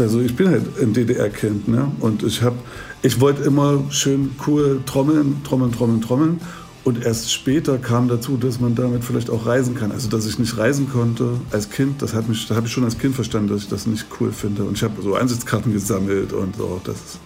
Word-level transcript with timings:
Also 0.00 0.20
ich 0.20 0.34
bin 0.34 0.48
halt 0.48 0.62
ein 0.80 0.92
DDR-Kind, 0.94 1.68
ne? 1.68 1.90
Und 2.00 2.22
ich 2.22 2.42
habe, 2.42 2.56
ich 3.02 3.20
wollte 3.20 3.42
immer 3.42 3.84
schön 3.90 4.30
cool 4.46 4.80
trommeln, 4.86 5.42
trommeln, 5.44 5.72
trommeln, 5.72 6.00
trommeln. 6.00 6.40
Und 6.82 7.04
erst 7.04 7.30
später 7.30 7.76
kam 7.76 8.08
dazu, 8.08 8.38
dass 8.38 8.58
man 8.58 8.74
damit 8.74 9.04
vielleicht 9.04 9.28
auch 9.28 9.44
reisen 9.44 9.74
kann. 9.74 9.92
Also 9.92 10.08
dass 10.08 10.24
ich 10.24 10.38
nicht 10.38 10.56
reisen 10.56 10.88
konnte 10.90 11.34
als 11.52 11.68
Kind, 11.68 12.00
das 12.00 12.14
hat 12.14 12.26
mich, 12.28 12.48
da 12.48 12.56
habe 12.56 12.66
ich 12.66 12.72
schon 12.72 12.84
als 12.84 12.98
Kind 12.98 13.14
verstanden, 13.14 13.48
dass 13.48 13.62
ich 13.62 13.68
das 13.68 13.86
nicht 13.86 14.06
cool 14.18 14.32
finde. 14.32 14.64
Und 14.64 14.78
ich 14.78 14.82
habe 14.82 15.00
so 15.02 15.14
Einsatzkarten 15.14 15.72
gesammelt 15.74 16.32
und 16.32 16.56
so. 16.56 16.80
Das, 16.84 17.18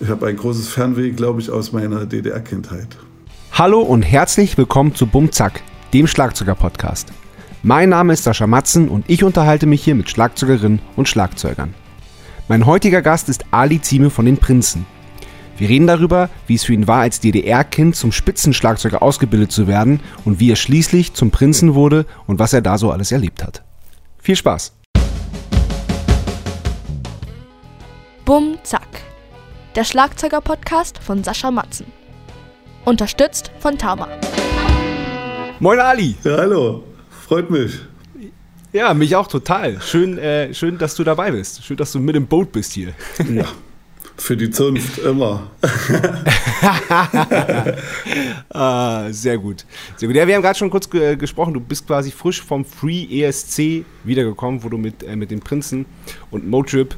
ich 0.00 0.08
habe 0.08 0.26
ein 0.26 0.36
großes 0.36 0.68
Fernweh, 0.68 1.10
glaube 1.10 1.42
ich, 1.42 1.50
aus 1.50 1.72
meiner 1.72 2.06
DDR-Kindheit. 2.06 2.96
Hallo 3.52 3.82
und 3.82 4.02
herzlich 4.02 4.56
willkommen 4.56 4.94
zu 4.94 5.06
Bumzack, 5.06 5.62
dem 5.92 6.06
Schlagzeuger-Podcast. 6.06 7.08
Mein 7.62 7.90
Name 7.90 8.14
ist 8.14 8.24
Sascha 8.24 8.46
Matzen 8.46 8.88
und 8.88 9.04
ich 9.08 9.22
unterhalte 9.24 9.66
mich 9.66 9.84
hier 9.84 9.94
mit 9.94 10.08
Schlagzeugerinnen 10.08 10.80
und 10.96 11.08
Schlagzeugern. 11.08 11.74
Mein 12.48 12.64
heutiger 12.64 13.02
Gast 13.02 13.28
ist 13.28 13.44
Ali 13.50 13.80
Zieme 13.80 14.08
von 14.08 14.24
den 14.24 14.36
Prinzen. 14.36 14.86
Wir 15.58 15.68
reden 15.68 15.88
darüber, 15.88 16.30
wie 16.46 16.54
es 16.54 16.62
für 16.62 16.74
ihn 16.74 16.86
war, 16.86 17.00
als 17.00 17.18
DDR-Kind 17.18 17.96
zum 17.96 18.12
Spitzenschlagzeuger 18.12 19.02
ausgebildet 19.02 19.50
zu 19.50 19.66
werden 19.66 19.98
und 20.24 20.38
wie 20.38 20.52
er 20.52 20.56
schließlich 20.56 21.14
zum 21.14 21.32
Prinzen 21.32 21.74
wurde 21.74 22.06
und 22.28 22.38
was 22.38 22.52
er 22.52 22.62
da 22.62 22.78
so 22.78 22.92
alles 22.92 23.10
erlebt 23.10 23.42
hat. 23.42 23.64
Viel 24.18 24.36
Spaß! 24.36 24.76
Bum 28.24 28.58
Zack. 28.62 29.02
Der 29.74 29.82
Schlagzeuger-Podcast 29.82 30.98
von 30.98 31.24
Sascha 31.24 31.50
Matzen. 31.50 31.86
Unterstützt 32.84 33.50
von 33.58 33.76
Tama. 33.76 34.06
Moin 35.58 35.80
Ali! 35.80 36.14
Ja, 36.22 36.36
hallo, 36.36 36.84
freut 37.26 37.50
mich. 37.50 37.72
Ja, 38.76 38.92
mich 38.92 39.16
auch 39.16 39.26
total. 39.26 39.80
Schön, 39.80 40.18
äh, 40.18 40.52
schön, 40.52 40.76
dass 40.76 40.94
du 40.94 41.02
dabei 41.02 41.30
bist. 41.30 41.64
Schön, 41.64 41.78
dass 41.78 41.92
du 41.92 41.98
mit 41.98 42.14
im 42.14 42.26
Boot 42.26 42.52
bist 42.52 42.74
hier. 42.74 42.92
Ja, 43.34 43.46
für 44.18 44.36
die 44.36 44.50
Zunft 44.50 44.98
immer. 44.98 45.50
ah, 48.50 49.10
sehr 49.10 49.38
gut. 49.38 49.64
Sehr 49.96 50.08
gut. 50.08 50.16
Ja, 50.16 50.26
wir 50.26 50.34
haben 50.34 50.42
gerade 50.42 50.58
schon 50.58 50.68
kurz 50.68 50.90
ge 50.90 51.16
gesprochen. 51.16 51.54
Du 51.54 51.60
bist 51.60 51.86
quasi 51.86 52.10
frisch 52.10 52.42
vom 52.42 52.66
Free 52.66 53.22
ESC 53.22 53.86
wiedergekommen, 54.04 54.62
wo 54.62 54.68
du 54.68 54.76
mit, 54.76 55.02
äh, 55.02 55.16
mit 55.16 55.30
den 55.30 55.40
Prinzen 55.40 55.86
und 56.30 56.46
Motrip 56.46 56.94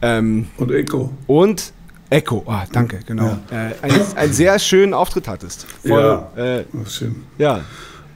ähm, 0.00 0.46
und 0.56 0.70
Echo. 0.70 1.10
Und 1.26 1.72
Echo, 2.10 2.44
ah, 2.46 2.64
danke, 2.70 3.00
genau. 3.04 3.38
Ja. 3.50 3.70
Äh, 3.70 3.74
einen, 4.14 4.32
sehr 4.32 4.56
schönen 4.60 4.94
Auftritt 4.94 5.26
hattest. 5.26 5.66
Voll, 5.84 6.22
ja, 6.36 6.58
äh, 6.60 6.64
schön. 6.86 7.24
Ja. 7.38 7.64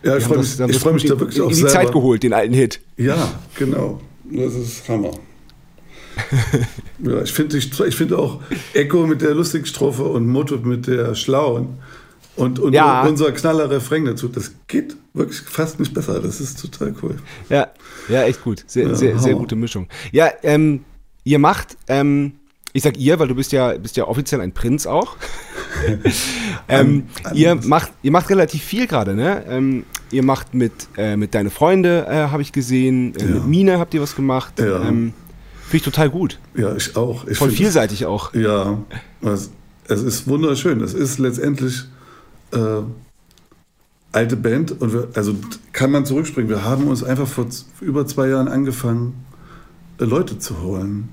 Ja, 0.03 0.17
ich 0.17 0.25
freue 0.25 0.39
mich, 0.39 0.58
ich 0.58 0.78
freu 0.78 0.92
mich 0.92 1.05
da 1.05 1.19
wirklich 1.20 1.36
in, 1.39 1.42
auch 1.42 1.48
in 1.48 1.55
die 1.56 1.62
selber. 1.62 1.70
Zeit 1.72 1.92
geholt, 1.92 2.22
den 2.22 2.33
alten 2.33 2.55
Hit. 2.55 2.81
Ja, 2.97 3.41
genau. 3.56 4.00
Das 4.25 4.55
ist 4.55 4.89
Hammer. 4.89 5.12
ja, 7.03 7.22
ich 7.22 7.33
finde 7.33 7.56
ich 7.56 7.97
find 7.97 8.12
auch 8.12 8.41
Echo 8.75 9.06
mit 9.06 9.22
der 9.22 9.34
lustigen 9.34 9.67
Strophe 9.67 10.05
und 10.05 10.27
Motto 10.27 10.56
mit 10.59 10.86
der 10.86 11.14
schlauen 11.14 11.78
und, 12.36 12.59
und 12.59 12.72
Ja. 12.72 13.03
unser 13.06 13.33
knaller 13.33 13.70
Refrain 13.70 14.05
dazu, 14.05 14.28
das 14.28 14.53
geht 14.69 14.97
wirklich 15.14 15.41
fast 15.41 15.81
nicht 15.81 15.94
besser. 15.94 16.20
Das 16.20 16.41
ist 16.41 16.61
total 16.61 16.94
cool. 17.03 17.16
Ja, 17.48 17.69
ja, 18.09 18.25
echt 18.25 18.42
gut. 18.42 18.64
Sehr, 18.66 18.89
Ja, 18.89 18.94
sehr, 18.94 19.19
sehr 19.19 19.34
gute 19.34 19.56
Mischung. 19.56 19.89
Ja, 20.12 20.31
ähm, 20.42 20.84
ihr 21.25 21.39
macht, 21.39 21.77
ähm, 21.89 22.33
ich 22.72 22.83
sag 22.83 22.97
ihr, 22.98 23.19
weil 23.19 23.28
du 23.28 23.34
bist 23.34 23.53
ja, 23.53 23.77
bist 23.77 23.97
ja 23.97 24.06
offiziell 24.06 24.41
ein 24.41 24.53
Prinz 24.53 24.87
auch. 24.87 25.16
Ähm, 26.69 27.05
ihr, 27.34 27.55
macht, 27.55 27.92
ihr 28.03 28.11
macht 28.11 28.28
relativ 28.31 28.62
viel 28.62 28.87
gerade, 28.87 29.15
ne? 29.15 29.45
Ähm, 29.48 29.84
ihr 30.11 30.23
macht 30.23 30.55
mit, 30.55 30.73
äh, 30.97 31.17
mit 31.17 31.34
Deine 31.34 31.51
Freunde, 31.51 32.06
äh, 32.09 32.28
habe 32.28 32.42
ich 32.42 32.53
gesehen. 32.53 33.15
Äh, 33.17 33.25
Ja. 33.25 33.34
Mit 33.34 33.47
Mine 33.47 33.78
habt 33.78 33.95
ihr 33.95 34.00
was 34.03 34.15
gemacht. 34.15 34.59
Ja. 34.59 34.83
Ähm, 34.83 35.12
Finde 35.62 35.77
ich 35.77 35.83
total 35.83 36.11
gut. 36.11 36.39
Ja, 36.55 36.75
ich 36.77 36.97
auch. 36.97 37.27
Ich 37.27 37.39
Voll 37.39 37.50
vielseitig 37.50 38.05
auch. 38.05 38.34
Ja, 38.34 38.78
es, 39.23 39.50
es 39.89 40.03
ist 40.03 40.28
wunderschön. 40.28 40.81
Es 40.83 40.93
ist 40.93 41.19
letztendlich 41.19 41.84
äh, 42.53 42.83
alte 44.12 44.37
Band 44.37 44.81
und 44.81 44.93
wir, 44.93 45.09
also 45.15 45.34
kann 45.72 45.91
man 45.91 46.04
zurückspringen. 46.04 46.50
Wir 46.50 46.65
haben 46.65 46.89
uns 46.89 47.03
einfach 47.03 47.27
vor 47.27 47.47
über 47.81 48.06
zwei 48.06 48.28
Jahren 48.28 48.49
angefangen, 48.49 49.25
äh, 49.99 50.04
Leute 50.04 50.39
zu 50.39 50.60
holen. 50.60 51.09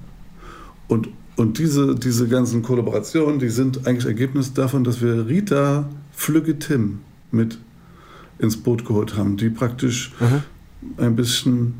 Und, 0.89 1.07
und 1.39 1.57
diese, 1.57 1.95
diese 1.95 2.27
ganzen 2.27 2.63
Kollaborationen, 2.63 3.39
die 3.39 3.47
sind 3.47 3.87
eigentlich 3.87 4.05
Ergebnis 4.05 4.53
davon, 4.53 4.83
dass 4.83 5.01
wir 5.01 5.25
Rita 5.25 5.87
Flügge 6.11 6.59
Tim 6.59 6.99
mit 7.31 7.57
ins 8.39 8.57
Boot 8.57 8.85
geholt 8.85 9.15
haben, 9.15 9.37
die 9.37 9.49
praktisch 9.49 10.11
ein 10.97 11.15
bisschen 11.15 11.75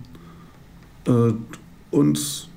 äh, 1.06 1.34
uns, 1.92 2.48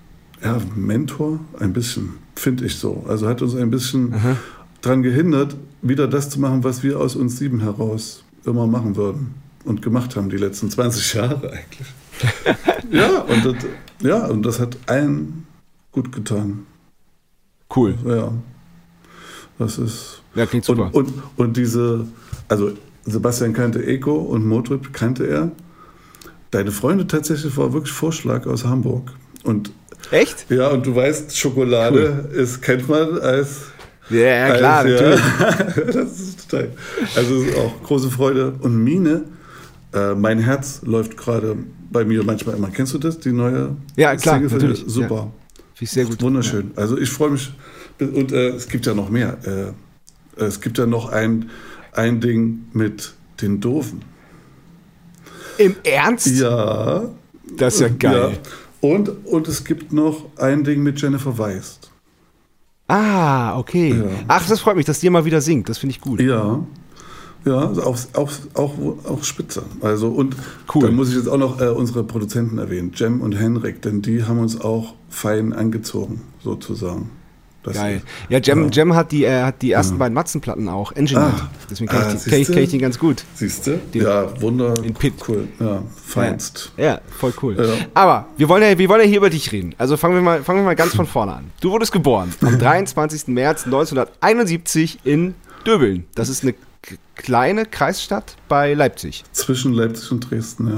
ja, 0.45 0.61
Mentor, 0.77 1.41
ein 1.59 1.73
bisschen, 1.73 2.11
finde 2.37 2.67
ich 2.67 2.77
so. 2.77 3.05
Also 3.09 3.27
hat 3.27 3.43
uns 3.43 3.57
ein 3.57 3.73
bisschen 3.73 4.15
daran 4.81 5.03
gehindert, 5.03 5.57
wieder 5.83 6.07
das 6.07 6.31
zu 6.31 6.39
machen, 6.39 6.63
was 6.63 6.85
wir 6.85 7.01
aus 7.01 7.17
uns 7.17 7.37
sieben 7.37 7.59
heraus 7.59 8.23
immer 8.45 8.69
machen 8.69 8.95
würden 8.95 9.35
und 9.65 9.83
gemacht 9.83 10.15
haben 10.15 10.31
die 10.31 10.37
letzten 10.37 10.71
20 10.71 11.15
Jahre 11.15 11.51
eigentlich. 11.51 11.89
ja, 12.93 13.23
und 13.23 13.45
das, 13.45 13.57
ja, 14.03 14.27
und 14.27 14.45
das 14.45 14.61
hat 14.61 14.79
allen 14.87 15.49
gut 15.91 16.13
getan. 16.13 16.67
Cool. 17.75 17.95
Ja, 18.07 18.33
das 19.59 19.79
ist. 19.79 20.23
Ja, 20.35 20.47
klingt 20.47 20.65
super. 20.65 20.91
Und, 20.93 21.09
und, 21.09 21.23
und 21.37 21.57
diese, 21.57 22.07
also 22.49 22.73
Sebastian 23.05 23.53
kannte 23.53 23.85
Eco 23.85 24.15
und 24.17 24.47
Motrip 24.47 24.93
kannte 24.93 25.27
er. 25.27 25.51
Deine 26.51 26.71
Freunde 26.71 27.07
tatsächlich 27.07 27.57
war 27.57 27.73
wirklich 27.73 27.93
Vorschlag 27.93 28.47
aus 28.47 28.65
Hamburg. 28.65 29.13
Und 29.45 29.73
Echt? 30.11 30.47
ja, 30.51 30.69
und 30.69 30.87
du 30.87 30.95
weißt, 30.95 31.37
Schokolade 31.37 32.29
ist, 32.33 32.61
kennt 32.61 32.89
man 32.89 33.19
als. 33.19 33.63
Ja, 34.11 34.19
ja 34.19 34.57
klar, 34.57 34.79
als, 34.81 34.91
natürlich. 34.91 35.95
das 35.95 36.21
ist 36.21 36.51
total. 36.51 36.71
Also 37.17 37.43
ist 37.43 37.57
auch 37.57 37.83
große 37.83 38.11
Freude. 38.11 38.55
Und 38.61 38.83
Mine, 38.83 39.25
äh, 39.95 40.15
mein 40.15 40.39
Herz 40.39 40.83
läuft 40.85 41.17
gerade 41.17 41.57
bei 41.91 42.05
mir 42.05 42.23
manchmal 42.25 42.57
immer. 42.57 42.69
Kennst 42.69 42.93
du 42.95 42.99
das? 42.99 43.19
Die 43.19 43.33
neue 43.33 43.77
Ja, 43.97 44.15
klar, 44.17 44.37
Single 44.37 44.51
natürlich? 44.51 44.85
Super. 44.87 45.33
Finde 45.83 45.85
ich 45.85 45.91
sehr 45.91 46.05
gut. 46.05 46.23
Wunderschön. 46.23 46.71
Also 46.77 46.97
ich 46.97 47.11
freue 47.11 47.31
mich. 47.31 47.53
Und 47.99 48.31
äh, 48.31 48.51
es 48.51 48.69
gibt 48.69 48.87
ja 48.87 48.95
noch 48.95 49.11
mehr. 49.11 49.39
Äh, 49.45 50.41
es 50.41 50.61
gibt 50.61 50.79
ja 50.79 50.87
noch 50.87 51.11
ein, 51.11 51.51
ein 51.93 52.21
Ding 52.21 52.67
mit 52.73 53.15
den 53.41 53.61
Doofen. 53.61 54.03
Im 55.59 55.75
Ernst? 55.83 56.29
Ja. 56.29 57.11
Das 57.57 57.75
ist 57.75 57.81
ja 57.81 57.89
geil. 57.89 58.31
Ja. 58.33 58.89
Und, 58.89 59.27
und 59.27 59.49
es 59.49 59.65
gibt 59.65 59.93
noch 59.93 60.27
ein 60.37 60.63
Ding 60.63 60.85
mit 60.85 61.01
Jennifer 61.03 61.37
Weist. 61.37 61.91
Ah, 62.87 63.59
okay. 63.59 63.91
Ja. 63.91 64.05
Ach, 64.29 64.47
das 64.47 64.61
freut 64.61 64.77
mich, 64.77 64.87
dass 64.87 65.01
die 65.01 65.11
mal 65.11 65.25
wieder 65.25 65.41
singt. 65.41 65.69
Das 65.69 65.79
finde 65.79 65.97
ich 65.97 66.01
gut. 66.01 66.21
Ja. 66.21 66.65
Ja, 67.45 67.71
auch, 67.71 67.97
auch, 68.15 68.31
auch, 68.55 68.73
auch 69.09 69.25
spitze. 69.25 69.63
Also 69.81 70.09
und 70.09 70.37
Cool. 70.75 70.83
dann 70.85 70.95
muss 70.95 71.09
ich 71.11 71.17
jetzt 71.17 71.29
auch 71.29 71.39
noch 71.39 71.61
äh, 71.61 71.67
unsere 71.69 72.05
Produzenten 72.05 72.59
erwähnen, 72.59 72.93
Jem 72.95 73.21
und 73.21 73.33
Henrik, 73.39 73.83
denn 73.83 74.01
die 74.03 74.25
haben 74.25 74.39
uns 74.39 74.61
auch 74.61 74.95
fein 75.09 75.53
angezogen, 75.53 76.21
sozusagen. 76.43 77.11
Das- 77.65 77.75
Geil. 77.77 78.03
Ja, 78.29 78.39
Jem, 78.41 78.71
Jem 78.73 78.93
hat, 78.97 79.13
die, 79.13 79.23
äh, 79.25 79.43
hat 79.43 79.63
die 79.63 79.71
ersten 79.71 79.97
beiden 79.97 80.15
Matzenplatten 80.15 80.69
auch 80.69 80.91
engineert. 80.93 81.33
Ah. 81.37 81.51
Deswegen 81.71 81.89
kenne 81.91 82.07
Ah, 82.07 82.13
ich, 82.15 82.25
die- 82.25 82.35
ich, 82.35 82.49
kenn 82.49 82.59
ich 82.65 82.71
den 82.71 82.81
ganz 82.81 82.99
gut. 82.99 83.23
Siehst 83.35 83.69
du? 83.69 83.79
Ja, 83.93 84.41
wunder. 84.41 84.75
den 84.75 84.95
Pit. 84.95 85.15
Cool. 85.29 85.47
Ja, 85.61 85.81
feinst. 86.05 86.73
Ja, 86.77 87.01
voll 87.21 87.33
cool. 87.41 87.57
Ja. 87.57 87.87
Aber 87.95 88.27
wir 88.37 88.49
wollen, 88.49 88.65
ja, 88.65 88.77
wir 88.77 88.89
wollen 88.89 89.03
ja 89.03 89.07
hier 89.07 89.19
über 89.19 89.31
dich 89.31 89.53
reden. 89.53 89.77
Also 89.79 89.97
fangen 89.97 90.15
wir, 90.17 90.23
mal, 90.23 90.43
fangen 90.43 90.59
wir 90.59 90.65
mal 90.65 90.75
ganz 90.75 90.95
von 90.97 91.07
vorne 91.09 91.35
an. 91.35 91.51
Du 91.61 91.71
wurdest 91.71 91.93
geboren 91.93 92.33
am 92.41 92.59
23. 92.59 93.29
März 93.29 93.65
1971 93.67 94.99
in 95.05 95.35
Döbeln. 95.67 96.05
Das 96.15 96.29
ist 96.29 96.43
eine 96.43 96.55
kleine 97.15 97.65
Kreisstadt 97.67 98.37
bei 98.49 98.75
Leipzig. 98.75 99.25
Zwischen 99.33 99.73
Leipzig 99.73 100.11
und 100.13 100.31
Dresden, 100.31 100.69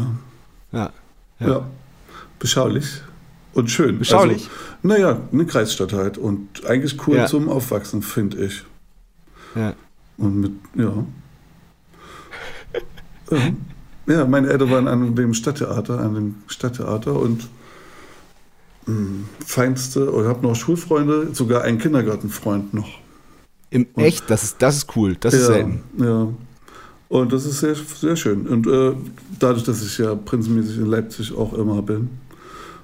ja. 0.72 0.90
Ja. 1.40 1.46
Ja. 1.46 1.66
Beschaulich 2.38 2.86
und 3.54 3.70
schön. 3.70 3.98
Beschaulich? 3.98 4.42
Also, 4.48 4.50
naja, 4.82 5.20
eine 5.32 5.46
Kreisstadt 5.46 5.92
halt. 5.92 6.18
Und 6.18 6.64
eigentlich 6.66 7.06
cool 7.06 7.16
Ja. 7.16 7.26
zum 7.26 7.48
Aufwachsen, 7.48 8.02
finde 8.02 8.44
ich. 8.44 8.64
ja. 9.54 9.74
Und 10.16 10.40
mit, 10.40 10.52
ja. 10.76 10.92
ja. 13.30 13.38
Ja, 14.06 14.26
meine 14.26 14.48
Eltern 14.50 14.70
waren 14.70 14.86
an 14.86 15.14
dem 15.16 15.32
Stadttheater, 15.32 15.98
an 15.98 16.14
dem 16.14 16.34
Stadttheater 16.46 17.18
und 17.18 17.48
mh, 18.86 19.24
feinste, 19.44 20.10
und 20.10 20.26
habe 20.26 20.46
noch 20.46 20.54
Schulfreunde, 20.54 21.30
sogar 21.34 21.62
einen 21.62 21.78
Kindergartenfreund 21.78 22.74
noch. 22.74 22.98
Im 23.74 23.88
Echt, 23.96 24.30
das 24.30 24.44
ist, 24.44 24.62
das 24.62 24.76
ist 24.76 24.96
cool. 24.96 25.16
Das 25.18 25.34
ist 25.34 25.40
ja, 25.40 25.46
selten. 25.46 25.82
Ja. 25.98 26.28
Und 27.08 27.32
das 27.32 27.44
ist 27.44 27.58
sehr, 27.58 27.74
sehr 27.74 28.14
schön. 28.14 28.46
Und 28.46 28.68
äh, 28.68 28.92
dadurch, 29.40 29.64
dass 29.64 29.84
ich 29.84 29.98
ja 29.98 30.14
prinzenmäßig 30.14 30.78
in 30.78 30.86
Leipzig 30.86 31.36
auch 31.36 31.52
immer 31.54 31.82
bin, 31.82 32.08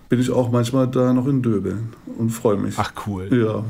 bin 0.09 0.19
ich 0.19 0.33
auch 0.33 0.51
manchmal 0.51 0.89
da 0.89 1.13
noch 1.13 1.29
in 1.29 1.43
Döbeln 1.43 1.91
und 2.19 2.31
freue 2.31 2.57
mich. 2.57 2.75
Ach 2.77 2.93
cool. 3.07 3.29
Ja. 3.33 3.65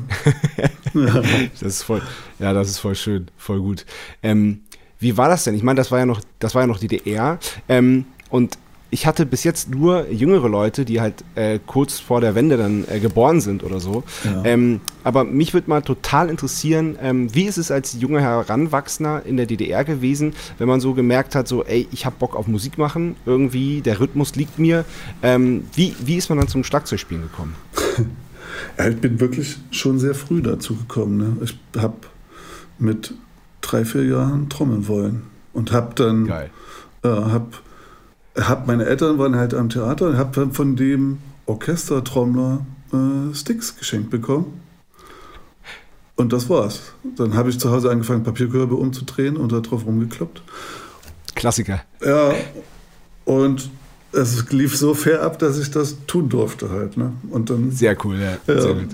Das 1.61 1.61
ist 1.61 1.83
voll, 1.83 2.01
ja, 2.37 2.51
das 2.51 2.67
ist 2.67 2.79
voll 2.79 2.95
schön, 2.95 3.27
voll 3.37 3.61
gut. 3.61 3.85
Ähm, 4.23 4.59
wie 4.99 5.15
war 5.15 5.29
das 5.29 5.45
denn? 5.45 5.53
Ich 5.53 5.63
meine, 5.63 5.77
das 5.77 5.89
war 5.89 5.99
ja 5.99 6.05
noch, 6.05 6.19
das 6.39 6.53
war 6.53 6.63
ja 6.63 6.67
noch 6.67 6.79
DDR. 6.79 7.39
Ähm, 7.69 8.03
und 8.29 8.57
ich 8.91 9.07
hatte 9.07 9.25
bis 9.25 9.43
jetzt 9.43 9.69
nur 9.69 10.09
jüngere 10.09 10.49
Leute, 10.49 10.83
die 10.85 10.99
halt 11.01 11.23
äh, 11.35 11.59
kurz 11.65 11.99
vor 11.99 12.21
der 12.21 12.35
Wende 12.35 12.57
dann 12.57 12.85
äh, 12.89 12.99
geboren 12.99 13.39
sind 13.39 13.63
oder 13.63 13.79
so. 13.79 14.03
Ja. 14.23 14.43
Ähm, 14.43 14.81
aber 15.03 15.23
mich 15.23 15.53
würde 15.53 15.69
mal 15.69 15.81
total 15.81 16.29
interessieren, 16.29 16.97
ähm, 17.01 17.33
wie 17.33 17.45
ist 17.45 17.57
es 17.57 17.71
als 17.71 17.93
junger 17.99 18.21
Heranwachsender 18.21 19.25
in 19.25 19.37
der 19.37 19.45
DDR 19.45 19.85
gewesen, 19.85 20.33
wenn 20.57 20.67
man 20.67 20.81
so 20.81 20.93
gemerkt 20.93 21.35
hat, 21.35 21.47
so, 21.47 21.63
ey, 21.63 21.87
ich 21.91 22.05
habe 22.05 22.17
Bock 22.19 22.35
auf 22.35 22.47
Musik 22.47 22.77
machen, 22.77 23.15
irgendwie, 23.25 23.81
der 23.81 23.99
Rhythmus 23.99 24.35
liegt 24.35 24.59
mir. 24.59 24.83
Ähm, 25.23 25.65
wie, 25.73 25.95
wie 26.03 26.17
ist 26.17 26.29
man 26.29 26.37
dann 26.37 26.49
zum 26.49 26.63
Schlagzeugspielen 26.63 27.23
gekommen? 27.23 27.55
Ja, 28.77 28.87
ich 28.87 28.97
bin 28.97 29.19
wirklich 29.19 29.57
schon 29.71 29.97
sehr 29.97 30.13
früh 30.13 30.41
dazu 30.41 30.75
gekommen. 30.75 31.17
Ne? 31.17 31.37
Ich 31.43 31.57
habe 31.81 31.95
mit 32.79 33.13
drei, 33.61 33.85
vier 33.85 34.05
Jahren 34.05 34.49
trommeln 34.49 34.87
wollen 34.87 35.23
und 35.53 35.71
habe 35.71 35.93
dann, 35.95 36.27
Geil. 36.27 36.49
äh, 37.03 37.07
hab, 37.07 37.61
hab 38.35 38.67
meine 38.67 38.85
Eltern 38.85 39.17
waren 39.17 39.35
halt 39.35 39.53
am 39.53 39.69
Theater 39.69 40.09
und 40.09 40.17
habe 40.17 40.31
dann 40.33 40.51
von 40.51 40.75
dem 40.75 41.19
Orchestertrommler 41.45 42.65
äh, 42.93 43.35
Sticks 43.35 43.77
geschenkt 43.77 44.09
bekommen. 44.09 44.61
Und 46.15 46.33
das 46.33 46.49
war's. 46.49 46.81
Dann 47.15 47.33
habe 47.33 47.49
ich 47.49 47.59
zu 47.59 47.71
Hause 47.71 47.89
angefangen, 47.89 48.23
Papierkörbe 48.23 48.75
umzudrehen 48.75 49.37
und 49.37 49.51
da 49.51 49.59
drauf 49.59 49.85
rumgekloppt. 49.85 50.43
Klassiker. 51.35 51.81
Ja, 52.05 52.33
und 53.25 53.69
es 54.11 54.49
lief 54.51 54.77
so 54.77 54.93
fair 54.93 55.23
ab, 55.23 55.39
dass 55.39 55.57
ich 55.57 55.71
das 55.71 55.95
tun 56.05 56.29
durfte 56.29 56.69
halt. 56.69 56.97
Ne? 56.97 57.13
Und 57.29 57.49
dann 57.49 57.71
Sehr 57.71 57.97
cool, 58.05 58.19
ja. 58.19 58.37
Ja. 58.47 58.61
Sehr 58.61 58.73
gut. 58.73 58.89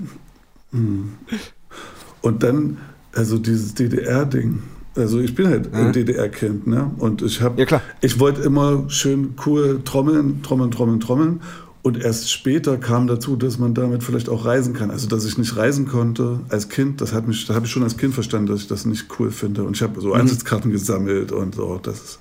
Und 2.22 2.42
dann, 2.42 2.78
also 3.14 3.38
dieses 3.38 3.74
DDR-Ding. 3.74 4.62
Also 4.98 5.20
ich 5.20 5.34
bin 5.34 5.48
halt 5.48 5.72
ein 5.72 5.88
Mhm. 5.88 5.92
DDR-Kind, 5.92 6.66
ne? 6.66 6.90
Und 6.98 7.22
ich 7.22 7.40
habe, 7.40 7.62
Ja, 7.62 7.80
ich 8.00 8.18
wollte 8.20 8.42
immer 8.42 8.84
schön 8.88 9.34
cool 9.46 9.80
trommeln, 9.84 10.42
trommeln, 10.42 10.70
trommeln, 10.70 11.00
trommeln. 11.00 11.40
Und 11.82 11.96
erst 12.02 12.30
später 12.30 12.76
kam 12.76 13.06
dazu, 13.06 13.36
dass 13.36 13.58
man 13.58 13.72
damit 13.72 14.02
vielleicht 14.02 14.28
auch 14.28 14.44
reisen 14.44 14.74
kann. 14.74 14.90
Also 14.90 15.08
dass 15.08 15.24
ich 15.24 15.38
nicht 15.38 15.56
reisen 15.56 15.86
konnte 15.86 16.40
als 16.48 16.68
Kind, 16.68 17.00
das 17.00 17.12
hat 17.14 17.26
mich, 17.28 17.46
da 17.46 17.54
habe 17.54 17.66
ich 17.66 17.72
schon 17.72 17.84
als 17.84 17.96
Kind 17.96 18.12
verstanden, 18.12 18.48
dass 18.48 18.60
ich 18.60 18.66
das 18.66 18.84
nicht 18.84 19.06
cool 19.18 19.30
finde. 19.30 19.62
Und 19.62 19.76
ich 19.76 19.82
habe 19.82 20.00
so 20.00 20.12
Einsatzkarten 20.12 20.70
gesammelt 20.72 21.32
und 21.32 21.54
so. 21.54 21.78
Das 21.82 21.94
ist, 21.94 22.20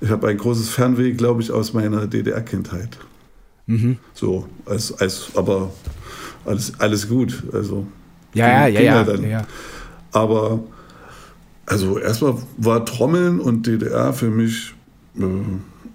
ich 0.00 0.08
habe 0.08 0.26
ein 0.28 0.38
großes 0.38 0.70
Fernweh, 0.70 1.12
glaube 1.12 1.42
ich, 1.42 1.52
aus 1.52 1.72
meiner 1.74 2.06
DDR-Kindheit. 2.06 2.96
Mhm. 3.66 3.98
So, 4.14 4.46
als, 4.64 4.98
als, 4.98 5.30
aber 5.34 5.70
alles, 6.44 6.72
alles 6.80 7.08
gut. 7.08 7.42
Also 7.52 7.86
Ja, 8.34 8.66
ja, 8.66 8.80
ja, 8.80 8.80
ja. 8.80 9.02
ja, 9.14 9.28
ja. 9.28 9.46
Aber 10.12 10.60
also 11.66 11.98
erstmal 11.98 12.36
war 12.56 12.84
Trommeln 12.84 13.40
und 13.40 13.66
DDR 13.66 14.12
für 14.12 14.30
mich 14.30 14.74
äh, 15.18 15.24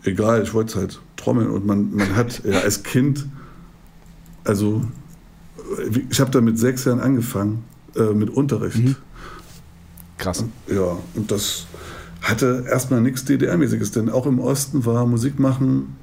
egal, 0.03 0.43
ich 0.43 0.53
wollte 0.53 0.79
halt 0.79 0.99
trommeln 1.15 1.49
und 1.49 1.65
man, 1.65 1.93
man 1.93 2.15
hat 2.15 2.43
ja 2.43 2.59
als 2.59 2.83
Kind, 2.83 3.27
also 4.43 4.81
äh, 5.77 5.99
ich 6.09 6.19
habe 6.19 6.31
da 6.31 6.41
mit 6.41 6.57
sechs 6.57 6.85
Jahren 6.85 6.99
angefangen 6.99 7.63
äh, 7.95 8.13
mit 8.13 8.29
Unterricht. 8.29 8.77
Mhm. 8.77 8.95
Krass. 10.17 10.45
Ja, 10.67 10.97
und 11.15 11.31
das 11.31 11.65
hatte 12.21 12.65
erstmal 12.69 13.01
nichts 13.01 13.25
DDR-mäßiges, 13.25 13.91
denn 13.91 14.09
auch 14.09 14.27
im 14.27 14.39
Osten 14.39 14.85
war 14.85 15.05
Musik 15.07 15.39
machen, 15.39 15.95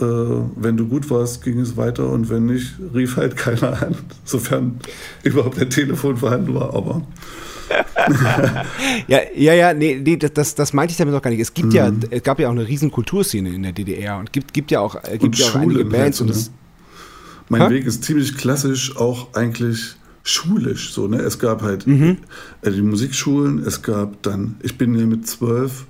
äh, 0.00 0.04
wenn 0.04 0.76
du 0.76 0.86
gut 0.86 1.08
warst, 1.10 1.42
ging 1.42 1.60
es 1.60 1.76
weiter 1.76 2.08
und 2.08 2.28
wenn 2.30 2.46
nicht, 2.46 2.74
rief 2.94 3.16
halt 3.16 3.36
keiner 3.36 3.82
an, 3.82 3.96
sofern 4.24 4.80
überhaupt 5.22 5.58
ein 5.58 5.70
Telefon 5.70 6.16
vorhanden 6.16 6.54
war, 6.54 6.74
aber 6.74 7.02
Ja, 9.08 9.20
ja, 9.34 9.52
ja, 9.54 9.74
nee, 9.74 10.00
nee 10.02 10.16
das, 10.16 10.54
das, 10.54 10.72
meinte 10.72 10.92
ich 10.92 10.98
damit 10.98 11.14
auch 11.14 11.22
gar 11.22 11.30
nicht. 11.30 11.40
Es 11.40 11.52
gibt 11.54 11.72
ja, 11.74 11.90
Mhm. 11.90 12.00
es 12.10 12.22
gab 12.22 12.38
ja 12.40 12.48
auch 12.48 12.52
eine 12.52 12.66
riesen 12.66 12.90
Kulturszene 12.90 13.50
in 13.50 13.62
der 13.62 13.72
DDR 13.72 14.18
und 14.18 14.32
gibt, 14.32 14.52
gibt 14.54 14.70
ja 14.70 14.80
auch, 14.80 14.96
äh, 14.96 15.12
gibt 15.12 15.24
Und 15.24 15.38
ja 15.38 15.46
auch 15.46 15.50
Schule 15.52 15.62
einige 15.62 15.84
Bands 15.86 16.20
und 16.20 16.28
ne? 16.28 16.32
das, 16.32 16.50
Mein 17.48 17.62
Hä? 17.62 17.70
Weg 17.70 17.86
ist 17.86 18.04
ziemlich 18.04 18.36
klassisch, 18.36 18.96
auch 18.96 19.34
eigentlich 19.34 19.96
schulisch. 20.22 20.92
So, 20.92 21.08
ne? 21.08 21.18
Es 21.18 21.38
gab 21.38 21.62
halt 21.62 21.86
Mhm. 21.86 22.18
äh, 22.62 22.70
die 22.70 22.82
Musikschulen, 22.82 23.64
es 23.66 23.82
gab 23.82 24.22
dann, 24.22 24.56
ich 24.62 24.76
bin 24.76 24.94
ja 24.98 25.06
mit 25.06 25.26
zwölf 25.26 25.86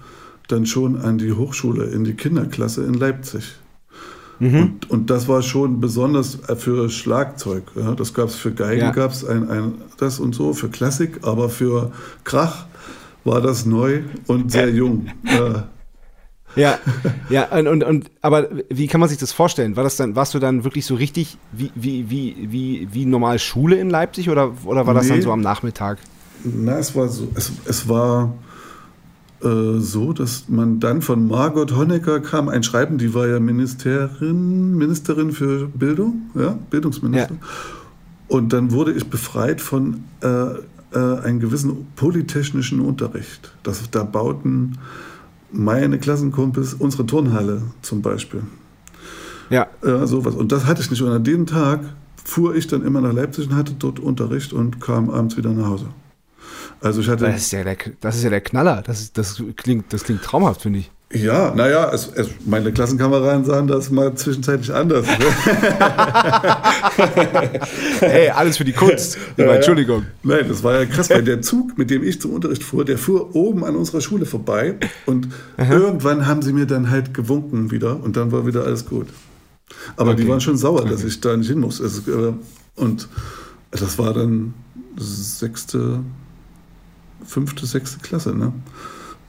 dann 0.47 0.65
schon 0.67 0.97
an 1.01 1.19
die 1.19 1.33
Hochschule, 1.33 1.85
in 1.87 2.05
die 2.05 2.15
Kinderklasse 2.15 2.85
in 2.85 2.95
Leipzig. 2.95 3.57
Mhm. 4.40 4.62
Und, 4.62 4.90
und 4.90 5.11
das 5.11 5.26
war 5.29 5.43
schon 5.43 5.81
besonders 5.81 6.38
äh, 6.49 6.55
für 6.56 6.88
Schlagzeug. 6.90 7.64
Ja? 7.75 7.94
Das 7.94 8.14
gab 8.14 8.29
es 8.29 8.37
für 8.37 8.52
Geigen, 8.52 8.81
Ja. 8.82 8.90
gab 8.90 9.11
es 9.12 9.25
ein, 9.25 9.50
ein, 9.50 9.75
das 9.99 10.20
und 10.20 10.35
so, 10.35 10.52
für 10.52 10.69
Klassik, 10.69 11.20
aber 11.23 11.49
für 11.49 11.90
Krach 12.25 12.67
war 13.25 13.40
das 13.40 13.67
neu 13.67 14.02
und 14.26 14.52
sehr 14.52 14.70
jung. 14.70 15.08
Ja, 16.56 16.79
ja, 17.29 17.44
und, 17.56 17.69
und, 17.69 17.85
und, 17.85 18.11
aber 18.23 18.49
wie 18.70 18.87
kann 18.87 19.00
man 19.00 19.08
sich 19.08 19.19
das 19.19 19.32
vorstellen? 19.32 19.76
War 19.76 19.85
das 19.85 19.96
dann, 19.96 20.17
warst 20.17 20.32
du 20.35 20.38
dann 20.38 20.64
wirklich 20.64 20.87
so 20.87 20.94
richtig 20.94 21.37
wie, 21.52 21.70
wie, 21.75 22.08
wie, 22.11 22.37
wie, 22.50 22.88
wie 22.90 23.05
normal 23.05 23.38
Schule 23.38 23.76
in 23.76 23.90
Leipzig 23.90 24.31
oder, 24.31 24.52
oder 24.64 24.87
war 24.87 24.94
das 24.94 25.06
dann 25.08 25.19
Nee. 25.19 25.23
so 25.23 25.31
am 25.31 25.43
Nachmittag? 25.43 25.99
Na, 26.44 26.79
es 26.79 26.96
war 26.96 27.06
so, 27.08 27.29
es, 27.35 27.52
es 27.67 27.87
war 27.88 28.32
äh, 29.43 29.79
so, 29.79 30.12
dass 30.12 30.49
man 30.49 30.81
dann 30.81 31.00
von 31.02 31.29
Margot 31.29 31.76
Honecker 31.76 32.20
kam 32.20 32.49
ein 32.49 32.62
Schreiben, 32.62 32.99
die 32.99 33.14
war 33.14 33.29
ja 33.29 33.38
Ministerin, 33.38 34.76
Ministerin 34.76 35.32
für 35.32 35.69
Bildung, 35.69 36.31
ja, 36.35 36.58
Bildungsminister. 36.70 37.35
Und 38.26 38.52
dann 38.52 38.73
wurde 38.73 38.93
ich 38.93 39.08
befreit 39.08 39.61
von 39.61 40.05
äh, 40.23 40.29
äh, 40.29 41.20
einem 41.23 41.40
gewissen 41.40 41.87
polytechnischen 41.96 42.81
Unterricht. 42.81 43.52
Das, 43.62 43.90
da 43.90 44.05
bauten 44.05 44.79
meine 45.50 45.99
Klassenkumpels 45.99 46.75
unsere 46.75 47.06
Turnhalle 47.06 47.62
zum 47.82 48.02
Beispiel. 48.02 48.43
Ja, 49.50 49.67
Ja, 49.85 50.06
sowas. 50.06 50.35
Und 50.35 50.52
das 50.52 50.67
hatte 50.67 50.82
ich 50.82 50.90
nicht. 50.90 51.02
Und 51.02 51.11
an 51.11 51.25
dem 51.25 51.46
Tag 51.46 51.81
fuhr 52.23 52.55
ich 52.55 52.67
dann 52.67 52.82
immer 52.82 53.00
nach 53.00 53.12
Leipzig 53.12 53.49
und 53.49 53.56
hatte 53.56 53.73
dort 53.79 53.99
Unterricht 53.99 54.52
und 54.52 54.81
kam 54.81 55.08
abends 55.08 55.37
wieder 55.37 55.50
nach 55.50 55.67
Hause. 55.67 55.87
Also 56.81 57.00
ich 57.00 57.09
hatte. 57.09 57.26
das 57.26 57.37
ist 57.43 57.53
ja 57.53 57.65
der, 57.65 57.76
das 58.00 58.17
ist 58.17 58.25
ja 58.25 58.31
der 58.31 58.41
Knaller. 58.41 58.82
Das, 58.87 59.12
das, 59.12 59.43
klingt, 59.56 59.93
das 59.93 60.05
klingt 60.05 60.23
traumhaft, 60.23 60.62
finde 60.62 60.81
ich. 60.81 60.91
Ja, 61.11 61.55
naja, 61.55 61.91
es, 61.91 62.06
es, 62.15 62.29
meine 62.44 62.70
Klassenkameraden 62.70 63.47
sahen 63.47 63.67
das 63.67 63.91
mal 63.91 64.15
zwischenzeitlich 64.15 64.75
anders. 64.75 65.06
Ne? 66.99 67.61
Ey, 68.00 68.31
alles 68.31 68.56
für 68.59 68.65
die 68.65 68.73
Kunst. 68.73 69.17
Lieber, 69.37 69.44
Ja, 69.44 69.47
ja. 69.53 69.56
Entschuldigung. 69.56 70.05
Nein, 70.23 70.47
das 70.49 70.62
war 70.62 70.75
ja 70.75 70.85
krass, 70.87 71.11
weil 71.11 71.23
der 71.23 71.41
Zug, 71.43 71.79
mit 71.79 71.91
dem 71.91 72.03
ich 72.03 72.20
zum 72.20 72.32
Unterricht 72.32 72.62
fuhr, 72.62 72.85
der 72.85 72.99
fuhr 72.99 73.35
oben 73.35 73.64
an 73.64 73.76
unserer 73.76 74.00
Schule 74.00 74.26
vorbei 74.26 74.75
und 75.06 75.29
irgendwann 75.56 76.26
haben 76.26 76.43
sie 76.43 76.53
mir 76.53 76.67
dann 76.67 76.91
halt 76.91 77.14
gewunken 77.14 77.71
wieder 77.71 78.03
und 78.03 78.17
dann 78.17 78.32
war 78.32 78.47
wieder 78.47 78.64
alles 78.64 78.87
gut. 78.87 79.09
Aber 79.97 80.14
die 80.14 80.23
Okay. 80.23 80.32
waren 80.32 80.41
schon 80.41 80.56
sauer, 80.56 80.85
dass 80.85 81.05
ich 81.05 81.21
da 81.21 81.37
nicht 81.37 81.49
hin 81.49 81.61
muss. 81.61 81.81
Es, 81.81 82.06
äh, 82.09 82.32
und 82.76 83.09
das 83.71 83.99
war 83.99 84.14
dann 84.14 84.55
sechste, 84.99 86.00
fünfte, 87.25 87.67
sechste 87.67 87.99
Klasse. 88.01 88.35
Ne? 88.35 88.53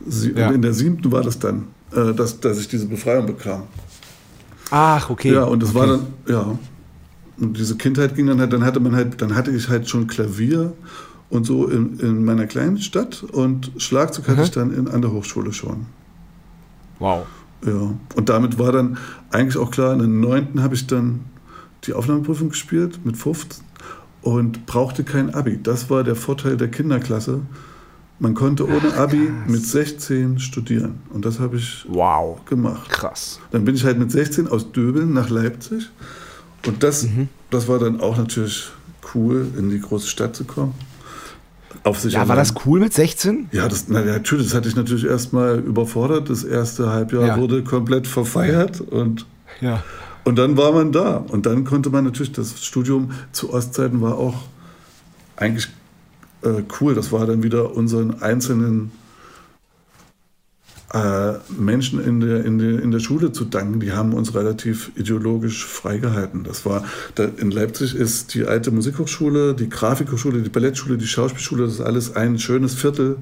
Sie, 0.07 0.31
Ja. 0.31 0.49
und 0.49 0.55
In 0.55 0.61
der 0.61 0.73
siebten 0.73 1.11
war 1.11 1.21
das 1.23 1.39
dann, 1.39 1.67
äh, 1.91 2.13
dass, 2.13 2.39
dass 2.39 2.59
ich 2.59 2.67
diese 2.67 2.85
Befreiung 2.87 3.25
bekam. 3.25 3.63
Ach, 4.71 5.09
okay. 5.09 5.33
Ja, 5.33 5.43
und 5.43 5.63
es 5.63 5.69
okay. 5.69 5.79
war 5.79 5.87
dann, 5.87 6.07
ja. 6.27 6.57
Und 7.37 7.57
diese 7.57 7.77
Kindheit 7.77 8.15
ging 8.15 8.27
dann 8.27 8.39
halt, 8.39 8.53
dann 8.53 8.63
hatte 8.63 8.79
man 8.79 8.95
halt, 8.95 9.21
dann 9.21 9.35
hatte 9.35 9.51
ich 9.51 9.69
halt 9.69 9.89
schon 9.89 10.07
Klavier 10.07 10.73
und 11.29 11.45
so 11.45 11.67
in, 11.67 11.99
in 11.99 12.25
meiner 12.25 12.47
kleinen 12.47 12.77
Stadt 12.79 13.23
und 13.23 13.71
Schlagzeug 13.77 14.27
hatte 14.27 14.39
Aha. 14.39 14.43
ich 14.43 14.51
dann 14.51 14.73
in, 14.73 14.87
an 14.87 15.01
der 15.01 15.11
Hochschule 15.11 15.53
schon. 15.53 15.85
Wow. 16.99 17.25
Ja. 17.65 17.93
Und 18.15 18.29
damit 18.29 18.59
war 18.59 18.71
dann 18.71 18.97
eigentlich 19.31 19.57
auch 19.57 19.71
klar, 19.71 19.93
in 19.93 19.99
der 19.99 20.07
neunten 20.07 20.61
habe 20.61 20.75
ich 20.75 20.87
dann 20.87 21.21
die 21.85 21.93
Aufnahmeprüfung 21.93 22.49
gespielt 22.49 22.99
mit 23.05 23.15
15 23.17 23.63
und 24.21 24.65
brauchte 24.65 25.03
kein 25.03 25.33
Abi. 25.33 25.59
Das 25.61 25.89
war 25.89 26.03
der 26.03 26.15
Vorteil 26.15 26.57
der 26.57 26.67
Kinderklasse. 26.69 27.41
Man 28.21 28.33
konnte 28.33 28.67
ohne 28.67 28.93
Abi 28.95 29.31
mit 29.47 29.65
16 29.65 30.39
studieren. 30.39 30.95
Und 31.13 31.23
das 31.25 31.39
habe 31.39 31.55
ich 31.55 31.85
Wow. 31.87 32.43
gemacht. 32.45 32.89
Krass. 32.89 33.39
Dann 33.51 33.63
bin 33.63 33.75
ich 33.75 33.85
halt 33.85 33.97
mit 33.97 34.11
16 34.11 34.47
aus 34.47 34.71
Döbeln 34.73 35.13
nach 35.13 35.29
Leipzig. 35.29 35.89
Und 36.67 36.83
das, 36.83 37.03
Mhm. 37.03 37.29
das 37.49 37.67
war 37.69 37.79
dann 37.79 38.01
auch 38.01 38.17
natürlich 38.17 38.69
cool, 39.15 39.47
in 39.57 39.69
die 39.69 39.79
große 39.79 40.07
Stadt 40.07 40.35
zu 40.35 40.43
kommen. 40.43 40.73
Auf 41.83 41.99
sich 42.01 42.13
Ja, 42.13 42.21
war 42.27 42.31
allein. 42.31 42.45
das 42.53 42.65
cool 42.65 42.81
mit 42.81 42.93
16? 42.93 43.47
Ja, 43.53 43.69
das, 43.69 43.85
na, 43.87 44.01
natürlich, 44.03 44.47
das 44.47 44.55
hatte 44.55 44.67
ich 44.67 44.75
natürlich 44.75 45.05
erstmal 45.05 45.59
überfordert. 45.59 46.29
Das 46.29 46.43
erste 46.43 46.89
Halbjahr 46.89 47.25
Ja. 47.25 47.37
wurde 47.37 47.63
komplett 47.63 48.05
verfeiert 48.05 48.81
und, 48.81 49.25
Ja. 49.61 49.81
und 50.25 50.35
dann 50.37 50.57
war 50.57 50.73
man 50.73 50.91
da. 50.91 51.17
Und 51.17 51.45
dann 51.45 51.63
konnte 51.63 51.89
man 51.89 52.03
natürlich, 52.03 52.33
das 52.33 52.61
Studium 52.65 53.11
zu 53.31 53.53
Ostzeiten 53.53 54.01
war 54.01 54.17
auch 54.17 54.35
eigentlich 55.37 55.69
äh, 56.41 56.63
cool. 56.79 56.95
Das 56.95 57.11
war 57.11 57.25
dann 57.25 57.43
wieder 57.43 57.75
unseren 57.75 58.21
einzelnen 58.21 58.91
äh, 60.93 61.33
Menschen 61.57 62.03
in 62.03 62.19
der, 62.19 62.43
in, 62.45 62.57
der, 62.57 62.81
in 62.81 62.91
der 62.91 62.99
Schule 62.99 63.31
zu 63.31 63.45
danken. 63.45 63.79
Die 63.79 63.91
haben 63.91 64.13
uns 64.13 64.33
relativ 64.33 64.91
ideologisch 64.95 65.65
freigehalten. 65.65 66.43
Das 66.43 66.65
war, 66.65 66.83
da, 67.15 67.25
in 67.25 67.51
Leipzig 67.51 67.95
ist 67.95 68.33
die 68.33 68.45
alte 68.45 68.71
Musikhochschule, 68.71 69.53
die 69.53 69.69
Grafikhochschule, 69.69 70.41
die 70.41 70.49
Ballettschule, 70.49 70.97
die 70.97 71.07
Schauspielschule, 71.07 71.65
das 71.65 71.73
ist 71.73 71.81
alles 71.81 72.15
ein 72.15 72.39
schönes 72.39 72.73
Viertel 72.73 73.17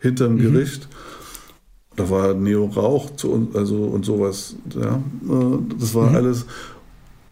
hinterm 0.00 0.36
Gericht. 0.36 0.88
da 1.96 2.10
war 2.10 2.34
Neo 2.34 2.66
Rauch 2.66 3.16
zu, 3.16 3.50
also 3.54 3.84
und 3.84 4.04
sowas. 4.04 4.56
Ja, 4.74 4.96
äh, 4.96 5.58
das 5.78 5.94
war 5.94 6.10
mhm. 6.10 6.16
alles. 6.16 6.46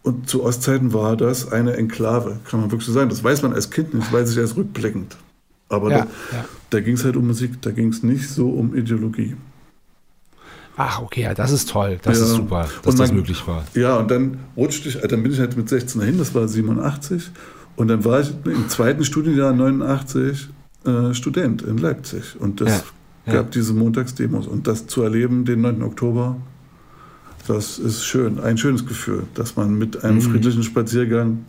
Und 0.05 0.29
zu 0.29 0.45
Ostzeiten 0.45 0.93
war 0.93 1.17
das 1.17 1.51
eine 1.51 1.77
Enklave, 1.77 2.39
kann 2.45 2.61
man 2.61 2.71
wirklich 2.71 2.87
so 2.87 2.93
sagen. 2.93 3.09
Das 3.09 3.25
weiß 3.25 3.43
man 3.43 3.55
als 3.55 3.71
Kind 3.71 3.95
nicht, 3.95 4.13
weiß 4.13 4.31
ich 4.31 4.37
erst 4.37 4.55
rückblickend. 4.57 5.17
Aber 5.71 5.91
ja, 5.91 5.99
da, 5.99 6.37
ja. 6.37 6.45
da 6.71 6.81
ging 6.81 6.95
es 6.95 7.05
halt 7.05 7.17
um 7.17 7.27
Musik, 7.27 7.63
da 7.63 7.71
ging 7.71 7.89
es 7.89 8.03
nicht 8.03 8.29
so 8.29 8.51
um 8.51 8.75
Ideologie. 8.77 9.35
Ach, 10.77 11.01
okay, 11.01 11.23
ja, 11.23 11.33
das 11.33 11.53
ist 11.53 11.71
toll. 11.71 11.99
Das 12.03 12.19
ja. 12.19 12.25
ist 12.25 12.33
super, 12.33 12.69
dass 12.83 12.97
man, 12.97 13.07
das 13.07 13.13
möglich 13.13 13.47
war. 13.47 13.65
Ja, 13.75 13.97
und 13.97 14.11
dann 14.11 14.41
rutschte 14.57 14.91
ich, 14.91 14.97
dann 15.01 15.23
bin 15.23 15.33
ich 15.33 15.39
halt 15.39 15.57
mit 15.57 15.71
16 15.71 16.01
dahin, 16.01 16.19
das 16.19 16.35
war 16.35 16.47
87. 16.49 17.31
Und 17.77 17.89
dann 17.89 18.05
war 18.05 18.21
ich 18.21 18.33
im 18.45 18.69
zweiten 18.69 19.05
Studienjahr 19.05 19.55
89 19.55 20.49
äh, 20.85 21.15
Student 21.15 21.63
in 21.63 21.79
Leipzig. 21.79 22.39
Und 22.39 22.61
das 22.61 22.85
ja, 23.27 23.33
gab 23.33 23.53
diese 23.53 23.73
Montagsdemos. 23.73 24.47
Und 24.47 24.67
das 24.67 24.87
zu 24.87 25.03
erleben, 25.03 25.45
den 25.45 25.63
9. 25.63 25.83
Oktober, 25.83 26.37
das 27.47 27.79
ist 27.79 28.05
schön. 28.05 28.41
Ein 28.41 28.59
schönes 28.59 28.87
Gefühl, 28.87 29.25
dass 29.35 29.57
man 29.57 29.75
mit 29.75 30.05
einem 30.05 30.17
mhm. 30.17 30.23
friedlichen 30.23 30.63
Spaziergang 30.63 31.45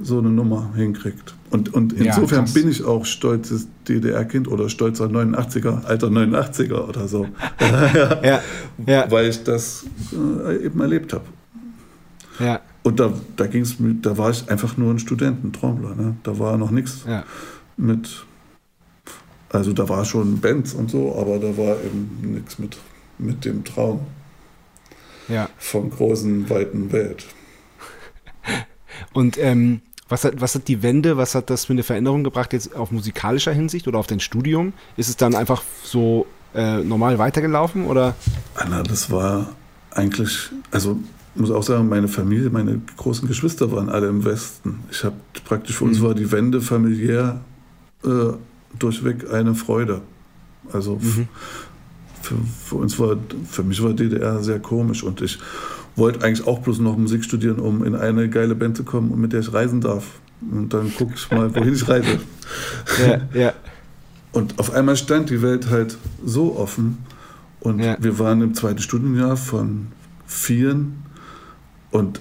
so 0.00 0.18
eine 0.18 0.30
Nummer 0.30 0.72
hinkriegt. 0.74 1.34
Und, 1.50 1.72
und 1.72 1.92
insofern 1.92 2.46
ja, 2.46 2.52
bin 2.52 2.68
ich 2.68 2.84
auch 2.84 3.06
stolzes 3.06 3.68
DDR-Kind 3.88 4.48
oder 4.48 4.68
stolzer 4.68 5.06
89er, 5.06 5.84
alter 5.84 6.08
89er 6.08 6.88
oder 6.88 7.06
so. 7.06 7.28
ja, 8.22 8.40
ja. 8.86 9.10
Weil 9.10 9.28
ich 9.28 9.44
das 9.44 9.84
äh, 10.12 10.64
eben 10.64 10.80
erlebt 10.80 11.12
habe. 11.12 11.24
Ja. 12.40 12.60
Und 12.82 12.98
da, 12.98 13.12
da 13.36 13.46
ging's 13.46 13.78
mit, 13.78 14.04
da 14.04 14.18
war 14.18 14.30
ich 14.30 14.50
einfach 14.50 14.76
nur 14.76 14.92
ein 14.92 14.98
Studententrommler. 14.98 15.94
Ne? 15.94 16.16
Da 16.24 16.38
war 16.38 16.58
noch 16.58 16.72
nichts 16.72 17.04
ja. 17.06 17.22
mit, 17.76 18.26
also 19.50 19.72
da 19.72 19.88
war 19.88 20.04
schon 20.04 20.40
Bands 20.40 20.74
und 20.74 20.90
so, 20.90 21.16
aber 21.16 21.38
da 21.38 21.56
war 21.56 21.76
eben 21.84 22.34
nichts 22.34 22.58
mit, 22.58 22.76
mit 23.18 23.44
dem 23.44 23.62
Traum 23.62 24.00
ja. 25.28 25.48
von 25.58 25.90
großen, 25.90 26.48
weiten 26.50 26.92
Welt. 26.92 27.26
Und 29.12 29.38
ähm, 29.38 29.80
was, 30.08 30.24
hat, 30.24 30.40
was 30.40 30.54
hat 30.54 30.68
die 30.68 30.82
Wende, 30.82 31.16
was 31.16 31.34
hat 31.34 31.50
das 31.50 31.64
für 31.64 31.72
eine 31.72 31.82
Veränderung 31.82 32.24
gebracht 32.24 32.52
jetzt 32.52 32.74
auf 32.74 32.90
musikalischer 32.90 33.52
Hinsicht 33.52 33.88
oder 33.88 33.98
auf 33.98 34.06
dein 34.06 34.20
Studium? 34.20 34.72
Ist 34.96 35.08
es 35.08 35.16
dann 35.16 35.34
einfach 35.34 35.62
so 35.82 36.26
äh, 36.54 36.78
normal 36.78 37.18
weitergelaufen 37.18 37.86
oder? 37.86 38.14
Anna, 38.54 38.82
das 38.82 39.10
war 39.10 39.48
eigentlich, 39.90 40.50
also 40.70 40.98
muss 41.34 41.50
auch 41.50 41.62
sagen, 41.62 41.88
meine 41.88 42.08
Familie, 42.08 42.50
meine 42.50 42.80
großen 42.96 43.26
Geschwister 43.26 43.72
waren 43.72 43.88
alle 43.88 44.08
im 44.08 44.24
Westen. 44.24 44.80
Ich 44.90 45.02
habe 45.04 45.16
praktisch 45.44 45.76
für 45.76 45.84
uns 45.84 45.98
mhm. 45.98 46.04
war 46.04 46.14
die 46.14 46.30
Wende 46.30 46.60
familiär 46.60 47.40
äh, 48.04 48.34
durchweg 48.78 49.32
eine 49.32 49.54
Freude. 49.54 50.02
Also 50.72 50.96
mhm. 50.96 51.28
Für, 52.24 52.36
für, 52.64 52.76
uns 52.76 52.98
war, 52.98 53.16
für 53.48 53.62
mich 53.62 53.82
war 53.82 53.92
DDR 53.92 54.42
sehr 54.42 54.58
komisch 54.58 55.02
und 55.02 55.20
ich 55.20 55.38
wollte 55.96 56.24
eigentlich 56.24 56.46
auch 56.46 56.60
bloß 56.60 56.80
noch 56.80 56.96
Musik 56.96 57.24
studieren, 57.24 57.58
um 57.58 57.84
in 57.84 57.94
eine 57.94 58.28
geile 58.28 58.54
Band 58.54 58.76
zu 58.76 58.84
kommen, 58.84 59.20
mit 59.20 59.32
der 59.32 59.40
ich 59.40 59.52
reisen 59.52 59.80
darf. 59.80 60.04
Und 60.40 60.74
dann 60.74 60.92
gucke 60.94 61.14
ich 61.14 61.30
mal, 61.30 61.54
wohin 61.54 61.74
ich 61.74 61.88
reise. 61.88 62.18
Ja, 63.06 63.20
ja. 63.32 63.52
Und 64.32 64.58
auf 64.58 64.72
einmal 64.72 64.96
stand 64.96 65.30
die 65.30 65.42
Welt 65.42 65.70
halt 65.70 65.96
so 66.24 66.56
offen. 66.56 66.98
Und 67.60 67.78
ja. 67.78 67.96
wir 68.00 68.18
waren 68.18 68.42
im 68.42 68.52
zweiten 68.54 68.80
Studienjahr 68.80 69.36
von 69.36 69.86
vieren. 70.26 71.04
Und 71.92 72.20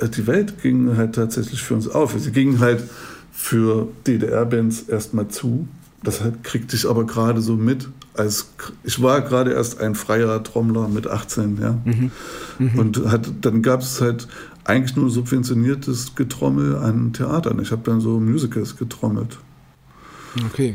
die 0.00 0.26
Welt 0.26 0.62
ging 0.62 0.96
halt 0.96 1.14
tatsächlich 1.14 1.62
für 1.62 1.74
uns 1.74 1.86
auf. 1.86 2.14
Sie 2.16 2.32
ging 2.32 2.60
halt 2.60 2.82
für 3.30 3.88
DDR-Bands 4.06 4.88
erstmal 4.88 5.28
zu. 5.28 5.68
Das 6.02 6.22
kriegte 6.42 6.76
ich 6.76 6.88
aber 6.88 7.04
gerade 7.04 7.42
so 7.42 7.56
mit. 7.56 7.88
Als, 8.14 8.50
ich 8.84 9.00
war 9.00 9.22
gerade 9.22 9.52
erst 9.52 9.80
ein 9.80 9.94
freier 9.94 10.42
Trommler 10.42 10.88
mit 10.88 11.06
18, 11.06 11.58
ja. 11.60 11.78
Mhm. 11.84 12.10
Mhm. 12.58 12.78
Und 12.78 13.06
hat, 13.06 13.30
dann 13.40 13.62
gab 13.62 13.80
es 13.80 14.00
halt 14.00 14.28
eigentlich 14.64 14.96
nur 14.96 15.10
subventioniertes 15.10 16.14
Getrommel 16.14 16.76
an 16.76 17.12
Theatern. 17.12 17.60
Ich 17.60 17.72
habe 17.72 17.82
dann 17.84 18.00
so 18.00 18.20
Musicals 18.20 18.76
getrommelt. 18.76 19.38
Okay, 20.46 20.74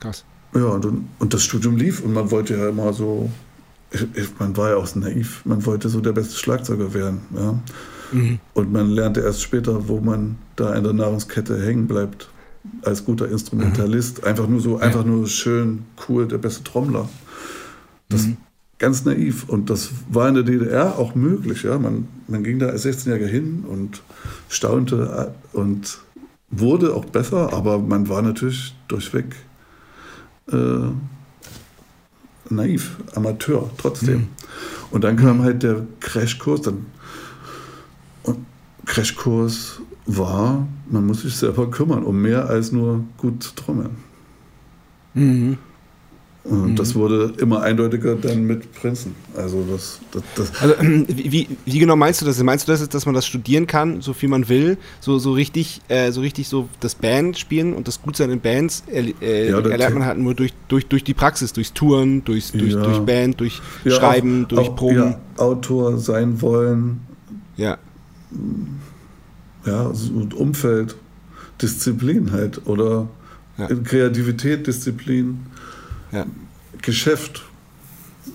krass. 0.00 0.24
Ja, 0.54 0.66
und, 0.66 1.06
und 1.18 1.34
das 1.34 1.42
Studium 1.42 1.76
lief 1.76 2.00
und 2.00 2.12
man 2.12 2.30
wollte 2.30 2.56
ja 2.56 2.68
immer 2.68 2.92
so, 2.92 3.30
ich, 3.90 4.06
ich, 4.14 4.28
man 4.38 4.56
war 4.56 4.70
ja 4.70 4.76
auch 4.76 4.86
so 4.86 5.00
naiv, 5.00 5.42
man 5.44 5.66
wollte 5.66 5.88
so 5.88 6.00
der 6.00 6.12
beste 6.12 6.36
Schlagzeuger 6.36 6.94
werden. 6.94 7.20
Ja. 7.36 7.58
Mhm. 8.12 8.38
Und 8.54 8.72
man 8.72 8.90
lernte 8.90 9.20
erst 9.20 9.42
später, 9.42 9.88
wo 9.88 10.00
man 10.00 10.36
da 10.54 10.72
in 10.74 10.84
der 10.84 10.92
Nahrungskette 10.92 11.60
hängen 11.60 11.88
bleibt 11.88 12.28
als 12.82 13.04
guter 13.04 13.28
Instrumentalist. 13.28 14.22
Mhm. 14.22 14.28
Einfach 14.28 14.46
nur 14.48 14.60
so, 14.60 14.78
einfach 14.78 15.04
nur 15.04 15.26
schön, 15.26 15.84
cool, 16.08 16.26
der 16.26 16.38
beste 16.38 16.64
Trommler. 16.64 17.08
Das 18.08 18.26
mhm. 18.26 18.36
ganz 18.78 19.04
naiv. 19.04 19.48
Und 19.48 19.70
das 19.70 19.90
war 20.08 20.28
in 20.28 20.34
der 20.34 20.44
DDR 20.44 20.98
auch 20.98 21.14
möglich. 21.14 21.62
Ja? 21.62 21.78
Man, 21.78 22.08
man 22.28 22.44
ging 22.44 22.58
da 22.58 22.66
als 22.66 22.84
16-Jähriger 22.84 23.26
hin 23.26 23.64
und 23.68 24.02
staunte 24.48 25.34
und 25.52 25.98
wurde 26.50 26.94
auch 26.94 27.04
besser, 27.04 27.52
aber 27.52 27.78
man 27.78 28.08
war 28.08 28.22
natürlich 28.22 28.74
durchweg 28.88 29.34
äh, 30.52 30.88
naiv, 32.50 32.96
Amateur 33.14 33.70
trotzdem. 33.78 34.18
Mhm. 34.18 34.28
Und 34.90 35.04
dann 35.04 35.16
kam 35.16 35.42
halt 35.42 35.62
der 35.62 35.86
Crashkurs, 36.00 36.62
dann 36.62 36.86
Crashkurs 38.86 39.80
war, 40.06 40.66
man 40.90 41.06
muss 41.06 41.22
sich 41.22 41.34
selber 41.36 41.70
kümmern, 41.70 42.04
um 42.04 42.20
mehr 42.20 42.48
als 42.48 42.72
nur 42.72 43.04
gut 43.16 43.42
zu 43.42 43.54
trommeln. 43.54 43.96
Mhm. 45.14 45.58
Und 46.44 46.72
mhm. 46.72 46.76
das 46.76 46.94
wurde 46.94 47.32
immer 47.38 47.62
eindeutiger 47.62 48.16
dann 48.16 48.44
mit 48.44 48.70
Prinzen. 48.74 49.14
Also 49.34 49.64
das, 49.70 49.98
das, 50.12 50.22
das 50.36 50.62
also 50.62 50.74
ähm, 50.78 51.06
wie, 51.08 51.48
wie 51.64 51.78
genau 51.78 51.96
meinst 51.96 52.20
du 52.20 52.26
das? 52.26 52.42
Meinst 52.42 52.68
du 52.68 52.72
das, 52.72 52.86
dass 52.86 53.06
man 53.06 53.14
das 53.14 53.26
studieren 53.26 53.66
kann, 53.66 54.02
so 54.02 54.12
viel 54.12 54.28
man 54.28 54.46
will, 54.50 54.76
so, 55.00 55.18
so 55.18 55.32
richtig, 55.32 55.80
äh, 55.88 56.12
so 56.12 56.20
richtig 56.20 56.48
so 56.48 56.68
das 56.80 56.96
Band 56.96 57.38
spielen 57.38 57.72
und 57.72 57.88
das 57.88 58.02
Gutsein 58.02 58.30
in 58.30 58.40
Bands 58.40 58.84
äh, 58.92 59.48
ja, 59.48 59.58
erlernt 59.58 59.94
man 59.94 60.04
halt 60.04 60.18
nur 60.18 60.34
durch, 60.34 60.52
durch, 60.68 60.86
durch 60.86 61.02
die 61.02 61.14
Praxis, 61.14 61.54
durchs 61.54 61.72
Touren, 61.72 62.22
durchs, 62.24 62.52
durch, 62.52 62.74
ja. 62.74 62.82
durch 62.82 62.98
Band, 62.98 63.40
durch 63.40 63.62
ja, 63.84 63.92
Schreiben, 63.92 64.44
auch, 64.44 64.48
durch 64.48 64.76
Proben. 64.76 65.14
Autor 65.38 65.96
sein 65.96 66.42
wollen. 66.42 67.00
Ja 67.56 67.78
ja, 69.66 69.82
und 69.82 70.34
Umfeld, 70.34 70.96
Disziplin 71.60 72.32
halt 72.32 72.66
oder 72.66 73.08
ja. 73.56 73.68
Kreativität, 73.68 74.66
Disziplin, 74.66 75.46
ja. 76.12 76.26
Geschäft. 76.82 77.42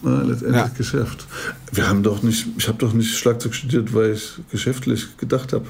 Ja, 0.03 0.21
letztendlich 0.21 0.55
ja. 0.55 0.71
Geschäft. 0.77 1.27
Wir 1.71 1.87
haben 1.87 2.03
doch 2.03 2.21
nicht, 2.21 2.47
ich 2.57 2.67
habe 2.67 2.77
doch 2.77 2.93
nicht 2.93 3.17
Schlagzeug 3.17 3.53
studiert, 3.53 3.93
weil 3.93 4.13
ich 4.13 4.39
geschäftlich 4.51 5.17
gedacht 5.17 5.51
habe. 5.53 5.65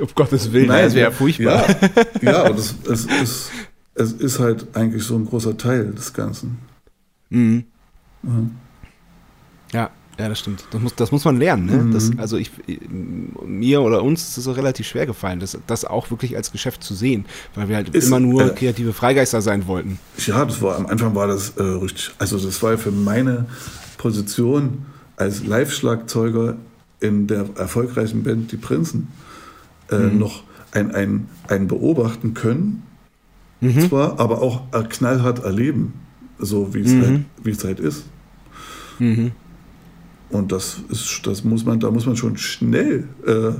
Um 0.00 0.08
Gottes 0.14 0.52
Willen, 0.52 0.68
Nein, 0.68 0.84
das 0.84 0.94
wäre 0.94 1.10
ja 1.10 1.16
furchtbar. 1.16 1.66
Ja, 1.68 1.86
ja 2.22 2.44
aber 2.44 2.54
das, 2.54 2.74
es, 2.90 3.04
ist, 3.04 3.50
es 3.94 4.12
ist 4.12 4.38
halt 4.40 4.74
eigentlich 4.74 5.04
so 5.04 5.16
ein 5.16 5.26
großer 5.26 5.56
Teil 5.56 5.92
des 5.92 6.12
Ganzen. 6.12 6.58
Mhm. 7.30 7.64
Ja. 9.72 9.90
Ja, 10.18 10.28
das 10.28 10.38
stimmt. 10.38 10.64
Das 10.70 10.80
muss, 10.80 10.94
das 10.94 11.10
muss 11.10 11.24
man 11.24 11.38
lernen. 11.38 11.66
Ne? 11.66 11.76
Mhm. 11.76 11.92
Das, 11.92 12.10
also 12.18 12.36
ich, 12.36 12.50
mir 13.44 13.82
oder 13.82 14.02
uns 14.02 14.28
ist 14.28 14.38
es 14.38 14.44
so 14.44 14.52
relativ 14.52 14.86
schwer 14.86 15.06
gefallen, 15.06 15.40
das, 15.40 15.58
das 15.66 15.84
auch 15.84 16.10
wirklich 16.10 16.36
als 16.36 16.52
Geschäft 16.52 16.84
zu 16.84 16.94
sehen, 16.94 17.24
weil 17.54 17.68
wir 17.68 17.76
halt 17.76 17.88
ist, 17.88 18.06
immer 18.06 18.20
nur 18.20 18.46
äh, 18.46 18.50
kreative 18.50 18.92
Freigeister 18.92 19.42
sein 19.42 19.66
wollten. 19.66 19.98
Ja, 20.18 20.44
das 20.44 20.62
war 20.62 20.76
am 20.76 20.86
Anfang 20.86 21.14
war 21.14 21.26
das 21.26 21.50
äh, 21.56 21.62
richtig. 21.62 22.12
Also 22.18 22.38
das 22.38 22.62
war 22.62 22.78
für 22.78 22.92
meine 22.92 23.46
Position 23.98 24.86
als 25.16 25.44
Live-Schlagzeuger 25.44 26.56
in 27.00 27.26
der 27.26 27.46
erfolgreichen 27.56 28.22
Band 28.22 28.52
Die 28.52 28.56
Prinzen 28.56 29.08
äh, 29.90 29.98
mhm. 29.98 30.18
noch 30.18 30.44
ein, 30.72 30.94
ein, 30.94 31.28
ein 31.48 31.66
Beobachten 31.66 32.34
können, 32.34 32.84
mhm. 33.60 33.88
zwar, 33.88 34.20
aber 34.20 34.42
auch 34.42 34.62
knallhart 34.88 35.44
erleben, 35.44 35.94
so 36.38 36.72
wie 36.74 36.80
es 36.80 36.92
mhm. 36.92 37.02
halt, 37.02 37.20
wie 37.42 37.50
es 37.50 37.64
halt 37.64 37.80
ist. 37.80 38.04
Mhm. 38.98 39.32
Und 40.34 40.50
das 40.50 40.78
ist, 40.88 41.20
das 41.24 41.44
muss 41.44 41.64
man, 41.64 41.78
da 41.78 41.92
muss 41.92 42.06
man 42.06 42.16
schon 42.16 42.36
schnell 42.36 43.06
äh, 43.24 43.52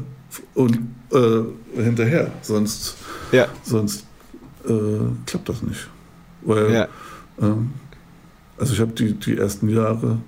und 0.54 0.76
äh, 1.12 1.80
hinterher, 1.80 2.32
sonst, 2.42 2.96
ja. 3.30 3.46
sonst 3.62 4.04
äh, 4.66 4.72
klappt 5.24 5.48
das 5.48 5.62
nicht. 5.62 5.88
Weil, 6.42 6.72
ja. 6.72 6.88
Ähm, 7.40 7.70
also 8.58 8.72
ich 8.72 8.80
habe 8.80 8.90
die, 8.90 9.12
die 9.12 9.36
ersten 9.38 9.68
Jahre 9.68 10.18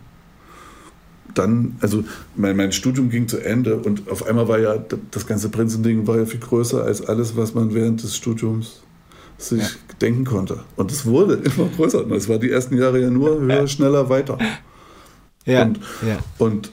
dann, 1.35 1.77
also 1.81 2.05
mein, 2.37 2.57
mein 2.57 2.71
Studium 2.71 3.11
ging 3.11 3.27
zu 3.27 3.39
Ende 3.39 3.79
und 3.79 4.09
auf 4.09 4.25
einmal 4.25 4.47
war 4.47 4.61
ja 4.61 4.77
das 5.11 5.27
ganze 5.27 5.49
Prinzending 5.49 6.07
war 6.07 6.17
ja 6.17 6.27
viel 6.27 6.39
größer 6.39 6.85
als 6.85 7.05
alles, 7.05 7.37
was 7.37 7.55
man 7.55 7.75
während 7.75 8.05
des 8.05 8.15
Studiums 8.15 8.83
sich 9.37 9.63
ja. 9.63 9.69
denken 10.01 10.25
konnte. 10.25 10.61
Und 10.77 10.93
es 10.93 11.07
wurde 11.07 11.35
immer 11.35 11.69
größer. 11.77 12.05
Und 12.05 12.13
es 12.13 12.29
war 12.29 12.39
die 12.39 12.53
ersten 12.53 12.79
Jahre 12.79 13.01
ja 13.01 13.11
nur 13.11 13.41
höher, 13.41 13.67
schneller, 13.67 14.09
weiter. 14.09 14.39
Ja, 15.47 15.63
und, 15.63 15.81
ja. 16.07 16.19
und 16.39 16.73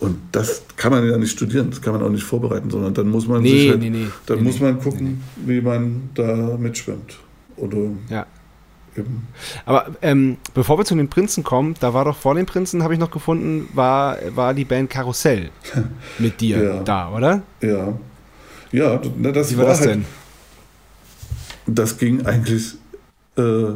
und 0.00 0.16
das 0.30 0.62
kann 0.76 0.92
man 0.92 1.08
ja 1.08 1.18
nicht 1.18 1.32
studieren, 1.32 1.70
das 1.70 1.82
kann 1.82 1.92
man 1.92 2.02
auch 2.02 2.10
nicht 2.10 2.22
vorbereiten, 2.22 2.70
sondern 2.70 2.94
dann 2.94 3.08
muss 3.08 3.26
man 3.26 3.42
nee, 3.42 3.50
sich 3.50 3.70
halt, 3.70 3.80
nee, 3.80 3.90
nee, 3.90 4.06
dann 4.26 4.44
muss 4.44 4.60
man 4.60 4.78
gucken, 4.78 5.20
wie 5.44 5.60
man 5.60 6.10
da 6.14 6.56
mitschwimmt. 6.56 7.18
Oder 7.56 7.78
ja. 8.08 8.24
eben. 8.96 9.26
Aber 9.66 9.86
ähm, 10.00 10.36
bevor 10.54 10.78
wir 10.78 10.84
zu 10.84 10.94
den 10.94 11.08
Prinzen 11.08 11.42
kommen, 11.42 11.74
da 11.80 11.94
war 11.94 12.04
doch 12.04 12.16
vor 12.16 12.36
den 12.36 12.46
Prinzen, 12.46 12.84
habe 12.84 12.94
ich 12.94 13.00
noch 13.00 13.10
gefunden, 13.10 13.68
war, 13.74 14.18
war 14.36 14.54
die 14.54 14.64
Band 14.64 14.88
Karussell 14.88 15.50
mit 16.20 16.40
dir 16.40 16.62
Ja. 16.62 16.82
da, 16.84 17.12
oder? 17.12 17.42
Ja. 17.60 17.98
Ja, 18.70 18.98
das 18.98 19.50
Wie 19.50 19.58
war 19.58 19.64
das 19.64 19.80
halt, 19.80 19.90
denn? 19.90 20.04
Das 21.66 21.98
ging 21.98 22.24
eigentlich. 22.24 22.74
Äh, 23.36 23.72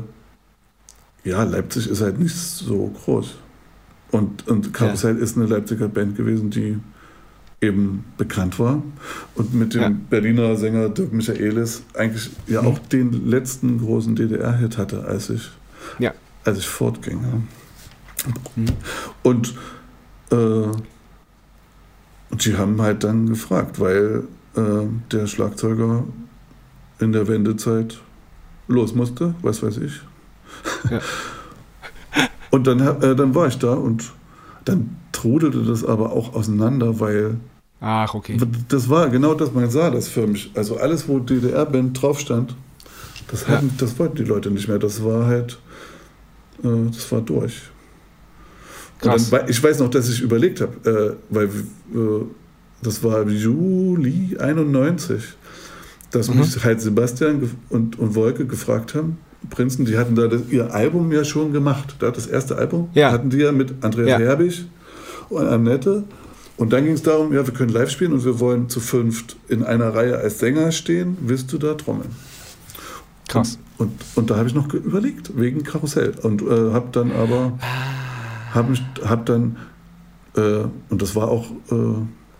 ja, 1.24 1.42
Leipzig 1.44 1.88
ist 1.88 2.00
halt 2.00 2.18
nicht 2.18 2.34
so 2.34 2.88
groß. 3.04 3.34
Und, 4.10 4.46
und 4.48 4.72
Karussell 4.74 5.16
ist 5.16 5.36
eine 5.36 5.46
Leipziger 5.46 5.88
Band 5.88 6.16
gewesen, 6.16 6.50
die 6.50 6.78
eben 7.60 8.04
bekannt 8.18 8.58
war. 8.58 8.82
Und 9.36 9.54
mit 9.54 9.74
dem 9.74 9.80
Ja. 9.82 9.92
Berliner 10.10 10.56
Sänger 10.56 10.88
Dirk 10.88 11.12
Michaelis 11.12 11.82
eigentlich 11.94 12.30
ja 12.46 12.60
Mhm. 12.62 12.68
auch 12.68 12.78
den 12.78 13.28
letzten 13.28 13.78
großen 13.78 14.16
DDR-Hit 14.16 14.76
hatte, 14.78 15.04
als 15.04 15.30
ich, 15.30 15.48
Ja. 15.98 16.12
als 16.44 16.58
ich 16.58 16.68
fortging. 16.68 17.20
Ja. 17.22 18.28
Mhm. 18.56 18.66
Und 19.22 19.54
äh, 20.30 20.66
und 22.30 22.44
die 22.46 22.56
haben 22.56 22.80
halt 22.80 23.04
dann 23.04 23.28
gefragt, 23.28 23.78
weil 23.78 24.24
äh, 24.56 24.60
der 25.10 25.26
Schlagzeuger 25.26 26.04
in 26.98 27.12
der 27.12 27.28
Wendezeit 27.28 28.00
los 28.68 28.94
musste, 28.94 29.34
was 29.42 29.62
weiß 29.62 29.76
ich. 29.78 30.00
Ja. 30.90 31.00
Und 32.50 32.66
dann, 32.66 32.80
äh, 32.80 33.16
dann 33.16 33.34
war 33.34 33.46
ich 33.48 33.58
da 33.58 33.72
und 33.74 34.12
dann 34.64 34.96
trudelte 35.12 35.62
das 35.64 35.84
aber 35.84 36.12
auch 36.12 36.34
auseinander, 36.34 37.00
weil 37.00 37.36
Ach, 37.80 38.14
okay. 38.14 38.36
das 38.68 38.88
war 38.88 39.08
genau 39.08 39.34
das, 39.34 39.52
man 39.52 39.70
sah 39.70 39.90
das 39.90 40.08
förmlich. 40.08 40.50
Also 40.54 40.76
alles, 40.76 41.08
wo 41.08 41.18
DDR-Band 41.18 42.00
drauf 42.00 42.20
stand, 42.20 42.54
das, 43.28 43.46
Ja. 43.48 43.62
das 43.78 43.98
wollten 43.98 44.16
die 44.16 44.24
Leute 44.24 44.50
nicht 44.50 44.68
mehr. 44.68 44.78
Das 44.78 45.02
war 45.02 45.26
halt, 45.26 45.58
äh, 46.62 46.68
das 46.94 47.10
war 47.10 47.22
durch. 47.22 47.62
Krass. 49.00 49.30
dann, 49.30 49.48
ich 49.48 49.60
weiß 49.62 49.80
noch, 49.80 49.88
dass 49.90 50.08
ich 50.08 50.20
überlegt 50.20 50.60
habe, 50.60 51.18
äh, 51.30 51.34
weil 51.34 51.46
äh, 51.46 52.24
das 52.82 53.02
war 53.02 53.26
Juli 53.26 54.36
91, 54.38 55.22
dass 56.12 56.28
Mhm. 56.28 56.40
mich 56.40 56.62
halt 56.62 56.80
Sebastian 56.80 57.50
und, 57.70 57.98
und 57.98 58.14
Wolke 58.14 58.46
gefragt 58.46 58.94
haben, 58.94 59.18
Prinzen, 59.50 59.84
die 59.84 59.98
hatten 59.98 60.14
da 60.14 60.28
das, 60.28 60.42
ihr 60.50 60.72
Album 60.74 61.10
ja 61.12 61.24
schon 61.24 61.52
gemacht. 61.52 61.96
Da 61.98 62.10
das 62.10 62.26
erste 62.26 62.56
Album 62.56 62.88
Ja. 62.94 63.10
hatten 63.12 63.30
die 63.30 63.38
ja 63.38 63.52
mit 63.52 63.82
Andreas 63.84 64.08
Ja. 64.08 64.18
Herbig 64.18 64.64
und 65.28 65.46
Annette. 65.46 66.04
Und 66.56 66.72
dann 66.72 66.84
ging 66.84 66.94
es 66.94 67.02
darum, 67.02 67.32
ja, 67.32 67.44
wir 67.46 67.54
können 67.54 67.70
live 67.72 67.90
spielen 67.90 68.12
und 68.12 68.24
wir 68.24 68.38
wollen 68.38 68.68
zu 68.68 68.80
fünft 68.80 69.36
in 69.48 69.62
einer 69.64 69.94
Reihe 69.94 70.18
als 70.18 70.38
Sänger 70.38 70.70
stehen. 70.70 71.16
Willst 71.22 71.52
du 71.52 71.58
da 71.58 71.74
trommeln? 71.74 72.10
Krass. 73.28 73.58
Und, 73.78 73.88
und, 73.88 74.00
und 74.16 74.30
da 74.30 74.36
habe 74.36 74.48
ich 74.48 74.54
noch 74.54 74.72
überlegt, 74.72 75.36
wegen 75.36 75.62
Karussell. 75.64 76.12
Und 76.22 76.42
äh, 76.42 76.72
habe 76.72 76.88
dann 76.92 77.10
aber, 77.12 77.58
habe 78.52 78.70
mich, 78.70 78.82
hab 79.04 79.26
dann, 79.26 79.56
äh, 80.36 80.64
und 80.90 81.02
das 81.02 81.16
war 81.16 81.28
auch, 81.28 81.50
äh, 81.70 81.74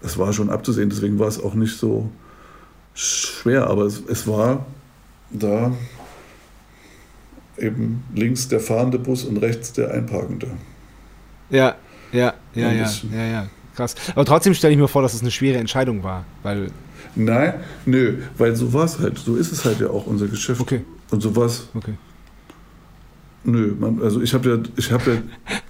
es 0.03 0.19
war 0.19 0.33
schon 0.33 0.51
abzusehen, 0.51 0.91
deswegen 0.91 1.19
war 1.19 1.29
es 1.29 1.43
auch 1.43 1.55
nicht 1.55 1.77
so 1.79 2.11
schwer, 2.95 3.69
aber 3.69 3.85
es, 3.85 4.03
es 4.09 4.27
war 4.27 4.67
da 5.31 5.73
eben 7.63 8.03
links 8.15 8.49
der 8.49 8.61
fahrende 8.61 8.99
Bus 8.99 9.25
und 9.25 9.39
rechts 9.39 9.73
der 9.73 9.93
einparkende. 9.93 10.49
Ja, 11.51 11.77
ja, 12.13 12.35
ja, 12.55 12.69
Ein 12.69 12.79
ja, 12.79 12.91
ja, 13.13 13.25
ja. 13.27 13.47
Krass. 13.75 13.95
Aber 14.15 14.25
trotzdem 14.25 14.53
stelle 14.55 14.75
ich 14.75 14.79
mir 14.79 14.89
vor, 14.89 15.01
dass 15.03 15.15
es 15.15 15.23
eine 15.23 15.31
schwere 15.31 15.59
Entscheidung 15.59 16.03
war, 16.03 16.25
weil, 16.43 16.71
Nein, 17.15 17.55
nö, 17.87 18.19
weil 18.39 18.55
so 18.57 18.73
war 18.73 18.85
es 18.85 18.99
halt, 18.99 19.19
so 19.19 19.37
ist 19.37 19.53
es 19.53 19.65
halt 19.65 19.81
ja 19.81 19.89
auch 19.89 20.07
unser 20.07 20.27
Geschäft. 20.29 20.61
okay, 20.61 20.81
Und 21.11 21.23
so 21.23 21.35
war 21.37 21.47
es 21.47 21.69
okay. 21.75 21.95
Nö, 23.45 23.75
man, 23.79 24.01
also 24.03 24.21
ich 24.23 24.33
habe 24.35 24.49
ja, 24.51 24.59
ich 24.77 24.93
habe 24.93 25.11
ja, 25.11 25.17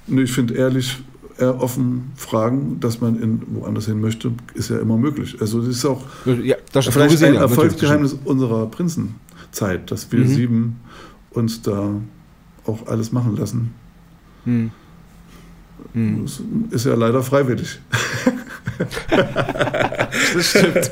nö, 0.07 0.23
ich 0.25 0.33
finde 0.33 0.55
ehrlich, 0.55 0.99
eher 1.39 1.61
offen 1.61 2.13
fragen, 2.17 2.79
dass 2.81 3.01
man 3.01 3.21
in 3.21 3.41
woanders 3.55 3.87
hin 3.87 4.01
möchte, 4.01 4.33
ist 4.55 4.69
ja 4.71 4.79
immer 4.79 4.99
möglich. 4.99 5.37
Also 5.41 5.61
das 5.61 5.69
ist 5.77 5.85
auch 5.87 6.05
Ja, 6.43 6.57
das 6.73 6.87
vielleicht 6.89 7.23
ein 7.23 7.35
ja, 7.35 7.41
Erfolgsgeheimnis 7.41 8.17
unserer 8.25 8.67
Prinzenzeit, 8.67 9.91
dass 9.91 10.11
wir 10.13 10.21
Mhm. 10.21 10.27
sieben 10.29 10.81
uns 11.35 11.63
da 11.63 11.95
auch 12.67 12.87
alles 12.87 13.13
machen 13.13 13.37
lassen. 13.37 13.75
Hm. 14.45 14.71
Hm. 15.95 16.23
Das 16.25 16.41
ist 16.71 16.87
ja 16.87 16.95
leider 16.95 17.23
freiwillig. 17.23 17.81
Das 20.35 20.47
stimmt. 20.51 20.91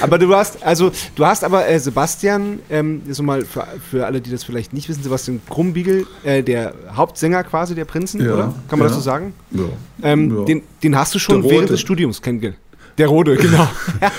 aber 0.00 0.18
du 0.18 0.34
hast, 0.34 0.62
also 0.62 0.90
du 1.16 1.24
hast 1.24 1.44
aber 1.44 1.68
äh, 1.68 1.78
Sebastian, 1.78 2.60
ähm, 2.70 3.02
so 3.10 3.22
mal 3.22 3.44
für, 3.44 3.66
für 3.90 4.06
alle, 4.06 4.20
die 4.20 4.30
das 4.30 4.44
vielleicht 4.44 4.72
nicht 4.72 4.88
wissen, 4.88 5.02
Sebastian 5.02 5.40
Krumbiegel, 5.48 6.06
äh, 6.24 6.42
der 6.42 6.74
Hauptsänger 6.94 7.44
quasi 7.44 7.74
der 7.74 7.84
Prinzen, 7.84 8.24
Ja, 8.24 8.34
oder? 8.34 8.54
Kann 8.68 8.78
man 8.78 8.80
ja. 8.80 8.84
das 8.86 8.94
so 8.94 9.00
sagen? 9.00 9.34
Ja. 9.50 9.64
Ähm, 10.02 10.36
Ja. 10.36 10.44
den, 10.44 10.62
den 10.82 10.96
hast 10.96 11.14
du 11.14 11.18
schon 11.18 11.42
während 11.44 11.70
des 11.70 11.80
Studiums 11.80 12.20
kennengelernt. 12.22 12.58
Der 12.98 13.08
Rote, 13.08 13.36
genau. 13.36 13.68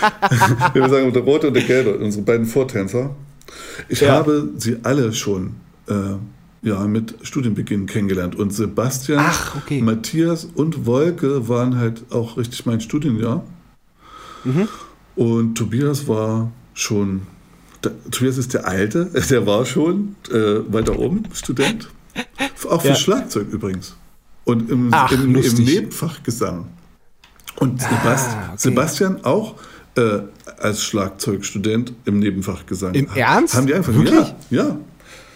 Wir 0.73 0.89
sagen 0.89 1.13
der 1.13 1.21
Rote 1.23 1.47
und 1.47 1.53
der 1.53 1.63
Gelbe, 1.63 1.97
unsere 1.97 2.23
beiden 2.23 2.45
Vortänzer. 2.45 3.15
Ich 3.89 4.01
Ja. 4.01 4.13
habe 4.13 4.49
sie 4.57 4.77
alle 4.83 5.13
schon 5.13 5.55
äh, 5.87 5.93
ja, 6.61 6.85
mit 6.87 7.15
Studienbeginn 7.21 7.85
kennengelernt. 7.85 8.35
Und 8.35 8.51
Sebastian, 8.53 9.23
Ach, 9.23 9.55
okay. 9.55 9.81
Matthias 9.81 10.45
und 10.45 10.85
Wolke 10.85 11.47
waren 11.47 11.77
halt 11.77 12.11
auch 12.11 12.37
richtig 12.37 12.65
mein 12.65 12.81
Studienjahr. 12.81 13.43
Mhm. 14.43 14.67
Und 15.15 15.55
Tobias 15.55 16.07
war 16.07 16.51
schon, 16.73 17.21
der, 17.83 17.91
Tobias 18.11 18.37
ist 18.37 18.53
der 18.53 18.67
Alte, 18.67 19.05
der 19.29 19.45
war 19.45 19.65
schon 19.65 20.15
äh, 20.31 20.61
weiter 20.73 20.97
oben 20.97 21.23
Student. 21.33 21.89
Auch 22.69 22.81
für 22.81 22.89
Ja. 22.89 22.95
Schlagzeug 22.95 23.47
übrigens. 23.51 23.95
Und 24.43 24.69
im, 24.69 24.89
Ach, 24.91 25.11
im, 25.11 25.35
im. 25.35 25.53
Nebenfach 25.55 26.23
Gesang. 26.23 26.67
Und 27.57 27.81
Sebast 27.81 28.29
Ah, 28.31 28.43
okay. 28.49 28.57
Sebastian 28.57 29.23
auch 29.23 29.55
äh, 29.95 30.19
als 30.59 30.83
Schlagzeugstudent 30.83 31.93
im 32.05 32.19
Nebenfach 32.19 32.65
Gesang. 32.65 32.93
Im 32.93 33.07
Ernst? 33.15 33.53
Haben 33.55 33.67
die 33.67 33.73
einfach 33.73 33.93
Wirklich? 33.93 34.33
Ja, 34.49 34.63
ja. 34.65 34.77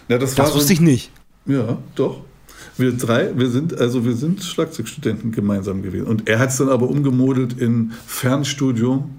ja 0.08 0.18
das, 0.18 0.34
Das 0.34 0.50
so- 0.50 0.56
wusste 0.56 0.72
ich 0.72 0.80
nicht. 0.80 1.10
ja, 1.46 1.78
doch. 1.94 2.22
Wir 2.76 2.92
drei, 2.92 3.36
wir 3.36 3.50
sind, 3.50 3.78
also 3.78 4.06
wir 4.06 4.14
sind 4.14 4.42
Schlagzeugstudenten 4.42 5.32
gemeinsam 5.32 5.82
gewesen. 5.82 6.06
Und 6.06 6.28
er 6.28 6.38
hat 6.38 6.48
es 6.50 6.56
dann 6.56 6.70
aber 6.70 6.88
umgemodelt 6.88 7.58
in 7.60 7.92
Fernstudium, 8.06 9.10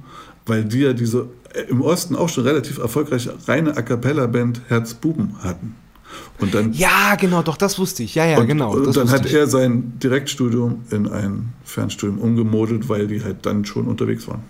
weil 0.48 0.66
die 0.66 0.80
ja 0.80 0.94
diese 0.94 1.28
äh, 1.54 1.62
im 1.70 1.82
Osten 1.82 2.16
auch 2.16 2.30
schon 2.30 2.44
relativ 2.46 2.80
erfolgreiche 2.80 3.36
reine 3.48 3.78
A 3.78 3.82
cappella-Band 3.84 4.62
Herzbuben 4.68 5.36
hatten. 5.44 5.76
Und 6.40 6.54
dann, 6.56 6.74
Ja, 6.74 7.16
genau, 7.16 7.44
doch, 7.44 7.56
das 7.56 7.78
wusste 7.78 8.02
ich. 8.04 8.16
Ja, 8.16 8.26
ja, 8.26 8.40
und, 8.40 8.48
genau. 8.48 8.74
und 8.74 8.96
dann 8.98 9.12
hat 9.12 9.26
ich. 9.28 9.34
er 9.34 9.46
sein 9.48 9.94
Direktstudium 10.00 10.82
in 10.90 11.08
ein 11.08 11.54
Fernstudium 11.64 12.18
umgemodelt, 12.20 12.90
weil 12.90 13.08
die 13.08 13.24
halt 13.24 13.46
dann 13.46 13.64
schon 13.66 13.86
unterwegs 13.86 14.28
waren. 14.28 14.42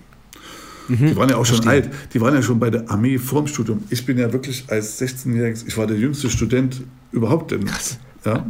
Die 0.90 1.16
waren 1.16 1.30
ja 1.30 1.38
auch 1.38 1.46
schon 1.46 1.58
Mhm. 1.60 1.64
verstehe. 1.64 1.92
alt. 1.92 2.14
Die 2.14 2.22
waren 2.22 2.34
ja 2.34 2.42
schon 2.42 2.60
bei 2.60 2.70
der 2.70 2.90
Armee 2.90 3.18
vorm 3.18 3.48
Studium. 3.48 3.84
Ich 3.90 4.06
bin 4.06 4.18
ja 4.18 4.32
wirklich 4.32 4.66
als 4.68 5.02
16-Jähriges, 5.02 5.66
ich 5.68 5.78
war 5.78 5.88
der 5.88 5.98
jüngste 5.98 6.30
Student 6.30 6.82
überhaupt. 7.12 7.52
In, 7.52 7.70
ja, 8.26 8.46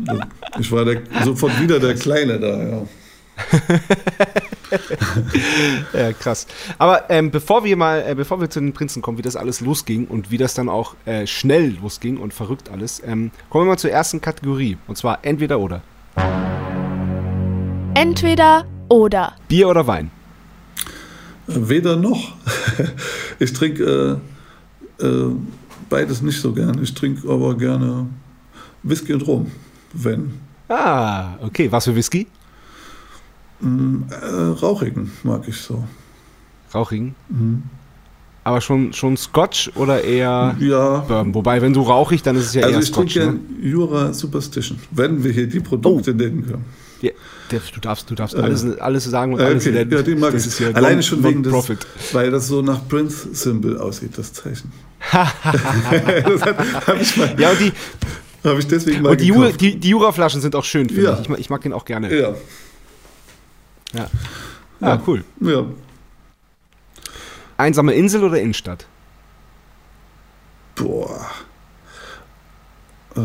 ich 0.59 0.71
war 0.71 0.85
der, 0.85 1.01
sofort 1.23 1.59
wieder 1.61 1.79
der 1.79 1.95
Kleine 1.95 2.39
da. 2.39 2.63
Ja. 2.63 2.81
Ja, 5.93 6.13
krass. 6.13 6.47
Aber 6.77 7.09
ähm, 7.09 7.29
bevor 7.31 7.63
wir 7.65 7.75
mal, 7.75 8.03
äh, 8.07 8.15
bevor 8.15 8.39
wir 8.39 8.49
zu 8.49 8.61
den 8.61 8.71
Prinzen 8.71 9.01
kommen, 9.01 9.17
wie 9.17 9.21
das 9.21 9.35
alles 9.35 9.59
losging 9.59 10.07
und 10.07 10.31
wie 10.31 10.37
das 10.37 10.53
dann 10.53 10.69
auch 10.69 10.95
äh, 11.05 11.27
schnell 11.27 11.75
losging 11.81 12.17
und 12.17 12.33
verrückt 12.33 12.69
alles, 12.71 13.01
ähm, 13.05 13.31
kommen 13.49 13.65
wir 13.65 13.71
mal 13.71 13.77
zur 13.77 13.91
ersten 13.91 14.21
Kategorie. 14.21 14.77
Und 14.87 14.97
zwar 14.97 15.19
entweder 15.23 15.59
oder. 15.59 15.81
Entweder 17.95 18.65
oder. 18.89 19.33
Bier 19.49 19.67
oder 19.69 19.85
Wein. 19.87 20.09
Weder 21.55 21.95
noch. 21.95 22.33
Ich 23.39 23.53
trinke 23.53 24.19
äh, 24.99 25.03
äh, 25.03 25.35
beides 25.89 26.21
nicht 26.21 26.39
so 26.39 26.53
gern. 26.53 26.81
Ich 26.83 26.93
trinke 26.93 27.27
aber 27.27 27.57
gerne 27.57 28.05
Whisky 28.83 29.13
und 29.13 29.25
Rum, 29.25 29.47
wenn. 29.93 30.33
Ah, 30.69 31.37
okay. 31.41 31.71
Was 31.71 31.85
für 31.85 31.95
Whisky? 31.95 32.27
Mm, 33.61 34.03
äh, 34.09 34.15
rauchigen 34.61 35.11
mag 35.23 35.47
ich 35.47 35.57
so. 35.57 35.83
Rauchigen. 36.73 37.15
Mhm. 37.29 37.63
Aber 38.43 38.61
schon, 38.61 38.91
schon 38.93 39.17
Scotch 39.17 39.71
oder 39.75 40.03
eher 40.03 40.55
Ja, 40.59 40.99
Bourbon? 40.99 41.33
Wobei, 41.35 41.61
wenn 41.61 41.73
du 41.73 41.81
rauchig, 41.81 42.23
dann 42.23 42.35
ist 42.35 42.45
es 42.47 42.53
ja 42.55 42.63
also 42.63 42.75
eher 42.75 42.81
ich 42.81 42.87
Scotch. 42.89 43.13
trinke 43.15 43.33
Ne? 43.33 43.69
Jura 43.69 44.13
Superstition, 44.13 44.79
wenn 44.91 45.23
wir 45.23 45.31
hier 45.31 45.47
die 45.47 45.59
Produkte 45.59 46.13
nennen 46.13 46.45
können. 46.45 46.65
Ja, 47.01 47.11
du 47.49 47.79
darfst, 47.81 48.09
du 48.09 48.15
darfst 48.15 48.35
alles, 48.35 48.79
alles 48.79 49.03
sagen 49.05 49.33
und 49.33 49.39
Äh, 49.39 49.43
alles 49.45 49.65
okay, 49.65 49.73
nennen. 49.75 49.91
ja, 49.91 50.01
den 50.01 50.19
mag 50.19 50.31
das 50.33 50.43
ich. 50.45 50.53
ist 50.53 50.59
ja 50.59 50.69
Alleine 50.71 50.95
non- 50.97 51.03
schon 51.03 51.23
wegen 51.23 51.41
des, 51.43 51.51
Non-Profit. 51.51 51.85
weil 52.13 52.29
das 52.31 52.47
so 52.47 52.61
nach 52.61 52.87
Prince-Symbol 52.87 53.77
aussieht, 53.79 54.17
das 54.17 54.31
Zeichen. 54.33 54.71
das 55.11 56.41
habe 56.41 56.99
ich, 57.01 57.17
mal- 57.17 57.35
Ja, 57.39 57.49
und 57.51 57.59
die, 57.59 57.71
hab 58.43 58.57
ich 58.59 58.67
deswegen 58.67 59.01
mal 59.01 59.09
und 59.11 59.21
die, 59.21 59.27
Jura, 59.27 59.51
die, 59.51 59.75
die 59.77 59.89
Jura-Flaschen 59.89 60.41
sind 60.41 60.55
auch 60.55 60.63
schön, 60.63 60.87
finde 60.89 61.03
Ja. 61.03 61.13
ich. 61.15 61.21
Ich 61.21 61.29
mag, 61.29 61.39
ich 61.39 61.49
mag 61.49 61.61
den 61.61 61.73
auch 61.73 61.85
gerne. 61.85 62.15
Ja, 62.15 62.35
Ja. 63.93 64.07
Ah, 64.79 64.99
cool. 65.07 65.23
ja. 65.41 65.65
Einsame 67.57 67.93
Insel 67.93 68.23
oder 68.23 68.39
Innenstadt? 68.39 68.85
Boah. 70.75 71.27
äh, 73.15 73.19
äh, 73.19 73.23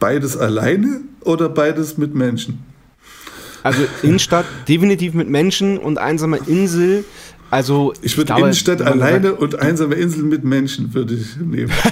beides 0.00 0.36
alleine 0.36 1.00
oder 1.22 1.48
beides 1.48 1.96
mit 1.98 2.14
Menschen? 2.14 2.58
Also 3.62 3.82
Innenstadt 4.02 4.44
definitiv 4.68 5.14
mit 5.14 5.28
Menschen 5.28 5.78
und 5.78 5.98
einsame 5.98 6.38
Insel. 6.46 7.04
Also 7.50 7.94
Ich 8.02 8.16
würde 8.18 8.34
Innenstadt 8.36 8.82
alleine 8.82 9.30
sagt- 9.30 9.40
und 9.40 9.58
einsame 9.60 9.94
Insel 9.94 10.24
mit 10.24 10.44
Menschen 10.44 10.92
würde 10.92 11.14
ich 11.14 11.36
nehmen. 11.36 11.72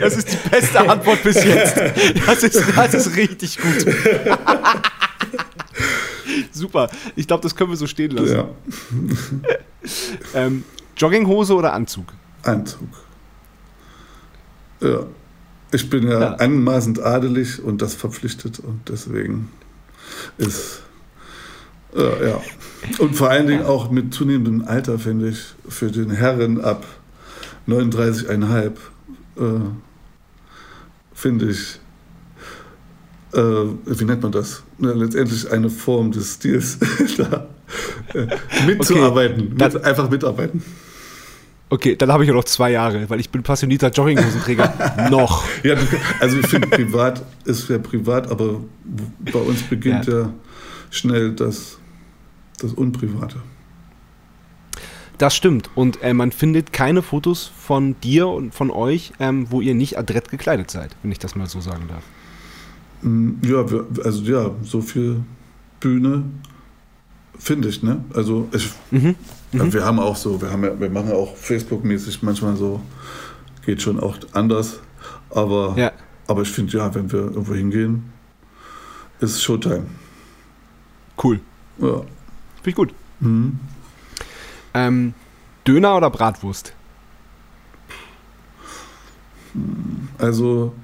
Das 0.00 0.16
ist 0.16 0.32
die 0.32 0.48
beste 0.48 0.88
Antwort 0.88 1.22
bis 1.24 1.42
jetzt. 1.44 1.76
Das 2.26 2.42
ist, 2.42 2.62
das 2.76 2.94
ist 2.94 3.16
richtig 3.16 3.58
gut. 3.58 3.86
Super. 6.52 6.88
Ich 7.16 7.26
glaube, 7.26 7.42
das 7.42 7.54
können 7.56 7.70
wir 7.70 7.76
so 7.76 7.86
stehen 7.86 8.12
lassen. 8.12 8.36
ja. 8.36 8.48
Ähm, 10.34 10.64
Jogginghose 10.96 11.54
oder 11.54 11.72
Anzug? 11.72 12.06
Anzug. 12.42 12.88
Ja. 14.80 15.00
Ich 15.76 15.90
bin 15.90 16.08
ja, 16.08 16.18
Ja. 16.20 16.32
anmaßend 16.36 17.00
adelig 17.00 17.62
und 17.62 17.82
das 17.82 17.94
verpflichtet 17.94 18.60
und 18.60 18.80
deswegen 18.88 19.50
ist. 20.38 20.80
Äh, 21.94 22.30
ja. 22.30 22.40
Und 22.98 23.14
vor 23.14 23.28
allen 23.28 23.46
Dingen 23.46 23.62
auch 23.66 23.90
mit 23.90 24.14
zunehmendem 24.14 24.64
Alter, 24.66 24.98
finde 24.98 25.28
ich, 25.28 25.54
für 25.68 25.90
den 25.90 26.10
Herren 26.10 26.62
ab 26.62 26.86
39,5 27.68 28.64
äh, 29.36 29.42
finde 31.12 31.50
ich, 31.50 31.78
äh, 33.34 33.38
wie 33.40 34.04
nennt 34.06 34.22
man 34.22 34.32
das? 34.32 34.62
Ja, 34.78 34.92
letztendlich 34.92 35.50
eine 35.50 35.68
Form 35.68 36.10
des 36.10 36.34
Stils, 36.36 36.78
da 37.18 37.48
äh, 38.14 38.26
mitzuarbeiten, 38.66 39.58
dann- 39.58 39.72
mit, 39.74 39.84
einfach 39.84 40.08
mitarbeiten. 40.08 40.62
Okay, 41.68 41.96
dann 41.96 42.12
habe 42.12 42.22
ich 42.22 42.28
ja 42.28 42.34
noch 42.34 42.44
zwei 42.44 42.70
Jahre, 42.70 43.10
weil 43.10 43.18
ich 43.18 43.30
bin 43.30 43.42
passionierter 43.42 43.90
Jogginghosenträger. 43.90 45.08
noch. 45.10 45.44
Ja, 45.64 45.74
also 46.20 46.38
ich 46.38 46.46
finde, 46.46 46.68
privat 46.68 47.24
ist 47.44 47.68
ja 47.68 47.78
privat, 47.78 48.30
aber 48.30 48.60
bei 49.32 49.38
uns 49.40 49.62
beginnt 49.64 50.06
ja, 50.06 50.32
schnell 50.90 51.32
das, 51.32 51.78
das 52.60 52.72
Unprivate. 52.72 53.36
Das 55.18 55.34
stimmt. 55.34 55.70
Und 55.74 56.02
äh, 56.02 56.14
man 56.14 56.30
findet 56.30 56.72
keine 56.72 57.02
Fotos 57.02 57.50
von 57.58 57.98
dir 58.00 58.28
und 58.28 58.54
von 58.54 58.70
euch, 58.70 59.12
ähm, 59.18 59.46
wo 59.50 59.60
ihr 59.60 59.74
nicht 59.74 59.98
adrett 59.98 60.28
gekleidet 60.30 60.70
seid, 60.70 60.94
wenn 61.02 61.10
ich 61.10 61.18
das 61.18 61.34
mal 61.34 61.46
so 61.46 61.60
sagen 61.60 61.88
darf. 61.88 62.02
Mm, 63.02 63.32
Ja, 63.42 63.68
wir, 63.70 63.86
also 64.04 64.22
ja, 64.22 64.50
so 64.62 64.80
viel 64.82 65.22
Bühne 65.80 66.24
finde 67.38 67.68
ich, 67.68 67.82
ne? 67.82 68.04
Also 68.14 68.48
ich, 68.52 68.70
Mhm. 68.90 69.14
Ja, 69.52 69.72
wir 69.72 69.84
haben 69.84 69.98
auch 69.98 70.16
so, 70.16 70.40
wir 70.40 70.50
haben 70.50 70.64
ja, 70.64 70.78
wir 70.78 70.90
machen 70.90 71.08
ja 71.08 71.14
auch 71.14 71.36
Facebook-mäßig 71.36 72.22
manchmal 72.22 72.56
so, 72.56 72.80
geht 73.64 73.82
schon 73.82 74.00
auch 74.00 74.16
anders, 74.32 74.80
aber, 75.30 75.74
Ja. 75.76 75.92
aber 76.26 76.42
ich 76.42 76.50
finde, 76.50 76.76
ja, 76.76 76.94
wenn 76.94 77.10
wir 77.10 77.20
irgendwo 77.20 77.54
hingehen, 77.54 78.12
ist 79.20 79.42
Showtime. 79.42 79.86
Cool. 81.22 81.40
Ja. 81.78 81.94
Finde 81.96 82.70
ich 82.70 82.74
gut. 82.74 82.94
Mhm. 83.20 83.58
Ähm, 84.74 85.14
Döner 85.66 85.96
oder 85.96 86.10
Bratwurst? 86.10 86.74
Also 90.18 90.74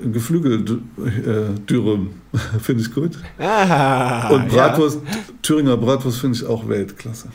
Geflügel 0.00 0.80
äh, 0.98 1.70
finde 2.60 2.82
ich 2.82 2.92
gut. 2.92 3.18
Ah, 3.38 4.28
Und 4.30 4.48
Bratwurst, 4.48 5.00
Thüringer 5.40 5.76
Bratwurst 5.76 6.18
finde 6.20 6.36
ich 6.36 6.44
auch 6.44 6.68
Weltklasse. 6.68 7.28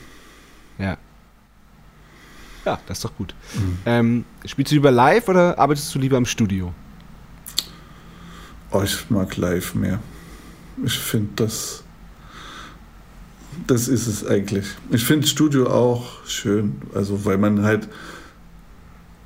Ja. 2.65 2.71
Ja, 2.73 2.79
das 2.87 2.97
ist 2.99 3.05
doch 3.05 3.15
gut. 3.15 3.33
Ähm, 3.85 4.25
spielst 4.45 4.71
du 4.71 4.75
lieber 4.75 4.91
live 4.91 5.27
oder 5.29 5.57
arbeitest 5.57 5.93
du 5.95 5.99
lieber 5.99 6.17
im 6.17 6.25
Studio? 6.25 6.73
Oh, 8.71 8.81
ich 8.83 9.09
mag 9.09 9.35
live 9.37 9.73
mehr. 9.75 9.99
Ich 10.85 10.97
finde 10.97 11.29
das. 11.37 11.83
Das 13.67 13.87
ist 13.87 14.07
es 14.07 14.25
eigentlich. 14.25 14.65
Ich 14.91 15.03
finde 15.03 15.25
Studio 15.27 15.69
auch 15.69 16.25
schön. 16.25 16.81
Also, 16.93 17.25
weil 17.25 17.37
man 17.37 17.63
halt 17.63 17.87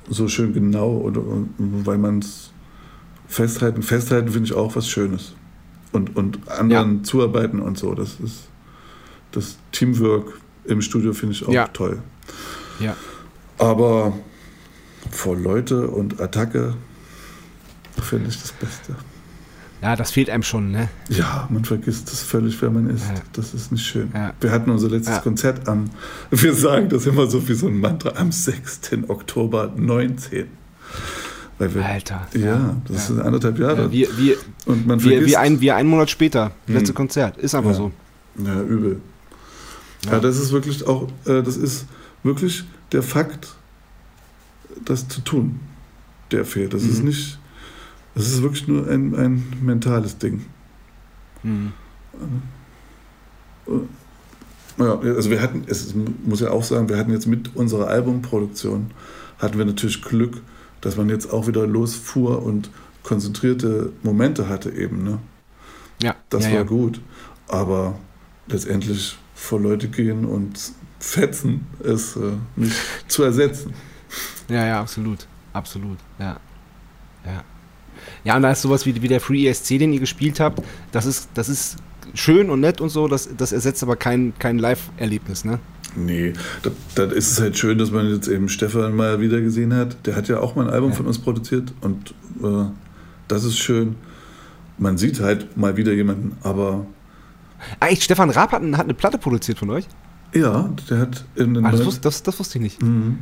so 0.08 0.28
schön 0.28 0.52
genau 0.52 0.92
oder 0.98 1.22
weil 1.58 1.98
man 1.98 2.18
es 2.20 2.50
festhalten, 3.28 3.82
festhalten 3.82 4.28
finde 4.30 4.46
ich 4.46 4.54
auch 4.54 4.74
was 4.76 4.88
Schönes. 4.88 5.34
Und, 5.92 6.16
und 6.16 6.48
anderen 6.48 7.04
zuarbeiten 7.04 7.60
und 7.60 7.78
so. 7.78 7.94
Das 7.94 8.18
ist 8.20 8.48
das 9.32 9.58
Teamwork 9.72 10.38
im 10.64 10.80
Studio 10.82 11.12
finde 11.12 11.34
ich 11.34 11.46
auch 11.46 11.52
Ja. 11.52 11.68
toll. 11.68 12.02
Ja. 12.80 12.96
Aber 13.58 14.12
vor 15.10 15.36
Leute 15.36 15.88
und 15.88 16.20
Attacke 16.20 16.74
finde 18.02 18.28
ich 18.28 18.40
das 18.40 18.52
Beste. 18.52 18.94
Ja, 19.82 19.96
das 19.96 20.12
fehlt 20.12 20.30
einem 20.30 20.42
schon, 20.42 20.70
ne? 20.70 20.88
Ja, 21.10 21.46
man 21.50 21.64
vergisst 21.64 22.10
das 22.10 22.22
völlig, 22.22 22.60
wer 22.62 22.70
man 22.70 22.88
ist. 22.88 23.04
Ja. 23.06 23.14
Das 23.34 23.52
ist 23.52 23.70
nicht 23.70 23.86
schön. 23.86 24.10
Ja. 24.14 24.32
Wir 24.40 24.50
hatten 24.50 24.70
unser 24.70 24.88
letztes 24.88 25.16
Ja. 25.16 25.20
Konzert 25.20 25.68
am, 25.68 25.90
wir 26.30 26.54
sagen 26.54 26.88
das 26.88 27.04
immer 27.06 27.26
so 27.26 27.46
wie 27.48 27.52
so 27.54 27.66
ein 27.68 27.78
Mantra, 27.80 28.12
am 28.16 28.32
6. 28.32 28.80
Oktober 29.08 29.72
19. 29.76 30.46
Weil 31.58 31.74
wir, 31.74 31.84
Alter. 31.84 32.26
ja, 32.34 32.76
das 32.88 33.08
sind 33.08 33.20
anderthalb 33.20 33.58
Jahre. 33.58 33.82
Ja, 33.84 33.92
wir, 33.92 34.16
wir, 34.16 34.36
und 34.66 34.86
man 34.86 35.02
wir, 35.04 35.10
vergisst, 35.12 35.30
wir, 35.30 35.40
ein, 35.40 35.60
wir 35.60 35.76
einen 35.76 35.88
Monat 35.88 36.10
später, 36.10 36.50
letzte 36.66 36.88
Hm. 36.88 36.94
Konzert. 36.94 37.36
Ist 37.36 37.54
aber 37.54 37.74
so. 37.74 37.92
ja, 38.42 38.60
übel. 38.62 39.00
Ja. 40.06 40.12
Ja. 40.12 40.18
das 40.20 40.38
ist 40.38 40.50
wirklich 40.50 40.86
auch, 40.86 41.08
äh, 41.26 41.42
das 41.42 41.56
ist 41.56 41.84
wirklich 42.24 42.64
der 42.90 43.02
Fakt, 43.04 43.54
das 44.84 45.06
zu 45.06 45.20
tun, 45.20 45.60
der 46.32 46.44
fehlt. 46.44 46.74
Das 46.74 46.82
ist 46.82 46.98
Mhm. 47.00 47.04
nicht, 47.06 47.38
das 48.16 48.26
ist 48.28 48.42
wirklich 48.42 48.66
nur 48.66 48.88
ein, 48.88 49.14
ein 49.14 49.44
mentales 49.62 50.18
Ding. 50.18 50.44
Mhm. 51.44 51.72
Ja, 54.78 54.98
also 54.98 55.30
wir 55.30 55.40
hatten, 55.40 55.64
es 55.68 55.94
muss 56.24 56.40
ja 56.40 56.50
auch 56.50 56.64
sagen, 56.64 56.88
wir 56.88 56.96
hatten 56.98 57.12
jetzt 57.12 57.26
mit 57.26 57.54
unserer 57.54 57.86
Albumproduktion, 57.88 58.90
hatten 59.38 59.56
wir 59.58 59.64
natürlich 59.64 60.02
Glück, 60.02 60.40
dass 60.80 60.96
man 60.96 61.08
jetzt 61.08 61.32
auch 61.32 61.46
wieder 61.46 61.66
losfuhr 61.66 62.42
und 62.42 62.70
konzentrierte 63.04 63.92
Momente 64.02 64.48
hatte 64.48 64.70
eben. 64.70 65.04
Ne? 65.04 65.18
Ja, 66.02 66.16
Das 66.28 66.44
ja, 66.44 66.50
war 66.50 66.56
ja. 66.58 66.62
gut. 66.64 67.00
Aber 67.46 67.98
letztendlich 68.48 69.16
vor 69.34 69.60
Leute 69.60 69.88
gehen 69.88 70.24
und 70.24 70.72
fetzen 71.04 71.66
ist 71.82 72.16
äh, 72.16 72.32
nicht 72.56 72.74
zu 73.08 73.22
ersetzen. 73.24 73.72
Ja, 74.48 74.66
ja, 74.66 74.80
absolut. 74.80 75.26
Absolut, 75.52 75.98
ja. 76.18 76.36
Ja. 77.24 77.44
Ja, 78.24 78.36
und 78.36 78.42
da 78.42 78.50
ist 78.50 78.62
sowas 78.62 78.84
wie, 78.86 79.00
wie 79.00 79.08
der 79.08 79.20
Free 79.20 79.46
ESC, 79.46 79.78
den 79.78 79.92
ihr 79.92 80.00
gespielt 80.00 80.40
habt, 80.40 80.62
das 80.92 81.06
ist, 81.06 81.28
das 81.34 81.48
ist 81.48 81.76
schön 82.12 82.50
und 82.50 82.60
nett 82.60 82.80
und 82.80 82.88
so, 82.90 83.08
das, 83.08 83.28
das 83.36 83.52
ersetzt 83.52 83.82
aber 83.82 83.96
kein, 83.96 84.32
kein 84.38 84.58
Live-Erlebnis, 84.58 85.44
ne? 85.44 85.58
Nee, 85.96 86.32
da, 86.96 87.04
ist 87.04 87.30
es 87.32 87.40
halt 87.40 87.56
schön, 87.56 87.78
dass 87.78 87.90
man 87.92 88.08
jetzt 88.12 88.26
eben 88.28 88.48
Stefan 88.48 88.96
mal 88.96 89.20
wieder 89.20 89.40
gesehen 89.40 89.72
hat. 89.74 90.04
Der 90.06 90.16
hat 90.16 90.26
ja 90.28 90.40
auch 90.40 90.56
mal 90.56 90.66
ein 90.66 90.72
Album 90.74 90.90
Ja. 90.90 90.96
von 90.96 91.06
uns 91.06 91.18
produziert 91.20 91.72
und 91.82 92.10
äh, 92.42 92.64
das 93.28 93.44
ist 93.44 93.58
schön. 93.58 93.94
Man 94.76 94.98
sieht 94.98 95.20
halt 95.20 95.56
mal 95.56 95.76
wieder 95.76 95.92
jemanden, 95.92 96.36
aber 96.42 96.84
Ah, 97.80 97.86
echt, 97.86 98.02
Stefan 98.02 98.28
Raab 98.30 98.52
hat, 98.52 98.62
hat 98.62 98.80
eine 98.84 98.94
Platte 98.94 99.16
produziert 99.18 99.58
von 99.58 99.70
euch? 99.70 99.86
Ja, 100.34 100.68
der 100.90 100.98
hat 100.98 101.24
in 101.36 101.54
den 101.54 101.64
Ah, 101.64 101.70
das, 101.70 101.84
wusste, 101.84 102.00
das, 102.02 102.22
das 102.22 102.38
wusste 102.38 102.58
ich 102.58 102.62
nicht. 102.64 102.82
Mhm. 102.82 103.18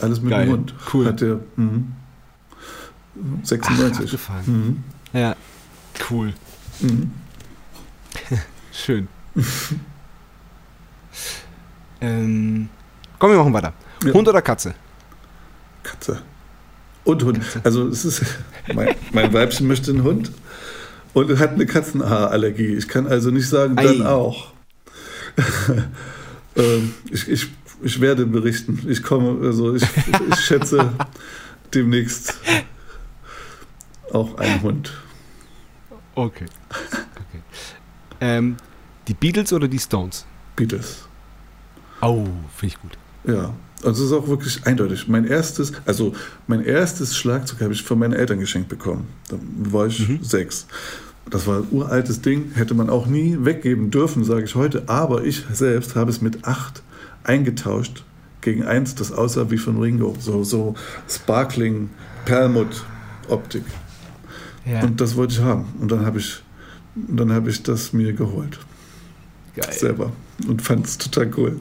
alles 0.00 0.20
mit 0.20 0.30
Geil, 0.30 0.46
dem 0.46 0.50
Mund. 0.50 0.74
cool. 0.92 1.06
Hat 1.06 1.20
der. 1.20 1.40
Ach, 1.56 3.44
96. 3.44 4.04
abgefahren. 4.04 4.44
mhm. 4.46 4.84
Ja, 5.18 5.34
cool. 6.10 6.32
Mhm. 6.80 7.10
Schön. 8.72 9.08
ähm, 12.00 12.68
komm, 13.18 13.30
wir 13.30 13.38
machen 13.38 13.52
weiter. 13.52 13.72
Ja. 14.04 14.12
Hund 14.12 14.28
oder 14.28 14.42
Katze? 14.42 14.74
Katze. 15.82 16.22
Und 17.04 17.24
Hund. 17.24 17.40
Also 17.64 17.88
es 17.88 18.04
ist, 18.04 18.22
mein, 18.74 18.94
mein 19.12 19.32
Weibchen 19.32 19.66
möchte 19.66 19.90
einen 19.90 20.02
Hund 20.04 20.30
und 21.14 21.38
hat 21.38 21.52
eine 21.52 21.66
Katzenhaarallergie. 21.66 22.74
Ich 22.74 22.86
kann 22.88 23.06
also 23.06 23.30
nicht 23.30 23.48
sagen, 23.48 23.76
dann 23.76 24.02
Ei. 24.02 24.06
auch. 24.06 24.48
Ähm, 26.58 26.94
ich, 27.10 27.28
ich, 27.28 27.48
ich 27.82 28.00
werde 28.00 28.26
berichten. 28.26 28.84
Ich 28.88 29.02
komme, 29.02 29.46
also 29.46 29.74
ich, 29.74 29.82
ich 30.30 30.40
schätze 30.40 30.92
demnächst 31.74 32.38
auch 34.12 34.36
einen 34.38 34.62
Hund. 34.62 34.92
Okay. 36.14 36.46
okay. 36.70 37.42
Ähm, 38.20 38.56
die 39.06 39.14
Beatles 39.14 39.52
oder 39.52 39.68
die 39.68 39.78
Stones? 39.78 40.26
Beatles. 40.56 41.04
Oh, 42.00 42.26
finde 42.56 42.74
ich 42.74 42.80
gut. 42.80 42.98
Ja, 43.24 43.54
also 43.84 44.04
es 44.04 44.10
ist 44.10 44.12
auch 44.16 44.28
wirklich 44.28 44.64
eindeutig. 44.66 45.08
Mein 45.08 45.24
erstes, 45.24 45.72
also 45.86 46.14
mein 46.46 46.64
erstes 46.64 47.16
Schlagzeug 47.16 47.60
habe 47.60 47.72
ich 47.72 47.82
von 47.82 47.98
meinen 47.98 48.14
Eltern 48.14 48.40
geschenkt 48.40 48.68
bekommen. 48.68 49.06
Da 49.28 49.36
war 49.70 49.86
ich 49.86 50.08
Mhm. 50.08 50.22
sechs. 50.22 50.66
Das 51.30 51.46
war 51.46 51.58
ein 51.58 51.68
uraltes 51.70 52.20
Ding, 52.22 52.52
hätte 52.54 52.74
man 52.74 52.88
auch 52.88 53.06
nie 53.06 53.36
weggeben 53.40 53.90
dürfen, 53.90 54.24
sage 54.24 54.44
ich 54.44 54.54
heute. 54.54 54.84
Aber 54.88 55.24
ich 55.24 55.44
selbst 55.52 55.94
habe 55.94 56.10
es 56.10 56.20
mit 56.20 56.44
acht 56.44 56.82
eingetauscht 57.24 58.04
gegen 58.40 58.62
eins, 58.64 58.94
das 58.94 59.12
aussah 59.12 59.50
wie 59.50 59.58
von 59.58 59.78
Ringo. 59.80 60.16
So, 60.18 60.44
so 60.44 60.74
Sparkling 61.08 61.90
Perlmutt-Optik. 62.24 63.64
Ja, 64.64 64.82
Und 64.82 65.00
das 65.00 65.16
wollte 65.16 65.34
ich 65.34 65.40
haben. 65.40 65.66
Und 65.80 65.92
dann 65.92 66.06
habe 66.06 66.18
ich, 66.18 66.42
dann 66.94 67.32
habe 67.32 67.50
ich 67.50 67.62
das 67.62 67.92
mir 67.92 68.12
geholt. 68.12 68.58
geil. 69.54 69.72
Selber. 69.72 70.12
Und 70.46 70.62
fand 70.62 70.86
es 70.86 70.98
total 70.98 71.30
cool. 71.36 71.60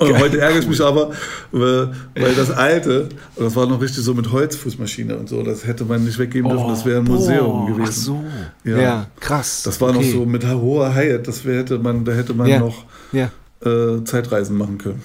Und 0.00 0.08
Geil. 0.12 0.20
heute 0.22 0.40
ärgere 0.40 0.58
ich 0.60 0.66
mich 0.66 0.80
aber, 0.82 1.10
weil, 1.52 1.92
weil 2.14 2.34
das 2.34 2.50
alte, 2.50 3.08
das 3.36 3.54
war 3.54 3.66
noch 3.66 3.80
richtig 3.80 4.02
so 4.02 4.14
mit 4.14 4.32
Holzfußmaschine 4.32 5.16
und 5.16 5.28
so, 5.28 5.42
das 5.42 5.66
hätte 5.66 5.84
man 5.84 6.02
nicht 6.04 6.18
weggeben 6.18 6.50
dürfen, 6.50 6.68
das 6.68 6.84
wäre 6.86 7.00
ein 7.00 7.04
Museum 7.04 7.66
boah, 7.66 7.66
gewesen. 7.76 7.84
Ach 7.86 7.92
so. 8.64 8.70
Ja. 8.70 8.78
Ja, 8.80 9.06
krass. 9.20 9.62
Das 9.64 9.78
war 9.80 9.92
noch 9.92 10.00
Okay. 10.00 10.12
so 10.12 10.24
mit 10.24 10.44
hoher 10.46 10.94
Hyatt, 10.94 11.28
das 11.28 11.44
wär, 11.44 11.58
hätte 11.60 11.78
man, 11.78 12.04
da 12.04 12.12
hätte 12.12 12.32
man 12.34 12.46
Ja. 12.48 12.60
noch 12.60 12.84
Ja, 13.12 13.30
äh, 13.64 14.02
Zeitreisen 14.04 14.56
machen 14.56 14.78
können. 14.78 15.02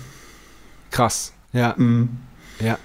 krass. 0.91 1.33
Ja, 1.51 1.73
Mhm. 1.77 2.09
ja. 2.61 2.77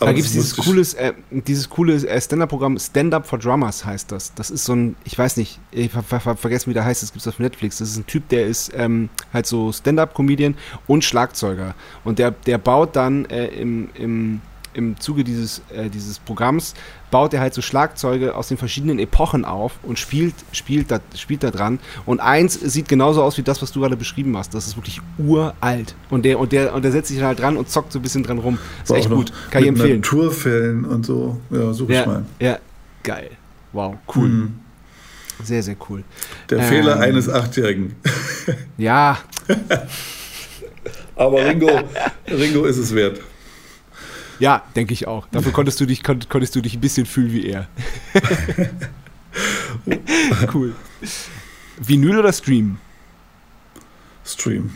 Aber 0.00 0.06
da 0.06 0.12
gibt 0.12 0.26
es 0.26 0.32
dieses 0.32 0.56
cooles, 0.56 0.94
äh, 0.94 1.12
dieses 1.30 1.70
coole 1.70 1.94
äh, 1.94 2.20
Stand-Up-Programm 2.20 2.78
Stand-Up 2.78 3.26
for 3.26 3.38
Drummers 3.38 3.84
heißt 3.84 4.10
das. 4.10 4.34
Das 4.34 4.50
ist 4.50 4.64
so 4.64 4.74
ein, 4.74 4.96
ich 5.04 5.16
weiß 5.18 5.36
nicht, 5.36 5.60
ich 5.70 5.94
habe 5.94 6.06
ver 6.06 6.20
ver 6.20 6.36
vergessen, 6.36 6.70
wie 6.70 6.74
der 6.74 6.84
heißt, 6.84 7.02
das 7.02 7.12
gibt 7.12 7.22
es 7.22 7.28
auf 7.28 7.38
Netflix. 7.38 7.78
Das 7.78 7.90
ist 7.90 7.96
ein 7.96 8.06
Typ, 8.06 8.28
der 8.28 8.46
ist 8.46 8.72
ähm, 8.74 9.08
halt 9.32 9.46
so 9.46 9.72
Stand-Up-Comedian 9.72 10.56
und 10.86 11.04
Schlagzeuger. 11.04 11.74
Und 12.02 12.18
der, 12.18 12.32
der 12.32 12.58
baut 12.58 12.96
dann 12.96 13.24
äh, 13.26 13.46
im, 13.46 13.88
im, 13.94 14.40
im 14.74 14.98
Zuge 15.00 15.24
dieses, 15.24 15.62
äh, 15.74 15.88
dieses 15.88 16.18
Programms, 16.18 16.74
baut 17.10 17.32
er 17.32 17.40
halt 17.40 17.54
so 17.54 17.62
Schlagzeuge 17.62 18.34
aus 18.34 18.48
den 18.48 18.56
verschiedenen 18.58 18.98
Epochen 18.98 19.44
auf 19.44 19.72
und 19.82 19.98
spielt, 19.98 20.34
spielt, 20.52 20.90
da, 20.90 21.00
spielt 21.16 21.42
da 21.42 21.50
dran. 21.50 21.78
Und 22.06 22.20
eins 22.20 22.54
sieht 22.54 22.88
genauso 22.88 23.22
aus 23.22 23.38
wie 23.38 23.42
das, 23.42 23.62
was 23.62 23.72
du 23.72 23.80
gerade 23.80 23.96
beschrieben 23.96 24.36
hast. 24.36 24.52
Das 24.54 24.66
ist 24.66 24.76
wirklich 24.76 25.00
uralt. 25.18 25.94
Und 26.10 26.24
der, 26.24 26.38
und 26.38 26.52
der, 26.52 26.74
und 26.74 26.82
der 26.84 26.92
setzt 26.92 27.08
sich 27.08 27.18
dann 27.18 27.28
halt 27.28 27.40
dran 27.40 27.56
und 27.56 27.70
zockt 27.70 27.92
so 27.92 27.98
ein 27.98 28.02
bisschen 28.02 28.22
dran 28.24 28.38
rum. 28.38 28.58
Ist 28.82 28.90
War 28.90 28.96
echt 28.98 29.08
gut. 29.10 29.32
Kann 29.50 29.62
ich 29.62 29.68
empfehlen. 29.68 30.00
Naturfällen 30.00 30.84
und 30.84 31.06
so. 31.06 31.40
Ja, 31.50 31.72
suche 31.72 31.92
ich 31.92 31.98
Ja, 31.98 32.06
mal. 32.06 32.24
ja, 32.40 32.58
geil. 33.02 33.30
Wow, 33.72 33.96
cool. 34.14 34.28
Mhm. 34.28 34.54
Sehr, 35.42 35.62
sehr 35.62 35.76
cool. 35.88 36.04
Der 36.50 36.58
Ähm. 36.58 36.64
Fehler 36.64 37.00
eines 37.00 37.28
Achtjährigen. 37.28 37.96
Ja, 38.78 39.18
Aber 41.16 41.44
Ringo, 41.44 41.70
Ringo 42.28 42.64
ist 42.64 42.76
es 42.78 42.94
wert. 42.94 43.20
Ja, 44.44 44.62
denke 44.76 44.92
ich 44.92 45.06
auch. 45.06 45.26
Dafür 45.32 45.52
konntest 45.52 45.80
du 45.80 45.86
dich, 45.86 46.02
konnt, 46.02 46.28
konntest 46.28 46.54
du 46.54 46.60
dich 46.60 46.74
ein 46.74 46.80
bisschen 46.80 47.06
fühlen 47.06 47.32
wie 47.32 47.46
er. 47.46 47.66
cool. 50.54 50.74
Vinyl 51.80 52.18
oder 52.18 52.30
Stream? 52.30 52.76
Stream. 54.22 54.70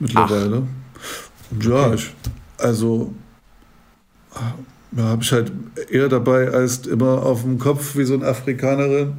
Mittlerweile. 0.00 0.66
Ja, 1.60 1.94
ich, 1.94 2.12
also 2.58 3.14
ja, 4.96 5.04
habe 5.04 5.22
ich 5.22 5.30
halt 5.30 5.52
eher 5.88 6.08
dabei, 6.08 6.48
als 6.48 6.86
immer 6.86 7.22
auf 7.22 7.42
dem 7.42 7.60
Kopf 7.60 7.94
wie 7.94 8.04
so 8.04 8.14
eine 8.14 8.26
Afrikanerin 8.26 9.18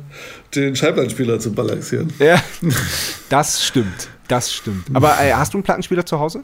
den 0.54 0.76
Schallplattenspieler 0.76 1.40
zu 1.40 1.54
balancieren. 1.54 2.12
Ja, 2.20 2.44
das 3.30 3.64
stimmt. 3.64 4.10
Das 4.28 4.54
stimmt. 4.54 4.88
Aber 4.94 5.18
äh, 5.22 5.32
hast 5.32 5.54
du 5.54 5.60
einen 5.60 5.64
Plattenspieler 5.64 6.06
zu 6.06 6.20
Hause? 6.20 6.44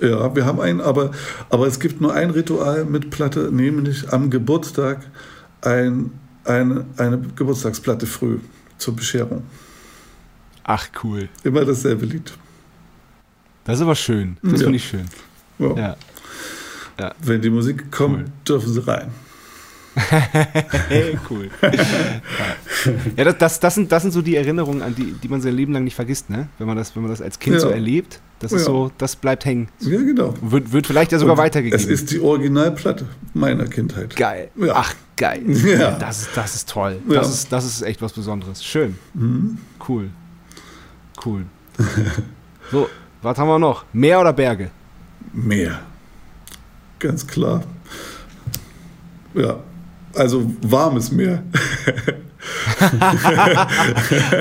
Ja, 0.00 0.34
wir 0.34 0.46
haben 0.46 0.60
einen, 0.60 0.80
aber, 0.80 1.10
aber 1.50 1.66
es 1.66 1.80
gibt 1.80 2.00
nur 2.00 2.14
ein 2.14 2.30
Ritual 2.30 2.84
mit 2.84 3.10
Platte, 3.10 3.50
nämlich 3.52 4.12
am 4.12 4.30
Geburtstag 4.30 5.00
ein, 5.62 6.12
ein, 6.44 6.84
eine 6.96 7.18
Geburtstagsplatte 7.34 8.06
früh 8.06 8.38
zur 8.78 8.94
Bescherung. 8.94 9.42
Ach, 10.64 10.86
cool. 11.02 11.28
Immer 11.42 11.64
dasselbe 11.64 12.06
Lied. 12.06 12.32
Das 13.64 13.76
ist 13.76 13.82
aber 13.82 13.94
schön. 13.96 14.36
Das 14.42 14.52
Ja. 14.52 14.58
finde 14.66 14.76
ich 14.76 14.88
schön. 14.88 15.06
Ja. 15.58 15.96
Ja. 16.98 17.14
Wenn 17.20 17.40
die 17.42 17.50
Musik 17.50 17.90
kommt, 17.90 18.18
Cool. 18.18 18.24
dürfen 18.48 18.72
sie 18.72 18.86
rein. 18.86 19.10
Cool. 21.28 21.50
ja, 23.16 23.24
das, 23.24 23.38
das, 23.38 23.60
das, 23.60 23.74
sind, 23.74 23.90
das 23.92 24.02
sind 24.02 24.12
so 24.12 24.22
die 24.22 24.36
Erinnerungen, 24.36 24.82
an 24.82 24.94
die, 24.94 25.12
die 25.12 25.28
man 25.28 25.40
sein 25.40 25.54
Leben 25.54 25.72
lang 25.72 25.84
nicht 25.84 25.94
vergisst, 25.94 26.30
ne? 26.30 26.48
Wenn 26.58 26.66
man 26.66 26.76
das, 26.76 26.94
wenn 26.94 27.02
man 27.02 27.10
das 27.10 27.20
als 27.20 27.38
Kind 27.38 27.54
Ja. 27.54 27.60
so 27.60 27.68
erlebt. 27.68 28.20
Das 28.40 28.52
ist 28.52 28.60
Ja. 28.62 28.66
so, 28.66 28.92
das 28.98 29.16
bleibt 29.16 29.44
hängen. 29.44 29.68
Ja, 29.80 29.98
genau. 29.98 30.32
Wird, 30.40 30.72
wird 30.72 30.86
vielleicht 30.86 31.10
ja 31.10 31.18
sogar 31.18 31.34
Und 31.34 31.38
weitergegeben. 31.42 31.78
Es 31.78 31.86
ist 31.90 32.10
die 32.12 32.20
Originalplatte 32.20 33.06
meiner 33.34 33.64
Kindheit. 33.66 34.14
geil. 34.14 34.50
Ja. 34.56 34.74
Ach, 34.76 34.94
geil. 35.16 35.42
Ja. 35.48 35.92
Das, 35.98 36.22
ist, 36.22 36.30
das 36.36 36.54
ist 36.54 36.68
toll. 36.68 36.98
Das, 37.08 37.28
ist, 37.28 37.50
das 37.52 37.64
ist 37.64 37.82
echt 37.82 38.00
was 38.00 38.12
Besonderes. 38.12 38.64
Schön. 38.64 38.96
Mhm. 39.14 39.58
Cool. 39.88 40.10
Cool. 41.24 41.46
so, 42.70 42.88
was 43.22 43.36
haben 43.38 43.48
wir 43.48 43.58
noch? 43.58 43.84
Meer 43.92 44.20
oder 44.20 44.32
Berge? 44.32 44.70
Meer. 45.32 45.80
Ganz 47.00 47.26
klar. 47.26 47.64
Ja. 49.34 49.58
Also 50.18 50.50
warmes 50.62 51.10
Meer. 51.12 51.42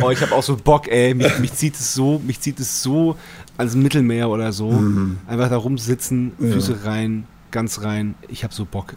Oh, 0.02 0.10
ich 0.12 0.22
habe 0.22 0.34
auch 0.34 0.44
so 0.44 0.56
Bock, 0.56 0.88
ey. 0.88 1.14
Mich, 1.14 1.40
mich 1.40 1.54
zieht 1.54 1.76
es 1.76 1.94
so, 1.94 2.22
mich 2.26 2.40
zieht 2.40 2.60
es 2.60 2.82
so 2.84 3.18
ans 3.58 3.76
Mittelmeer 3.76 4.30
oder 4.30 4.52
so. 4.54 4.70
Einfach 5.28 5.50
da 5.50 5.58
rumsitzen, 5.58 6.32
Mhm. 6.38 6.48
Ja. 6.48 6.54
Füße 6.54 6.86
rein, 6.86 7.26
ganz 7.52 7.82
rein. 7.82 8.16
Ich 8.28 8.44
habe 8.44 8.54
so 8.54 8.66
Bock. 8.66 8.94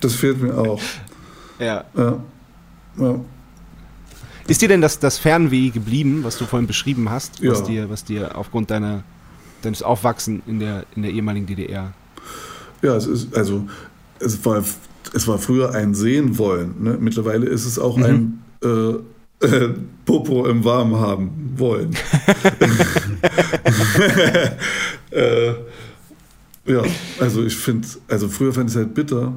Das 0.00 0.14
fehlt 0.14 0.40
mir 0.40 0.56
auch. 0.56 0.80
Ja. 1.58 1.84
Ja. 1.96 2.16
Ja. 2.98 3.14
Ist 4.46 4.62
dir 4.62 4.68
denn 4.68 4.80
das, 4.80 4.98
das 4.98 5.18
Fernweh 5.18 5.70
geblieben, 5.70 6.20
was 6.24 6.38
du 6.38 6.44
vorhin 6.46 6.66
beschrieben 6.66 7.10
hast, 7.10 7.44
was, 7.44 7.62
dir, 7.64 7.90
was 7.90 8.04
dir 8.04 8.36
aufgrund 8.36 8.70
deiner, 8.70 9.02
deines 9.62 9.82
Aufwachsen 9.82 10.42
in 10.46 10.58
der, 10.60 10.84
in 10.96 11.02
der 11.02 11.12
ehemaligen 11.12 11.46
DDR? 11.46 11.92
Ja, 12.82 12.96
es 12.96 13.06
ist, 13.06 13.36
also, 13.36 13.66
es 14.18 14.42
war, 14.44 14.64
es 15.12 15.26
war 15.28 15.38
früher 15.38 15.72
ein 15.74 15.94
Sehen 15.94 16.38
wollen. 16.38 16.74
Ne? 16.82 16.96
Mittlerweile 17.00 17.46
ist 17.46 17.66
es 17.66 17.78
auch 17.78 17.96
Mhm. 17.96 18.04
ein 18.04 18.42
äh, 18.62 18.94
äh, 19.46 19.70
Popo 20.04 20.46
im 20.46 20.64
Warmen 20.64 20.96
haben 20.96 21.30
wollen. 21.56 21.90
äh, 25.10 25.48
ja, 26.66 26.82
also 27.18 27.44
ich 27.44 27.56
finde, 27.56 27.88
also 28.08 28.28
früher 28.28 28.52
fand 28.52 28.70
ich 28.70 28.76
es 28.76 28.82
halt 28.82 28.94
bitter. 28.94 29.32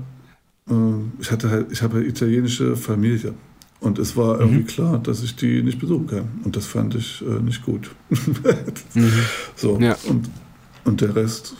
Äh, 0.69 0.73
ich 1.19 1.31
hatte 1.31 1.49
halt, 1.49 1.71
ich 1.71 1.81
habe 1.81 1.95
halt 1.95 2.07
italienische 2.07 2.75
Familie. 2.75 3.33
Und 3.79 3.99
es 3.99 4.15
war 4.15 4.39
irgendwie 4.39 4.61
Mhm. 4.61 4.67
klar, 4.67 4.97
dass 4.99 5.23
ich 5.23 5.35
die 5.35 5.61
nicht 5.61 5.79
besuchen 5.79 6.07
kann. 6.07 6.29
Und 6.45 6.55
das 6.55 6.67
fand 6.67 6.95
ich 6.95 7.21
äh, 7.21 7.41
nicht 7.41 7.63
gut. 7.65 7.89
So, 9.55 9.77
Ja. 9.79 9.95
und, 10.07 10.29
und 10.85 11.01
der 11.01 11.15
Rest 11.15 11.55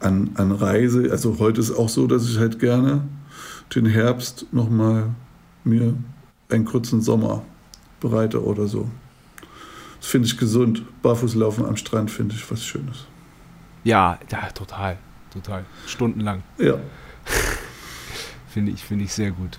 an, 0.00 0.30
an 0.34 0.52
Reise, 0.52 1.08
also 1.10 1.38
heute 1.38 1.60
ist 1.60 1.72
auch 1.72 1.88
so, 1.88 2.06
dass 2.06 2.28
ich 2.28 2.38
halt 2.38 2.58
gerne 2.58 3.02
den 3.80 3.90
Herbst 3.90 4.46
nochmal 4.52 5.10
mir 5.64 5.94
einen 6.48 6.64
kurzen 6.64 7.00
Sommer 7.00 7.42
bereite 8.00 8.44
oder 8.44 8.66
so. 8.66 8.88
Das 10.00 10.08
finde 10.08 10.28
ich 10.28 10.36
gesund. 10.36 10.82
Barfußlaufen 11.02 11.64
am 11.64 11.76
Strand 11.76 12.10
finde 12.10 12.34
ich 12.34 12.50
was 12.50 12.64
Schönes. 12.64 13.06
Ja, 13.84 14.18
ja, 14.30 14.50
total. 14.50 14.98
Total. 15.32 15.64
Stundenlang. 15.86 16.42
Ja. 16.58 16.74
Finde 18.48 18.70
ich, 18.70 18.84
finde 18.84 19.04
ich 19.04 19.12
sehr 19.12 19.32
gut. 19.32 19.58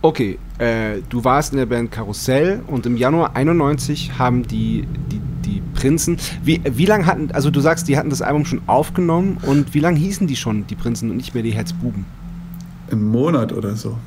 Okay, 0.00 0.40
äh, 0.58 1.00
du 1.08 1.22
warst 1.22 1.52
in 1.52 1.58
der 1.58 1.66
Band 1.66 1.92
Karussell 1.92 2.60
und 2.66 2.84
im 2.86 2.96
Januar 2.96 3.36
91 3.36 4.18
haben 4.18 4.42
die, 4.42 4.88
die, 5.12 5.20
die 5.44 5.62
Prinzen. 5.74 6.18
Wie, 6.42 6.60
wie 6.64 6.86
lange 6.86 7.06
hatten, 7.06 7.30
also 7.30 7.50
du 7.50 7.60
sagst, 7.60 7.86
die 7.86 7.96
hatten 7.96 8.10
das 8.10 8.22
Album 8.22 8.44
schon 8.44 8.62
aufgenommen 8.66 9.38
und 9.42 9.72
wie 9.74 9.78
lange 9.78 10.00
hießen 10.00 10.26
die 10.26 10.34
schon, 10.34 10.66
die 10.66 10.74
Prinzen 10.74 11.10
und 11.10 11.16
nicht 11.16 11.34
mehr 11.34 11.44
die 11.44 11.52
Herzbuben? 11.52 12.04
Einen 12.92 13.04
Monat 13.04 13.52
oder 13.52 13.74
so. 13.76 13.98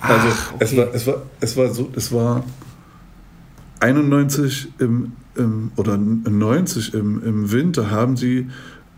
Also 0.00 0.28
Ach, 0.28 0.54
es, 0.58 0.72
okay. 0.72 0.76
war, 0.78 0.94
es, 0.94 1.06
war, 1.06 1.22
es 1.40 1.56
war 1.56 1.74
so, 1.74 1.90
es 1.96 2.12
war 2.12 2.44
91 3.80 4.68
im, 4.78 5.12
im 5.34 5.72
oder 5.76 5.96
90 5.96 6.94
im, 6.94 7.22
im 7.22 7.50
Winter 7.50 7.90
haben 7.90 8.16
sie 8.16 8.48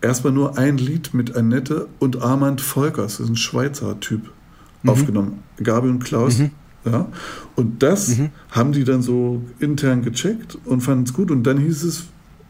erstmal 0.00 0.32
nur 0.32 0.58
ein 0.58 0.78
Lied 0.78 1.14
mit 1.14 1.36
Annette 1.36 1.88
und 1.98 2.22
Armand 2.22 2.60
Volkers, 2.60 3.16
das 3.16 3.26
ist 3.26 3.30
ein 3.30 3.36
Schweizer 3.36 3.98
Typ, 4.00 4.30
aufgenommen. 4.84 5.42
Gabi 5.62 5.88
und 5.88 6.00
Klaus. 6.00 6.40
Ja. 6.84 7.08
Und 7.56 7.82
das 7.82 8.16
haben 8.50 8.72
die 8.72 8.84
dann 8.84 9.02
so 9.02 9.42
intern 9.58 10.02
gecheckt 10.02 10.56
und 10.64 10.82
fanden 10.82 11.04
es 11.04 11.12
gut. 11.12 11.32
Und 11.32 11.42
dann 11.42 11.58
hieß 11.58 11.82
es 11.82 12.04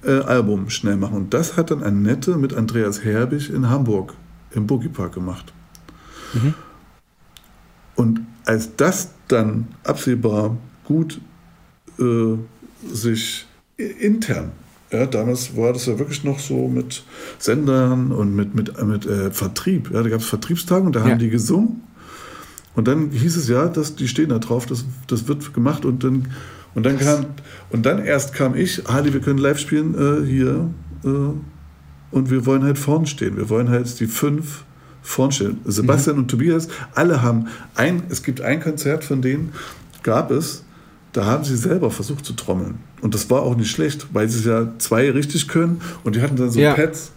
äh, 0.04 0.20
Album 0.20 0.68
schnell 0.68 0.96
machen. 0.96 1.16
Und 1.16 1.34
das 1.34 1.56
hat 1.56 1.70
dann 1.70 1.82
Annette 1.82 2.36
mit 2.36 2.52
Andreas 2.52 3.02
Herbig 3.02 3.48
in 3.48 3.70
Hamburg 3.70 4.12
im 4.50 4.66
Boogie 4.66 4.88
Park 4.88 5.14
gemacht. 5.14 5.54
Und 7.94 8.20
als 8.44 8.76
das 8.76 9.10
dann 9.28 9.68
absehbar 9.84 10.56
gut 10.84 11.20
äh, 11.98 12.36
sich 12.92 13.46
intern, 13.76 14.52
ja, 14.92 15.04
damals 15.06 15.56
war 15.56 15.72
das 15.72 15.86
ja 15.86 15.98
wirklich 15.98 16.22
noch 16.22 16.38
so 16.38 16.68
mit 16.68 17.02
Sendern 17.38 18.12
und 18.12 18.36
mit, 18.36 18.54
mit, 18.54 18.82
mit 18.84 19.04
äh, 19.06 19.30
Vertrieb. 19.32 19.90
Ja, 19.92 20.02
da 20.02 20.08
gab 20.08 20.20
es 20.20 20.26
Vertriebstage 20.26 20.86
und 20.86 20.94
da 20.94 21.00
haben 21.00 21.10
Ja. 21.10 21.16
die 21.16 21.30
gesungen. 21.30 21.82
Und 22.76 22.86
dann 22.86 23.10
hieß 23.10 23.36
es 23.36 23.48
ja, 23.48 23.66
dass 23.68 23.96
die 23.96 24.06
stehen 24.06 24.28
da 24.28 24.38
drauf, 24.38 24.66
das, 24.66 24.84
das 25.08 25.26
wird 25.26 25.54
gemacht 25.54 25.84
und 25.84 26.04
dann 26.04 26.28
und 26.74 26.84
dann 26.84 26.98
kam 26.98 27.24
und 27.70 27.86
dann 27.86 28.04
erst 28.04 28.34
kam 28.34 28.54
ich, 28.54 28.86
Ali, 28.86 29.14
wir 29.14 29.20
können 29.20 29.38
live 29.38 29.58
spielen, 29.58 29.94
äh, 29.94 30.26
hier, 30.26 30.68
äh, 31.02 31.08
und 32.10 32.30
wir 32.30 32.44
wollen 32.44 32.62
halt 32.64 32.78
vorn 32.78 33.06
stehen. 33.06 33.36
Wir 33.38 33.48
wollen 33.48 33.70
halt 33.70 33.98
die 33.98 34.06
fünf 34.06 34.64
vorn 35.06 35.32
stehen. 35.32 35.60
Sebastian 35.64 36.16
mhm. 36.16 36.22
und 36.22 36.28
Tobias, 36.28 36.68
alle 36.94 37.22
haben 37.22 37.46
ein, 37.74 38.02
es 38.08 38.22
gibt 38.22 38.40
ein 38.40 38.60
Konzert 38.60 39.04
von 39.04 39.22
denen, 39.22 39.52
gab 40.02 40.30
es, 40.30 40.64
da 41.12 41.24
haben 41.24 41.44
sie 41.44 41.56
selber 41.56 41.90
versucht 41.90 42.26
zu 42.26 42.34
trommeln. 42.34 42.78
Und 43.00 43.14
das 43.14 43.30
war 43.30 43.42
auch 43.42 43.56
nicht 43.56 43.70
schlecht, 43.70 44.08
weil 44.12 44.28
sie 44.28 44.40
es 44.40 44.44
ja 44.44 44.68
zwei 44.78 45.10
richtig 45.10 45.48
können 45.48 45.80
und 46.04 46.16
die 46.16 46.22
hatten 46.22 46.36
dann 46.36 46.50
so 46.50 46.60
ja. 46.60 46.74
Pads. 46.74 47.12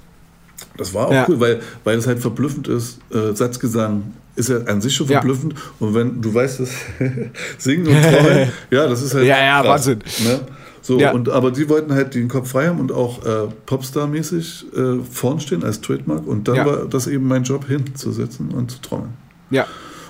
Das 0.78 0.94
war 0.94 1.08
auch 1.08 1.14
ja. 1.14 1.26
cool, 1.28 1.40
weil, 1.40 1.62
weil 1.84 1.98
es 1.98 2.06
halt 2.06 2.20
verblüffend 2.20 2.68
ist. 2.68 3.00
Äh, 3.12 3.34
Satzgesang 3.34 4.14
ist 4.36 4.50
ja 4.50 4.58
an 4.66 4.82
sich 4.82 4.96
schon 4.96 5.08
verblüffend. 5.08 5.54
Ja. 5.54 5.60
Und 5.80 5.96
wenn 5.96 6.22
du 6.22 6.34
weißt, 6.34 6.60
das 6.60 6.70
Singen 7.58 7.88
und 7.88 8.02
Trommeln, 8.02 8.52
ja, 8.72 8.88
das 8.88 9.02
ist 9.02 9.14
halt. 9.14 9.26
Ja, 9.26 9.38
ja, 9.40 9.62
krass, 9.62 9.88
Wahnsinn. 9.88 10.00
Ne? 10.24 10.40
So, 10.82 11.00
ja. 11.00 11.12
und, 11.12 11.30
aber 11.30 11.52
die 11.52 11.68
wollten 11.70 11.94
halt 11.94 12.16
den 12.16 12.28
Kopf 12.28 12.52
frei 12.52 12.68
haben 12.68 12.80
und 12.80 12.92
auch 12.92 13.26
äh, 13.26 13.48
Popstar-mäßig 13.66 14.74
äh, 14.74 15.04
vorn 15.04 15.40
stehen 15.40 15.64
als 15.64 15.82
Trademark. 15.82 16.26
Und 16.26 16.48
dann 16.48 16.56
ja. 16.56 16.66
war 16.66 16.86
das 16.86 17.08
eben 17.08 17.28
mein 17.28 17.44
Job, 17.44 17.66
hinzusetzen 17.68 18.52
und 18.52 18.72
zu 18.72 18.82
trommeln. 18.82 19.14
Ja. 19.50 19.66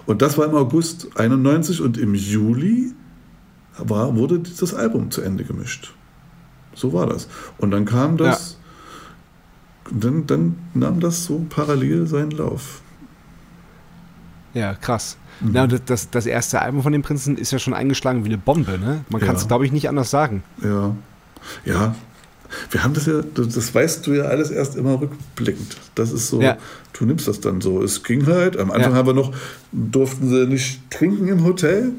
Und 0.06 0.22
das 0.22 0.38
war 0.38 0.46
im 0.46 0.56
August 0.56 1.08
91 1.16 1.82
und 1.82 1.98
im 1.98 2.16
Juli 2.16 2.94
war, 3.78 4.16
wurde 4.16 4.40
dieses 4.40 4.74
Album 4.74 5.12
zu 5.12 5.22
Ende 5.22 5.44
gemischt. 5.44 5.94
So 6.74 6.94
war 6.94 7.08
das. 7.08 7.28
Und 7.58 7.72
dann 7.72 7.86
kam 7.86 8.18
das, 8.18 8.58
ja. 9.86 9.98
dann, 10.00 10.28
dann 10.28 10.58
nahm 10.74 11.00
das 11.00 11.26
so 11.26 11.46
parallel 11.50 12.08
seinen 12.08 12.32
Lauf. 12.32 12.82
Ja, 14.54 14.74
krass. 14.74 15.18
Mhm. 15.42 15.56
Ja, 15.56 15.68
das, 15.68 16.10
das 16.10 16.26
erste 16.26 16.62
Album 16.62 16.84
von 16.84 16.92
den 16.92 17.02
Prinzen 17.02 17.38
ist 17.38 17.52
ja 17.52 17.60
schon 17.60 17.74
eingeschlagen 17.74 18.24
wie 18.24 18.30
eine 18.30 18.38
Bombe, 18.38 18.78
ne? 18.78 19.06
Man 19.10 19.22
kann 19.22 19.36
es, 19.36 19.44
ja. 19.44 19.48
glaube 19.48 19.66
ich, 19.66 19.72
nicht 19.72 19.88
anders 19.90 20.10
sagen. 20.10 20.44
Ja. 20.64 20.96
Ja. 21.66 21.96
Wir 22.72 22.84
haben 22.84 22.94
das 22.94 23.06
ja, 23.06 23.22
das 23.22 23.76
weißt 23.76 24.08
du 24.08 24.14
ja 24.14 24.24
alles 24.24 24.50
erst 24.50 24.76
immer 24.76 25.00
rückblickend. 25.00 25.78
Das 25.94 26.12
ist 26.12 26.30
so, 26.30 26.42
ja. 26.42 26.58
du 26.94 27.06
nimmst 27.06 27.28
das 27.28 27.40
dann 27.42 27.62
so. 27.62 27.84
Es 27.84 28.04
ging 28.04 28.26
halt, 28.26 28.58
am 28.58 28.72
Anfang 28.72 28.94
ja. 28.94 28.98
haben 28.98 29.08
wir 29.08 29.14
noch, 29.14 29.34
durften 29.72 30.30
sie 30.30 30.48
nicht 30.48 30.90
trinken 30.90 31.28
im 31.28 31.44
Hotel. 31.44 31.92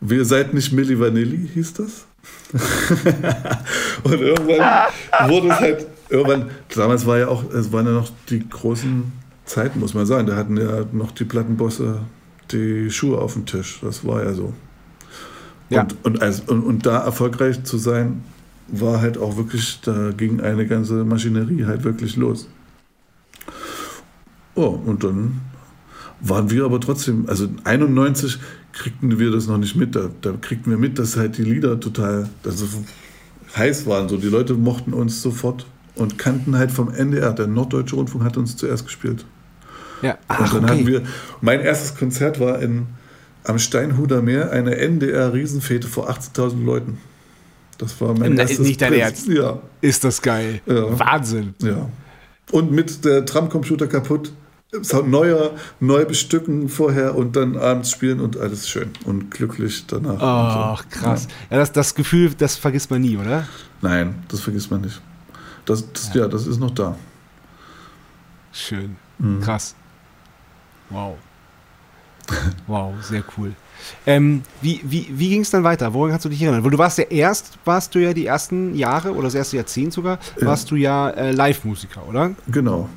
Wir 0.00 0.24
seid 0.26 0.52
nicht 0.52 0.72
Milli 0.72 1.00
Vanilli, 1.00 1.48
hieß 1.54 1.74
das. 1.74 2.04
und 4.04 4.20
irgendwann 4.20 4.92
wurde 5.28 5.48
es 5.48 5.60
halt, 5.60 5.86
irgendwann, 6.10 6.50
damals 6.74 7.06
war 7.06 7.18
ja 7.18 7.28
auch, 7.28 7.50
es 7.50 7.72
waren 7.72 7.86
ja 7.86 7.92
noch 7.92 8.10
die 8.28 8.46
großen 8.46 9.12
Zeiten, 9.46 9.80
muss 9.80 9.94
man 9.94 10.06
sagen. 10.06 10.26
Da 10.26 10.36
hatten 10.36 10.56
ja 10.56 10.84
noch 10.92 11.12
die 11.12 11.24
Plattenbosse 11.24 12.00
die 12.54 12.90
Schuhe 12.90 13.18
auf 13.18 13.34
dem 13.34 13.46
Tisch. 13.46 13.80
Das 13.82 14.06
war 14.06 14.24
ja 14.24 14.32
so. 14.32 14.54
Ja. 15.68 15.82
Und, 15.82 15.96
und, 16.04 16.22
als, 16.22 16.40
und, 16.40 16.62
und 16.62 16.86
da 16.86 16.98
erfolgreich 16.98 17.64
zu 17.64 17.78
sein, 17.78 18.22
war 18.68 19.00
halt 19.00 19.18
auch 19.18 19.36
wirklich, 19.36 19.80
da 19.82 20.10
ging 20.10 20.40
eine 20.40 20.66
ganze 20.66 21.04
Maschinerie 21.04 21.64
halt 21.66 21.84
wirklich 21.84 22.16
los. 22.16 22.48
Oh, 24.54 24.80
und 24.86 25.04
dann 25.04 25.40
waren 26.20 26.50
wir 26.50 26.64
aber 26.64 26.80
trotzdem, 26.80 27.28
also 27.28 27.48
91 27.64 28.38
kriegten 28.72 29.18
wir 29.18 29.30
das 29.30 29.46
noch 29.46 29.58
nicht 29.58 29.76
mit. 29.76 29.94
Da, 29.94 30.10
da 30.20 30.32
kriegten 30.32 30.70
wir 30.70 30.78
mit, 30.78 30.98
dass 30.98 31.16
halt 31.16 31.38
die 31.38 31.44
Lieder 31.44 31.78
total 31.80 32.28
also 32.44 32.66
heiß 33.56 33.86
waren. 33.86 34.08
So. 34.08 34.16
Die 34.16 34.28
Leute 34.28 34.54
mochten 34.54 34.92
uns 34.92 35.22
sofort 35.22 35.66
und 35.96 36.18
kannten 36.18 36.56
halt 36.56 36.70
vom 36.70 36.90
NDR. 36.92 37.32
Der 37.32 37.46
Norddeutsche 37.46 37.96
Rundfunk 37.96 38.24
hat 38.24 38.36
uns 38.36 38.56
zuerst 38.56 38.84
gespielt. 38.84 39.24
Ja. 40.02 40.18
Ach, 40.28 40.40
und 40.40 40.54
dann 40.54 40.64
okay. 40.64 40.72
hatten 40.72 40.86
wir, 40.86 41.02
mein 41.40 41.60
erstes 41.60 41.96
Konzert 41.96 42.40
war 42.40 42.60
in, 42.60 42.86
am 43.44 43.58
Steinhuder 43.58 44.22
Meer, 44.22 44.50
eine 44.50 44.76
NDR-Riesenfete 44.76 45.88
vor 45.88 46.10
18.000 46.10 46.64
Leuten. 46.64 46.98
Das 47.78 48.00
war 48.00 48.16
mein 48.16 48.34
Na, 48.34 48.42
erstes 48.42 48.60
Nicht 48.60 48.80
dein 48.80 48.92
Ernst? 48.92 49.28
Ja. 49.28 49.60
Ist 49.80 50.04
das 50.04 50.22
geil. 50.22 50.60
Ja. 50.66 50.98
Wahnsinn. 50.98 51.54
Ja. 51.60 51.88
Und 52.52 52.72
mit 52.72 53.04
der 53.04 53.24
Tramcomputer 53.24 53.86
kaputt, 53.86 54.32
neuer, 55.06 55.52
neu 55.80 56.04
bestücken 56.04 56.68
vorher 56.68 57.14
und 57.14 57.36
dann 57.36 57.56
abends 57.56 57.90
spielen 57.90 58.20
und 58.20 58.36
alles 58.36 58.68
schön 58.68 58.90
und 59.04 59.30
glücklich 59.30 59.86
danach. 59.86 60.20
Ach, 60.20 60.82
so. 60.82 60.88
krass. 60.90 61.28
Ja, 61.50 61.56
ja 61.56 61.58
das, 61.58 61.72
das 61.72 61.94
Gefühl, 61.94 62.32
das 62.36 62.56
vergisst 62.56 62.90
man 62.90 63.02
nie, 63.02 63.16
oder? 63.16 63.46
Nein, 63.80 64.14
das 64.28 64.40
vergisst 64.40 64.70
man 64.70 64.80
nicht. 64.80 65.00
Das, 65.64 65.90
das 65.92 66.12
ja. 66.14 66.22
ja, 66.22 66.28
das 66.28 66.46
ist 66.46 66.58
noch 66.58 66.70
da. 66.70 66.96
Schön. 68.52 68.96
Mhm. 69.18 69.40
Krass. 69.40 69.74
Wow. 70.90 71.16
Wow, 72.66 72.94
sehr 73.02 73.22
cool. 73.36 73.52
Ähm, 74.06 74.42
wie 74.62 74.80
wie, 74.82 75.06
wie 75.10 75.28
ging 75.28 75.42
es 75.42 75.50
dann 75.50 75.62
weiter? 75.62 75.92
Woran 75.92 76.10
kannst 76.10 76.24
du 76.24 76.30
dich 76.30 76.40
erinnern? 76.40 76.64
Weil 76.64 76.70
du 76.70 76.78
warst 76.78 76.96
ja 76.96 77.04
erst, 77.04 77.58
warst 77.66 77.94
du 77.94 77.98
ja 77.98 78.14
die 78.14 78.24
ersten 78.24 78.74
Jahre 78.74 79.12
oder 79.12 79.24
das 79.24 79.34
erste 79.34 79.56
Jahrzehnt 79.56 79.92
sogar, 79.92 80.18
warst 80.40 80.64
ja. 80.64 80.68
du 80.70 80.76
ja 80.76 81.10
äh, 81.10 81.32
Live-Musiker, 81.32 82.08
oder? 82.08 82.30
Genau. 82.46 82.88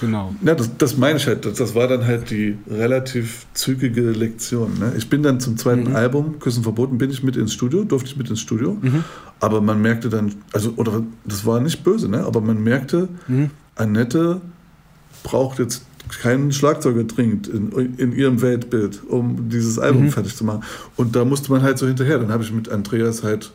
Genau. 0.00 0.34
Ja, 0.42 0.54
das, 0.54 0.76
das 0.76 0.96
meine 0.96 1.18
ich 1.18 1.26
halt. 1.26 1.44
Das, 1.44 1.54
das, 1.54 1.74
war 1.74 1.86
dann 1.86 2.04
halt 2.04 2.30
die 2.30 2.58
relativ 2.68 3.46
zügige 3.54 4.10
Lektion. 4.10 4.78
Ne? 4.78 4.92
Ich 4.96 5.08
bin 5.08 5.22
dann 5.22 5.40
zum 5.40 5.56
zweiten 5.56 5.90
mhm. 5.90 5.96
Album, 5.96 6.38
Küssen 6.40 6.62
verboten, 6.62 6.98
bin 6.98 7.10
ich 7.10 7.22
mit 7.22 7.36
ins 7.36 7.52
Studio, 7.52 7.84
durfte 7.84 8.10
ich 8.10 8.16
mit 8.16 8.28
ins 8.28 8.40
Studio. 8.40 8.76
Mhm. 8.80 9.04
Aber 9.40 9.60
man 9.60 9.80
merkte 9.80 10.08
dann, 10.08 10.34
also, 10.52 10.72
oder 10.76 11.02
das 11.24 11.46
war 11.46 11.60
nicht 11.60 11.84
böse, 11.84 12.08
ne? 12.08 12.24
aber 12.24 12.40
man 12.40 12.62
merkte, 12.62 13.08
mhm. 13.28 13.50
Annette 13.76 14.40
braucht 15.22 15.58
jetzt 15.58 15.86
keinen 16.20 16.52
Schlagzeuger 16.52 17.04
dringend 17.04 17.48
in, 17.48 17.70
in 17.96 18.12
ihrem 18.12 18.42
Weltbild, 18.42 19.02
um 19.08 19.48
dieses 19.48 19.78
Album 19.78 20.04
mhm. 20.04 20.10
fertig 20.10 20.36
zu 20.36 20.44
machen. 20.44 20.62
Und 20.96 21.16
da 21.16 21.24
musste 21.24 21.50
man 21.50 21.62
halt 21.62 21.78
so 21.78 21.86
hinterher. 21.86 22.18
Dann 22.18 22.30
habe 22.30 22.42
ich 22.42 22.52
mit 22.52 22.68
Andreas 22.68 23.22
halt 23.22 23.52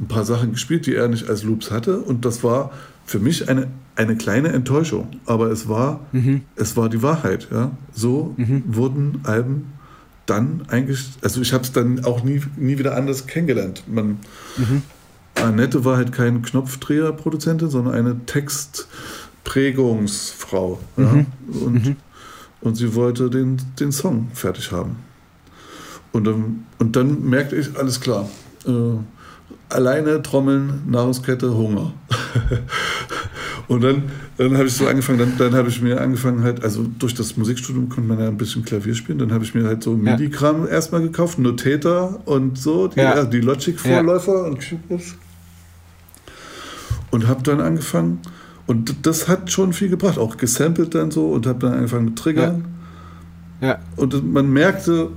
ein 0.00 0.08
paar 0.08 0.24
Sachen 0.24 0.52
gespielt, 0.52 0.86
die 0.86 0.94
er 0.94 1.08
nicht 1.08 1.28
als 1.28 1.42
Loops 1.44 1.70
hatte. 1.70 1.98
Und 1.98 2.24
das 2.24 2.42
war 2.42 2.72
für 3.04 3.18
mich 3.18 3.48
eine, 3.48 3.68
eine 3.96 4.16
kleine 4.16 4.48
Enttäuschung. 4.48 5.08
Aber 5.26 5.50
es 5.50 5.68
war, 5.68 6.00
mhm. 6.12 6.42
es 6.56 6.76
war 6.76 6.88
die 6.88 7.02
Wahrheit. 7.02 7.48
Ja? 7.50 7.72
So 7.92 8.34
mhm. 8.36 8.64
wurden 8.66 9.20
Alben 9.24 9.72
dann 10.26 10.62
eigentlich, 10.68 11.04
also 11.22 11.40
ich 11.40 11.52
habe 11.52 11.64
es 11.64 11.72
dann 11.72 12.04
auch 12.04 12.22
nie, 12.22 12.42
nie 12.56 12.78
wieder 12.78 12.96
anders 12.96 13.26
kennengelernt. 13.26 13.84
Man, 13.88 14.18
mhm. 14.56 14.82
Annette 15.34 15.84
war 15.84 15.96
halt 15.96 16.12
kein 16.12 16.42
Knopfdreher-Produzentin, 16.42 17.70
sondern 17.70 17.94
eine 17.94 18.24
Text- 18.26 18.86
Prägungsfrau. 19.44 20.78
Mhm. 20.96 21.04
Ja? 21.04 21.60
Und, 21.60 21.72
mhm. 21.72 21.96
und 22.60 22.74
sie 22.76 22.94
wollte 22.94 23.30
den, 23.30 23.60
den 23.78 23.92
Song 23.92 24.30
fertig 24.34 24.72
haben. 24.72 24.96
Und, 26.12 26.24
dann, 26.24 26.66
und 26.78 26.94
dann 26.94 27.24
merkte 27.28 27.56
ich, 27.56 27.76
alles 27.76 28.00
klar, 28.00 28.28
äh, 28.66 28.70
alleine 29.70 30.22
Trommeln, 30.22 30.82
Nahrungskette, 30.86 31.54
Hunger. 31.54 31.94
und 33.68 33.82
dann, 33.82 34.04
dann 34.36 34.56
habe 34.58 34.66
ich 34.66 34.74
so 34.74 34.86
angefangen, 34.86 35.18
dann, 35.18 35.38
dann 35.38 35.54
habe 35.54 35.70
ich 35.70 35.80
mir 35.80 36.00
angefangen 36.00 36.42
halt, 36.42 36.62
also 36.62 36.86
durch 36.98 37.14
das 37.14 37.36
Musikstudium 37.38 37.88
konnte 37.88 38.08
man 38.08 38.20
ja 38.20 38.28
ein 38.28 38.36
bisschen 38.36 38.64
Klavier 38.64 38.94
spielen, 38.94 39.18
dann 39.18 39.32
habe 39.32 39.44
ich 39.44 39.54
mir 39.54 39.64
halt 39.64 39.82
so 39.82 39.94
MIDI-Kram 39.94 40.64
ja. 40.64 40.68
erstmal 40.68 41.00
gekauft, 41.00 41.38
Notator 41.38 42.20
und 42.26 42.58
so, 42.58 42.88
die, 42.88 43.00
ja. 43.00 43.24
die 43.24 43.40
Logic-Vorläufer 43.40 44.34
ja. 44.34 44.44
und 44.44 44.60
und 47.10 47.28
habe 47.28 47.42
dann 47.42 47.60
angefangen, 47.60 48.20
und 48.66 49.06
das 49.06 49.28
hat 49.28 49.50
schon 49.50 49.72
viel 49.72 49.88
gebracht, 49.88 50.18
auch 50.18 50.36
gesampelt 50.36 50.94
dann 50.94 51.10
so 51.10 51.28
und 51.28 51.46
habe 51.46 51.58
dann 51.58 51.74
angefangen 51.74 52.06
mit 52.06 52.16
Triggern. 52.16 52.64
Ja. 53.60 53.68
ja. 53.68 53.78
Und 53.96 54.32
man 54.32 54.50
merkte, 54.52 55.10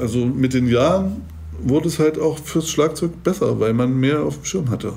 also 0.00 0.26
mit 0.26 0.54
den 0.54 0.68
Jahren 0.68 1.22
wurde 1.62 1.88
es 1.88 1.98
halt 1.98 2.18
auch 2.18 2.38
fürs 2.38 2.68
Schlagzeug 2.68 3.22
besser, 3.22 3.58
weil 3.60 3.72
man 3.72 3.98
mehr 3.98 4.22
auf 4.22 4.36
dem 4.36 4.44
Schirm 4.44 4.70
hatte. 4.70 4.92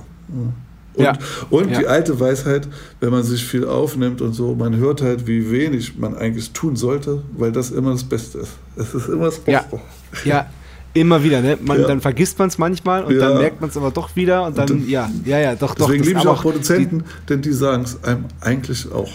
Und, 0.96 1.04
ja. 1.04 1.14
und 1.50 1.72
ja. 1.72 1.80
die 1.80 1.88
alte 1.88 2.20
Weisheit, 2.20 2.68
wenn 3.00 3.12
man 3.12 3.24
sich 3.24 3.46
viel 3.46 3.66
aufnimmt 3.66 4.22
und 4.22 4.34
so, 4.34 4.56
man 4.56 4.76
hört 4.78 5.02
halt, 5.02 5.28
wie 5.28 5.52
wenig 5.52 5.98
man 5.98 6.16
eigentlich 6.16 6.52
tun 6.52 6.76
sollte, 6.76 7.24
weil 7.38 7.52
das 7.52 7.72
immer 7.72 7.92
das 7.92 8.04
Beste 8.04 8.40
ist. 8.40 8.54
Es 8.76 8.94
ist 8.94 9.08
immer 9.08 9.26
das 9.26 9.40
Beste. 9.40 9.80
Ja, 10.24 10.26
ja. 10.26 10.46
Immer 10.96 11.22
wieder, 11.24 11.42
ne? 11.42 11.58
Man, 11.62 11.82
ja. 11.82 11.88
Dann 11.88 12.00
vergisst 12.00 12.40
man 12.40 12.48
es 12.48 12.58
manchmal 12.58 13.04
und 13.04 13.16
ja. 13.16 13.28
dann 13.28 13.38
merkt 13.38 13.60
man 13.60 13.70
es 13.70 13.76
aber 13.76 13.92
doch 13.92 14.16
wieder 14.16 14.48
und 14.48 14.58
dann, 14.58 14.70
und 14.70 14.82
dann, 14.82 14.90
ja, 14.90 15.12
ja, 15.26 15.40
ja, 15.40 15.56
doch, 15.56 15.76
doch. 15.76 15.88
Deswegen 15.88 16.06
liebe 16.06 16.20
ich 16.22 16.28
auch 16.28 16.42
Produzenten, 16.42 17.00
die, 17.00 17.26
denn 17.28 17.42
die 17.42 17.52
sagen 17.52 17.84
es 17.84 18.02
einem 18.02 18.26
eigentlich 18.40 18.90
auch 18.90 19.12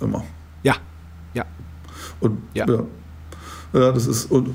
immer. 0.00 0.24
Ja, 0.64 0.74
ja. 1.34 1.44
Und 2.18 2.38
ja, 2.52 2.66
ja, 2.68 2.82
ja 3.74 3.92
das 3.92 4.08
ist, 4.08 4.28
und 4.28 4.50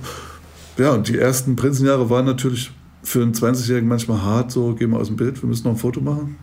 ja, 0.78 0.92
und 0.92 1.08
die 1.08 1.18
ersten 1.18 1.56
Prinzenjahre 1.56 2.10
waren 2.10 2.26
natürlich 2.26 2.72
für 3.04 3.22
einen 3.22 3.34
20-Jährigen 3.34 3.88
manchmal 3.88 4.22
hart, 4.22 4.52
so, 4.52 4.74
gehen 4.76 4.92
wir 4.92 5.00
aus 5.00 5.08
dem 5.08 5.16
Bild, 5.16 5.42
wir 5.42 5.48
müssen 5.48 5.64
noch 5.64 5.76
ein 5.76 5.78
Foto 5.78 6.02
machen. 6.02 6.36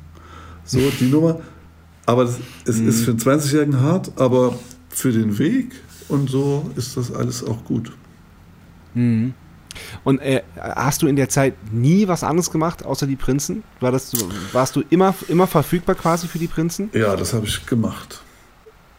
So, 0.65 0.79
die 0.99 1.07
Nummer. 1.11 1.41
Aber 2.07 2.25
das, 2.25 2.39
es 2.65 2.79
mhm. 2.79 2.89
ist 2.89 3.05
für 3.05 3.11
einen 3.11 3.21
20-Jährigen 3.21 3.81
hart, 3.81 4.13
aber 4.17 4.59
für 4.89 5.13
den 5.13 5.39
Weg 5.39 5.73
und 6.09 6.31
so 6.31 6.71
ist 6.77 6.97
das 6.97 7.13
alles 7.13 7.45
auch 7.45 7.63
gut. 7.65 7.93
Mhm. 8.95 9.35
Und 10.05 10.21
äh, 10.21 10.43
hast 10.57 11.03
du 11.03 11.07
in 11.07 11.17
der 11.17 11.29
Zeit 11.29 11.55
nie 11.73 12.09
was 12.09 12.25
anderes 12.25 12.51
gemacht, 12.51 12.85
außer 12.85 13.07
die 13.07 13.17
Prinzen? 13.17 13.63
War 13.81 13.93
das, 13.93 14.13
warst 14.53 14.77
du 14.77 14.83
immer, 14.91 15.15
immer 15.29 15.47
verfügbar 15.47 15.95
quasi 15.95 16.27
für 16.27 16.39
die 16.39 16.47
Prinzen? 16.47 16.91
Ja, 16.93 17.17
das 17.17 17.33
habe 17.33 17.47
ich 17.47 17.67
gemacht. 17.67 18.23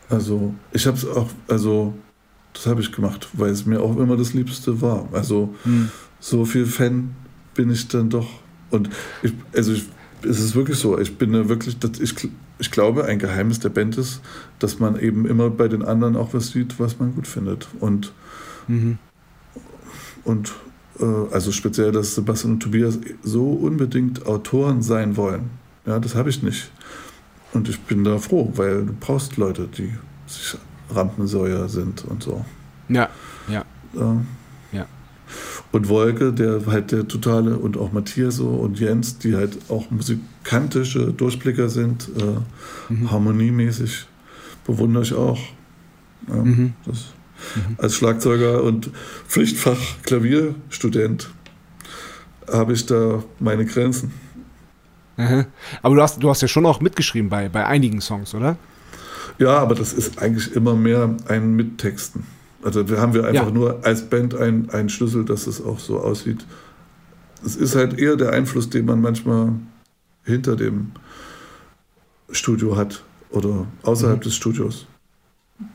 Also, 0.09 0.53
ich 0.73 0.85
habe 0.87 0.97
es 0.97 1.07
auch, 1.07 1.29
also, 1.47 1.93
das 2.53 2.65
habe 2.65 2.81
ich 2.81 2.91
gemacht, 2.91 3.29
weil 3.33 3.51
es 3.51 3.65
mir 3.65 3.81
auch 3.81 3.97
immer 3.97 4.17
das 4.17 4.33
Liebste 4.33 4.81
war. 4.81 5.07
Also, 5.13 5.55
hm. 5.63 5.89
so 6.19 6.45
viel 6.45 6.65
Fan 6.65 7.15
bin 7.53 7.71
ich 7.71 7.87
dann 7.87 8.09
doch. 8.09 8.27
Und 8.71 8.89
ich, 9.23 9.33
also, 9.55 9.73
ich, 9.73 9.85
es 10.23 10.39
ist 10.39 10.55
wirklich 10.55 10.77
so. 10.77 10.99
Ich 10.99 11.17
bin 11.17 11.49
wirklich, 11.49 11.77
ich, 11.99 12.29
ich 12.59 12.71
glaube, 12.71 13.05
ein 13.05 13.19
Geheimnis 13.19 13.59
der 13.59 13.69
Band 13.69 13.97
ist, 13.97 14.21
dass 14.59 14.79
man 14.79 14.99
eben 14.99 15.25
immer 15.25 15.49
bei 15.49 15.67
den 15.67 15.83
anderen 15.83 16.15
auch 16.15 16.33
was 16.33 16.49
sieht, 16.49 16.79
was 16.79 16.99
man 16.99 17.15
gut 17.15 17.27
findet. 17.27 17.67
Und, 17.79 18.11
mhm. 18.67 18.97
Und 20.23 20.53
äh, 20.99 21.05
also 21.31 21.51
speziell, 21.51 21.91
dass 21.91 22.15
Sebastian 22.15 22.53
und 22.53 22.59
Tobias 22.61 22.99
so 23.23 23.51
unbedingt 23.51 24.25
Autoren 24.25 24.81
sein 24.81 25.17
wollen. 25.17 25.49
Ja, 25.85 25.99
das 25.99 26.15
habe 26.15 26.29
ich 26.29 26.43
nicht. 26.43 26.71
Und 27.53 27.67
ich 27.67 27.79
bin 27.81 28.03
da 28.03 28.17
froh, 28.17 28.51
weil 28.55 28.85
du 28.85 28.93
brauchst 28.99 29.37
Leute, 29.37 29.67
die 29.67 29.91
sich 30.27 30.57
Rampensäuer 30.89 31.67
sind 31.69 32.05
und 32.05 32.23
so. 32.23 32.45
Ja, 32.89 33.09
ja. 33.49 33.61
Äh, 33.95 34.77
ja. 34.77 34.85
Und 35.71 35.89
Wolke, 35.89 36.33
der 36.33 36.65
halt 36.65 36.91
der 36.91 37.07
totale, 37.07 37.57
und 37.57 37.77
auch 37.77 37.91
Matthias 37.91 38.35
so 38.35 38.47
und 38.47 38.79
Jens, 38.79 39.17
die 39.17 39.35
halt 39.35 39.57
auch 39.69 39.89
musikantische 39.89 41.13
Durchblicker 41.13 41.69
sind, 41.69 42.09
äh, 42.17 42.93
mhm. 42.93 43.11
harmoniemäßig, 43.11 44.05
bewundere 44.65 45.03
ich 45.03 45.13
auch. 45.13 45.39
Ja, 46.27 46.35
mhm. 46.35 46.73
das, 46.85 47.13
mhm. 47.55 47.75
Als 47.77 47.95
Schlagzeuger 47.95 48.63
und 48.63 48.89
Pflichtfach 49.27 49.77
Klavierstudent 50.03 51.29
habe 52.51 52.73
ich 52.73 52.85
da 52.85 53.23
meine 53.39 53.65
Grenzen. 53.65 54.11
Aber 55.81 55.95
du 55.95 56.01
hast, 56.01 56.21
du 56.21 56.29
hast 56.29 56.41
ja 56.41 56.47
schon 56.47 56.65
auch 56.65 56.79
mitgeschrieben 56.81 57.29
bei, 57.29 57.49
bei 57.49 57.65
einigen 57.65 58.01
Songs, 58.01 58.33
oder? 58.33 58.57
Ja, 59.37 59.57
aber 59.57 59.75
das 59.75 59.93
ist 59.93 60.19
eigentlich 60.21 60.55
immer 60.55 60.75
mehr 60.75 61.15
ein 61.27 61.55
Mittexten. 61.55 62.23
Also 62.63 62.83
da 62.83 62.97
haben 62.97 63.13
wir 63.13 63.25
einfach 63.25 63.47
ja. 63.47 63.51
nur 63.51 63.83
als 63.83 64.09
Band 64.09 64.35
einen 64.35 64.89
Schlüssel, 64.89 65.25
dass 65.25 65.47
es 65.47 65.63
auch 65.63 65.79
so 65.79 65.99
aussieht. 65.99 66.45
Es 67.43 67.55
ist 67.55 67.75
halt 67.75 67.97
eher 67.97 68.15
der 68.15 68.33
Einfluss, 68.33 68.69
den 68.69 68.85
man 68.85 69.01
manchmal 69.01 69.53
hinter 70.23 70.55
dem 70.55 70.91
Studio 72.31 72.77
hat 72.77 73.03
oder 73.31 73.65
außerhalb 73.83 74.19
mhm. 74.19 74.23
des 74.23 74.35
Studios. 74.35 74.85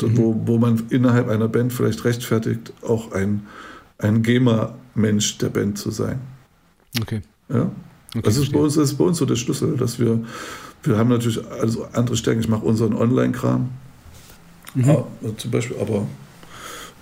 Mhm. 0.02 0.16
Wo, 0.16 0.42
wo 0.44 0.58
man 0.58 0.84
innerhalb 0.90 1.28
einer 1.28 1.48
Band 1.48 1.72
vielleicht 1.72 2.04
rechtfertigt, 2.04 2.72
auch 2.82 3.12
ein, 3.12 3.46
ein 3.98 4.22
GEMA-Mensch 4.22 5.38
der 5.38 5.48
Band 5.48 5.78
zu 5.78 5.90
sein. 5.90 6.20
Okay. 7.00 7.22
Ja? 7.48 7.70
Okay, 8.10 8.22
das, 8.22 8.36
ist 8.36 8.52
bei 8.52 8.58
uns, 8.58 8.74
das 8.74 8.92
ist 8.92 8.98
bei 8.98 9.04
uns 9.04 9.18
so 9.18 9.26
der 9.26 9.36
Schlüssel, 9.36 9.76
dass 9.76 9.98
wir, 9.98 10.24
wir 10.82 10.96
haben 10.96 11.08
natürlich 11.08 11.44
also 11.50 11.86
andere 11.92 12.16
Stärken. 12.16 12.40
Ich 12.40 12.48
mache 12.48 12.64
unseren 12.64 12.94
Online-Kram 12.94 13.68
mhm. 14.74 14.90
ah, 14.90 15.04
zum 15.36 15.50
Beispiel, 15.50 15.76
aber 15.80 16.06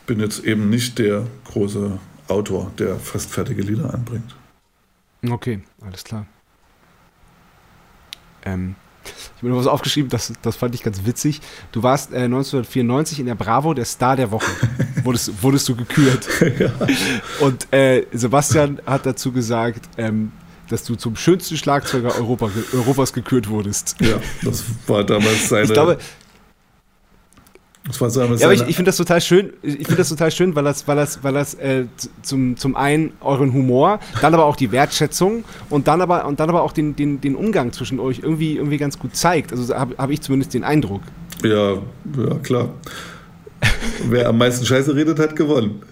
bin 0.06 0.20
jetzt 0.20 0.44
eben 0.44 0.70
nicht 0.70 0.98
der 0.98 1.26
große 1.44 1.98
Autor, 2.28 2.72
der 2.78 2.96
fast 2.96 3.30
fertige 3.30 3.62
Lieder 3.62 3.92
anbringt. 3.92 4.34
Okay, 5.28 5.60
alles 5.80 6.04
klar. 6.04 6.26
Ähm, 8.44 8.74
ich 9.04 9.36
habe 9.36 9.46
mir 9.46 9.50
noch 9.50 9.58
was 9.58 9.66
aufgeschrieben, 9.66 10.10
das, 10.10 10.32
das 10.42 10.56
fand 10.56 10.74
ich 10.74 10.82
ganz 10.82 11.04
witzig. 11.04 11.40
Du 11.72 11.82
warst 11.82 12.12
äh, 12.12 12.24
1994 12.24 13.20
in 13.20 13.26
der 13.26 13.34
Bravo 13.34 13.74
der 13.74 13.84
Star 13.84 14.16
der 14.16 14.30
Woche. 14.30 14.50
wurdest, 15.04 15.42
wurdest 15.42 15.68
du 15.68 15.76
gekürt. 15.76 16.26
ja. 16.58 16.70
Und 17.40 17.72
äh, 17.72 18.06
Sebastian 18.12 18.80
hat 18.86 19.06
dazu 19.06 19.32
gesagt, 19.32 19.88
ähm, 19.96 20.32
dass 20.68 20.84
du 20.84 20.94
zum 20.94 21.16
schönsten 21.16 21.56
Schlagzeuger 21.56 22.16
Europa, 22.16 22.50
Europas 22.72 23.12
gekürt 23.12 23.48
wurdest. 23.48 23.96
Ja, 24.00 24.16
das 24.42 24.64
war 24.86 25.04
damals 25.04 25.48
seine. 25.48 25.64
Ich 25.64 25.72
glaube, 25.72 25.98
das 27.86 28.00
war 28.00 28.10
damals 28.10 28.40
ja, 28.40 28.46
aber 28.46 28.54
ich, 28.54 28.62
ich 28.62 28.76
finde 28.76 28.88
das 28.88 28.96
total 28.96 29.20
schön. 29.20 29.52
Ich 29.62 29.74
finde 29.74 29.96
das 29.96 30.08
total 30.08 30.30
schön, 30.30 30.54
weil 30.54 30.64
das, 30.64 30.88
weil 30.88 30.96
das, 30.96 31.22
weil 31.22 31.34
das 31.34 31.52
äh, 31.54 31.84
zum, 32.22 32.56
zum 32.56 32.76
einen 32.76 33.12
euren 33.20 33.52
Humor, 33.52 34.00
dann 34.22 34.32
aber 34.32 34.46
auch 34.46 34.56
die 34.56 34.72
Wertschätzung 34.72 35.44
und 35.68 35.86
dann 35.86 36.00
aber 36.00 36.24
und 36.24 36.40
dann 36.40 36.48
aber 36.48 36.62
auch 36.62 36.72
den, 36.72 36.96
den, 36.96 37.20
den 37.20 37.36
Umgang 37.36 37.72
zwischen 37.72 38.00
euch 38.00 38.20
irgendwie, 38.20 38.56
irgendwie 38.56 38.78
ganz 38.78 38.98
gut 38.98 39.14
zeigt. 39.14 39.52
Also 39.52 39.74
habe 39.74 39.96
hab 39.98 40.08
ich 40.08 40.22
zumindest 40.22 40.54
den 40.54 40.64
Eindruck. 40.64 41.02
Ja, 41.42 41.72
ja 41.72 42.34
klar. 42.42 42.70
Wer 44.08 44.30
am 44.30 44.38
meisten 44.38 44.64
Scheiße 44.64 44.94
redet, 44.94 45.18
hat 45.18 45.36
gewonnen. 45.36 45.82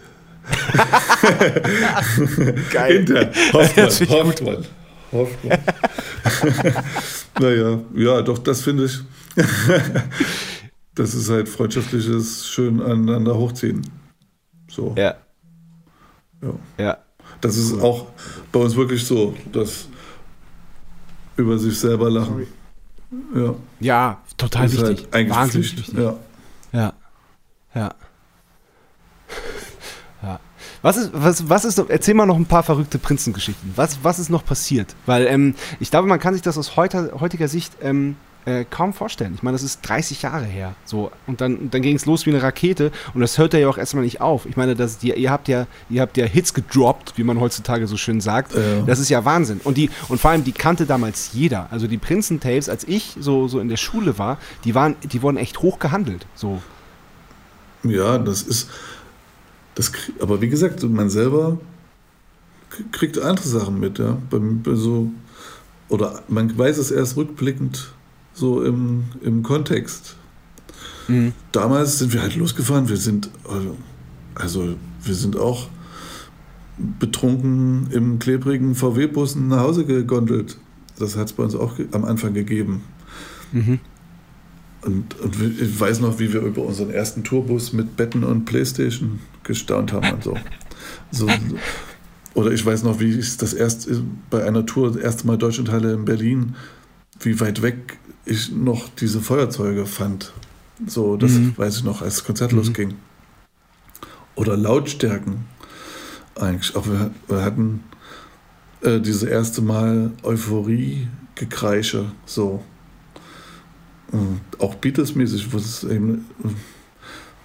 Geil. 2.73 2.97
Intern. 2.97 3.29
Hofft 3.53 3.77
man, 3.77 3.87
hofft 4.09 4.45
man. 4.45 4.67
Hofft 5.13 5.45
man. 5.45 5.59
naja, 7.39 7.79
ja, 7.95 8.23
doch, 8.23 8.39
das 8.39 8.63
finde 8.63 8.87
ich. 8.87 8.99
das 10.95 11.15
ist 11.15 11.31
halt 11.31 11.49
freundschaftliches, 11.49 12.47
schön 12.49 12.81
aneinander 12.81 13.37
hochziehen. 13.37 13.83
So. 14.69 14.95
Ja. 14.97 15.15
Ja. 16.43 16.55
ja. 16.79 16.99
Das 17.41 17.57
ist 17.57 17.81
auch 17.81 18.07
bei 18.51 18.61
uns 18.61 18.77
wirklich 18.77 19.05
so, 19.05 19.35
dass 19.53 19.89
über 21.37 21.59
sich 21.59 21.79
selber 21.79 22.11
lachen. 22.11 22.47
Ja. 23.35 23.55
Ja, 23.81 24.21
total 24.37 24.67
ist 24.67 24.81
wichtig. 24.81 25.09
Halt 25.13 25.31
Wahnsinnig 25.31 25.77
wichtig. 25.77 25.95
Ja. 25.95 26.17
Ja. 26.73 26.93
Ja. 27.75 27.95
Ja. 30.23 30.41
Was 30.83 30.97
ist, 30.97 31.11
was, 31.13 31.49
was 31.49 31.65
ist, 31.65 31.79
erzähl 31.79 32.15
mal 32.15 32.27
noch 32.27 32.37
ein 32.37 32.47
paar 32.47 32.63
verrückte 32.63 32.99
Prinzengeschichten. 32.99 33.73
Was, 33.77 34.03
was 34.03 34.19
ist 34.19 34.31
noch 34.31 34.45
passiert? 34.45 34.95
Weil 35.07 35.27
ähm, 35.27 35.55
ich 35.81 35.91
glaube, 35.91 36.09
man 36.09 36.21
kann 36.21 36.35
sich 36.35 36.43
das 36.43 36.59
aus 36.59 36.77
heuter, 36.77 37.21
heutiger 37.21 37.49
Sicht 37.49 37.73
ähm, 37.83 38.17
äh, 38.45 38.65
kaum 38.69 38.93
vorstellen. 38.93 39.33
Ich 39.35 39.43
meine, 39.43 39.55
das 39.55 39.63
ist 39.63 39.81
30 39.83 40.23
Jahre 40.23 40.45
her. 40.45 40.75
So, 40.85 41.11
und 41.27 41.41
dann, 41.41 41.71
dann 41.71 41.83
ging 41.83 41.97
es 41.97 42.07
los 42.07 42.27
wie 42.27 42.31
eine 42.31 42.43
Rakete 42.43 42.91
und 43.15 43.21
das 43.21 43.39
hört 43.39 43.55
ja 43.55 43.69
auch 43.69 43.79
erstmal 43.79 44.05
nicht 44.05 44.21
auf. 44.21 44.47
Ich 44.47 44.57
meine, 44.57 44.75
das, 44.75 44.99
die, 44.99 45.13
ihr, 45.13 45.31
habt 45.31 45.49
ja, 45.49 45.67
ihr 45.91 46.01
habt 46.01 46.17
ja 46.17 46.25
Hits 46.27 46.55
gedroppt, 46.55 47.15
wie 47.17 47.25
man 47.25 47.41
heutzutage 47.41 47.87
so 47.87 47.97
schön 47.97 48.21
sagt. 48.21 48.55
Ja. 48.55 48.83
Das 48.87 48.99
ist 48.99 49.09
ja 49.09 49.25
Wahnsinn. 49.25 49.61
Und, 49.65 49.77
die, 49.77 49.91
und 50.09 50.21
vor 50.21 50.31
allem, 50.31 50.45
die 50.45 50.53
kannte 50.53 50.87
damals 50.87 51.31
jeder. 51.33 51.69
Also 51.71 51.87
die 51.87 51.99
Prinzentapes, 51.99 52.69
als 52.69 52.85
ich 52.85 53.17
so, 53.19 53.49
so 53.49 53.61
in 53.61 53.69
der 53.69 53.77
Schule 53.77 54.19
war, 54.19 54.39
die, 54.65 54.75
waren, 54.75 54.97
die 55.03 55.23
wurden 55.23 55.37
echt 55.37 55.63
hoch 55.63 55.79
gehandelt. 55.79 56.27
So. 56.35 56.61
Ja, 57.85 58.19
das 58.19 58.43
ist 58.43 58.69
das, 59.75 59.93
aber 60.21 60.41
wie 60.41 60.49
gesagt, 60.49 60.83
man 60.83 61.09
selber 61.09 61.59
kriegt 62.91 63.19
andere 63.19 63.47
Sachen 63.47 63.81
mit, 63.81 63.99
ja. 63.99 64.19
so, 64.67 65.11
oder 65.89 66.23
man 66.29 66.57
weiß 66.57 66.79
es 66.79 66.91
erst 66.91 67.17
rückblickend 67.17 67.93
so 68.35 68.63
im, 68.63 69.05
im 69.23 69.43
Kontext. 69.43 70.17
Mhm. 71.09 71.33
Damals 71.53 71.99
sind 71.99 72.13
wir 72.13 72.23
halt 72.23 72.37
losgefahren, 72.37 72.89
wir 72.89 72.97
sind, 72.97 73.31
also 74.35 74.75
wir 75.03 75.15
sind 75.15 75.37
auch 75.37 75.69
betrunken 76.99 77.89
im 77.91 78.19
klebrigen 78.19 78.75
VW-Bussen 78.75 79.49
nach 79.49 79.61
Hause 79.61 79.85
gegondelt. 79.85 80.57
Das 80.99 81.17
hat 81.17 81.27
es 81.27 81.33
bei 81.33 81.43
uns 81.43 81.55
auch 81.55 81.75
am 81.93 82.05
Anfang 82.05 82.35
gegeben. 82.35 82.83
Mhm. 83.53 83.81
Und, 84.83 85.21
und, 85.21 85.37
ich 85.61 85.79
weiß 85.79 86.01
noch, 86.01 86.19
wie 86.19 86.33
wir 86.33 86.41
über 86.41 86.63
unseren 86.63 86.91
ersten 86.91 87.23
Tourbus 87.23 87.73
mit 87.73 87.97
Betten 87.97 88.25
und 88.25 88.47
Playstation 88.47 89.21
gestaunt 89.45 89.93
haben 89.93 90.11
und 90.13 90.25
so. 90.25 90.37
so 91.11 91.29
oder 92.35 92.51
ich 92.51 92.65
weiß 92.65 92.83
noch, 92.83 92.99
wie 92.99 93.19
ich 93.19 93.37
das 93.37 93.53
erst 93.53 93.89
bei 94.31 94.45
einer 94.45 94.67
Tour, 94.67 94.89
das 94.89 94.97
erste 94.97 95.27
Mal 95.27 95.39
Deutschlandhalle 95.39 95.93
in 95.93 96.05
Berlin, 96.05 96.57
wie 97.21 97.39
weit 97.41 97.63
weg 97.63 97.99
ich 98.25 98.51
noch 98.51 98.89
diese 98.89 99.21
Feuerzeuge 99.21 99.87
fand. 99.87 100.33
So, 100.87 101.17
das 101.17 101.33
mhm. 101.33 101.55
weiß 101.57 101.79
ich 101.79 101.85
noch, 101.85 102.03
als 102.03 102.17
das 102.17 102.25
Konzert 102.25 102.53
mhm. 102.53 102.59
losging. 102.59 102.95
Oder 104.35 104.57
Lautstärken. 104.57 105.45
Eigentlich 106.35 106.75
auch 106.77 106.87
wir, 106.87 107.11
wir 107.29 107.45
hatten 107.45 107.85
äh, 108.83 109.01
diese 109.01 109.29
erste 109.29 109.61
Mal 109.63 110.13
Euphorie-Gekreische. 110.23 112.07
So. 112.25 112.63
auch 114.59 114.75
Beatles-mäßig, 114.75 115.53
wo 115.53 115.59
es 115.59 115.85
eben. 115.85 116.27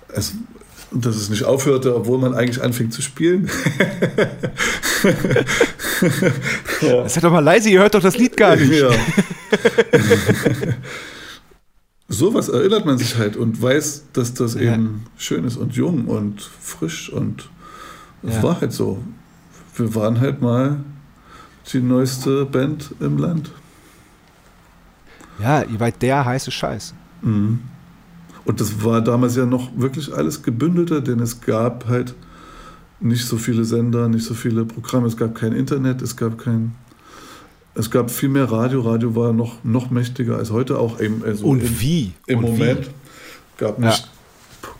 Es, 0.09 0.33
dass 0.91 1.15
es 1.15 1.29
nicht 1.29 1.43
aufhörte, 1.43 1.95
obwohl 1.95 2.17
man 2.17 2.33
eigentlich 2.33 2.63
anfing 2.63 2.91
zu 2.91 3.01
spielen. 3.01 3.49
ja. 6.81 7.09
Seid 7.09 7.23
doch 7.23 7.31
mal 7.31 7.43
leise, 7.43 7.69
ihr 7.69 7.79
hört 7.79 7.93
doch 7.93 8.01
das 8.01 8.17
Lied 8.17 8.37
gar 8.37 8.55
nicht. 8.57 8.71
Ja. 8.71 8.89
Sowas 12.09 12.47
erinnert 12.47 12.85
man 12.85 12.97
sich 12.97 13.17
halt 13.17 13.35
und 13.35 13.61
weiß, 13.61 14.05
dass 14.13 14.33
das 14.33 14.53
ja. 14.55 14.73
eben 14.73 15.05
schön 15.17 15.43
ist 15.43 15.57
und 15.57 15.75
jung 15.75 16.05
und 16.05 16.41
frisch 16.41 17.11
und 17.11 17.49
es 18.23 18.35
ja. 18.35 18.43
war 18.43 18.61
halt 18.61 18.71
so. 18.71 19.03
Wir 19.75 19.93
waren 19.93 20.19
halt 20.19 20.41
mal 20.41 20.77
die 21.71 21.79
neueste 21.79 22.45
Band 22.45 22.95
im 22.99 23.17
Land. 23.17 23.51
Ja, 25.39 25.63
ihr 25.63 25.79
wart 25.79 26.01
der 26.01 26.25
heiße 26.25 26.49
Scheiß. 26.49 26.93
Mhm. 27.21 27.59
Und 28.45 28.61
das 28.61 28.83
war 28.83 29.01
damals 29.01 29.35
ja 29.35 29.45
noch 29.45 29.69
wirklich 29.75 30.13
alles 30.13 30.41
gebündelter, 30.41 31.01
denn 31.01 31.19
es 31.19 31.41
gab 31.41 31.87
halt 31.87 32.15
nicht 32.99 33.25
so 33.25 33.37
viele 33.37 33.65
Sender, 33.65 34.07
nicht 34.07 34.25
so 34.25 34.33
viele 34.33 34.65
Programme, 34.65 35.07
es 35.07 35.17
gab 35.17 35.35
kein 35.35 35.51
Internet, 35.51 36.01
es 36.01 36.15
gab 36.15 36.37
kein. 36.37 36.73
Es 37.77 37.91
gab 37.91 38.09
viel 38.09 38.29
mehr 38.29 38.51
Radio. 38.51 38.81
Radio 38.81 39.15
war 39.15 39.33
noch, 39.33 39.63
noch 39.63 39.91
mächtiger 39.91 40.37
als 40.37 40.51
heute 40.51 40.79
auch. 40.79 40.99
Eben, 40.99 41.23
also 41.23 41.45
Und 41.45 41.61
im, 41.61 41.79
wie? 41.79 42.13
Im 42.25 42.39
Und 42.39 42.51
Moment 42.51 42.87
wie? 42.87 43.59
gab 43.59 43.77
nicht, 43.77 44.09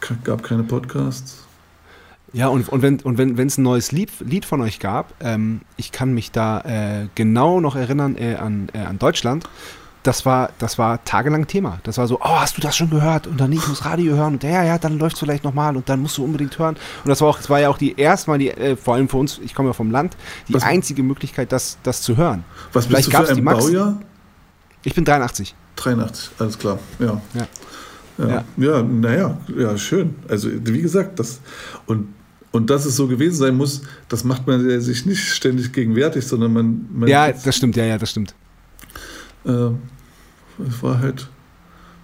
ja. 0.10 0.16
gab 0.24 0.42
keine 0.42 0.64
Podcasts. 0.64 1.44
Ja, 2.34 2.48
und, 2.48 2.68
und 2.70 2.82
wenn 2.82 3.00
und 3.00 3.18
wenn 3.18 3.48
es 3.48 3.58
ein 3.58 3.64
neues 3.64 3.92
Lied, 3.92 4.12
Lied 4.20 4.46
von 4.46 4.62
euch 4.62 4.80
gab, 4.80 5.14
ähm, 5.22 5.62
ich 5.78 5.92
kann 5.92 6.14
mich 6.14 6.32
da 6.32 6.62
äh, 6.62 7.08
genau 7.16 7.62
noch 7.62 7.76
erinnern 7.76 8.18
äh, 8.18 8.36
an, 8.36 8.68
äh, 8.74 8.80
an 8.80 9.00
Deutschland. 9.00 9.46
Das 10.08 10.26
war, 10.26 10.52
das 10.58 10.78
war 10.78 11.04
tagelang 11.04 11.48
Thema. 11.48 11.80
Das 11.84 11.98
war 11.98 12.08
so, 12.08 12.18
oh, 12.22 12.40
hast 12.40 12.56
du 12.58 12.62
das 12.62 12.78
schon 12.78 12.90
gehört? 12.90 13.28
Und 13.28 13.42
dann 13.42 13.52
ich 13.52 13.68
muss 13.68 13.84
Radio 13.84 14.16
hören 14.16 14.36
und 14.36 14.44
ja, 14.44 14.64
ja, 14.64 14.78
dann 14.78 14.98
läuft 15.00 15.16
es 15.16 15.20
vielleicht 15.20 15.44
nochmal 15.44 15.76
und 15.76 15.90
dann 15.90 16.00
musst 16.02 16.18
du 16.18 16.24
unbedingt 16.24 16.58
hören. 16.58 16.76
Und 17.04 17.10
das 17.10 17.20
war 17.20 17.28
auch, 17.28 17.38
das 17.38 17.50
war 17.50 17.60
ja 17.60 17.68
auch 17.68 17.78
die 17.78 17.94
erste 18.00 18.30
Mal, 18.30 18.38
die, 18.40 18.50
äh, 18.50 18.78
vor 18.78 18.94
allem 18.96 19.10
für 19.10 19.18
uns, 19.18 19.38
ich 19.44 19.54
komme 19.54 19.68
ja 19.70 19.74
vom 19.74 19.92
Land, 19.92 20.16
die 20.48 20.54
Was- 20.54 20.64
einzige 20.64 21.04
Möglichkeit, 21.04 21.52
das, 21.52 21.78
das 21.84 22.02
zu 22.02 22.16
hören. 22.16 22.46
Was 22.72 22.86
Vielleicht 22.86 23.10
bist 23.10 23.20
du 23.22 23.26
für 23.26 23.34
ein 23.34 23.44
Baujahr? 23.44 23.98
Ich 24.84 24.96
bin 24.96 25.04
83. 25.04 25.54
83, 25.76 26.32
alles 26.40 26.58
klar. 26.58 26.80
Ja. 27.00 27.22
Ja. 27.34 27.48
Ja, 28.18 28.28
Ja. 28.30 28.44
ja. 28.78 28.84
naja, 28.84 29.38
ja, 29.58 29.78
schön. 29.78 30.16
Also, 30.30 30.50
wie 30.50 30.82
gesagt, 30.82 31.20
das 31.20 31.42
und, 31.86 32.08
und 32.54 32.70
dass 32.70 32.86
es 32.86 32.96
so 32.96 33.08
gewesen 33.08 33.36
sein 33.36 33.56
muss, 33.58 33.82
das 34.08 34.24
macht 34.24 34.48
man 34.48 34.80
sich 34.80 35.06
nicht 35.06 35.34
ständig 35.34 35.74
gegenwärtig, 35.74 36.26
sondern 36.26 36.54
man. 36.54 36.86
man 36.94 37.10
Ja, 37.10 37.30
das 37.32 37.58
stimmt, 37.58 37.76
ja, 37.76 37.84
ja, 37.84 37.98
das 37.98 38.10
stimmt. 38.12 38.34
äh, 39.46 39.70
es 40.68 40.82
war 40.82 41.00
halt 41.00 41.28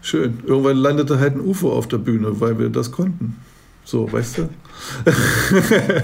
schön. 0.01 0.39
Irgendwann 0.45 0.77
landete 0.77 1.19
halt 1.19 1.35
ein 1.35 1.41
UFO 1.41 1.71
auf 1.71 1.87
der 1.87 1.97
Bühne, 1.97 2.39
weil 2.39 2.59
wir 2.59 2.69
das 2.69 2.91
konnten. 2.91 3.37
So, 3.85 4.11
weißt 4.11 4.39
du? 4.39 4.49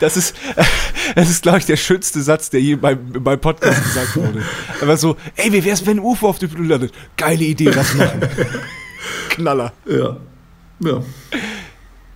Das 0.00 0.16
ist, 0.16 0.34
das 1.14 1.30
ist, 1.30 1.42
glaube 1.42 1.58
ich, 1.58 1.66
der 1.66 1.76
schönste 1.76 2.22
Satz, 2.22 2.50
der 2.50 2.60
je 2.60 2.76
beim, 2.76 2.98
beim 3.22 3.38
Podcast 3.38 3.82
gesagt 3.82 4.16
wurde. 4.16 4.42
Aber 4.80 4.96
so, 4.96 5.16
ey, 5.36 5.52
wie 5.52 5.64
wär's, 5.64 5.84
wenn 5.86 5.98
ein 5.98 6.04
UFO 6.04 6.28
auf 6.28 6.38
der 6.38 6.46
Bühne 6.48 6.68
landet? 6.68 6.92
Geile 7.16 7.44
Idee, 7.44 7.70
das 7.70 7.94
machen. 7.94 8.20
Knaller. 9.28 9.72
Ja. 9.86 10.16
Ja. 10.80 11.02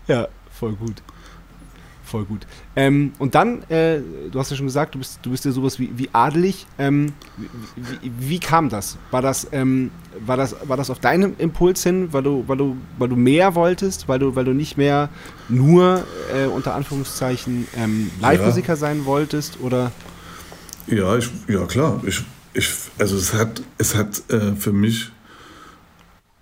Ja, 0.08 0.28
voll 0.58 0.72
gut. 0.72 1.02
Voll 2.10 2.24
gut. 2.24 2.44
Ähm, 2.74 3.12
und 3.20 3.36
dann, 3.36 3.62
äh, 3.70 4.00
du 4.32 4.40
hast 4.40 4.50
ja 4.50 4.56
schon 4.56 4.66
gesagt, 4.66 4.96
du 4.96 4.98
bist, 4.98 5.20
du 5.22 5.30
bist 5.30 5.44
ja 5.44 5.52
sowas 5.52 5.78
wie, 5.78 5.96
wie 5.96 6.08
adelig. 6.12 6.66
Ähm, 6.76 7.12
wie, 7.76 8.10
wie, 8.18 8.38
kam 8.40 8.68
das? 8.68 8.98
War 9.12 9.22
das, 9.22 9.46
ähm, 9.52 9.92
war 10.18 10.36
das, 10.36 10.56
war 10.66 10.76
das 10.76 10.90
auf 10.90 10.98
deinem 10.98 11.34
Impuls 11.38 11.84
hin, 11.84 12.12
weil 12.12 12.24
du, 12.24 12.42
weil 12.48 12.56
du, 12.56 12.76
weil 12.98 13.08
du 13.08 13.14
mehr 13.14 13.54
wolltest, 13.54 14.08
weil 14.08 14.18
du, 14.18 14.34
weil 14.34 14.44
du 14.44 14.52
nicht 14.52 14.76
mehr 14.76 15.08
nur 15.48 16.04
äh, 16.34 16.46
unter 16.46 16.74
Anführungszeichen 16.74 17.68
ähm, 17.76 18.10
Live-Musiker 18.20 18.74
sein 18.74 19.04
wolltest? 19.04 19.60
Oder 19.60 19.92
Ja, 20.88 21.16
ich, 21.16 21.30
ja 21.46 21.64
klar. 21.66 22.02
Ich, 22.04 22.24
ich, 22.54 22.74
also 22.98 23.16
es 23.16 23.32
hat, 23.34 23.62
es 23.78 23.94
hat 23.94 24.20
äh, 24.32 24.56
für 24.56 24.72
mich 24.72 25.12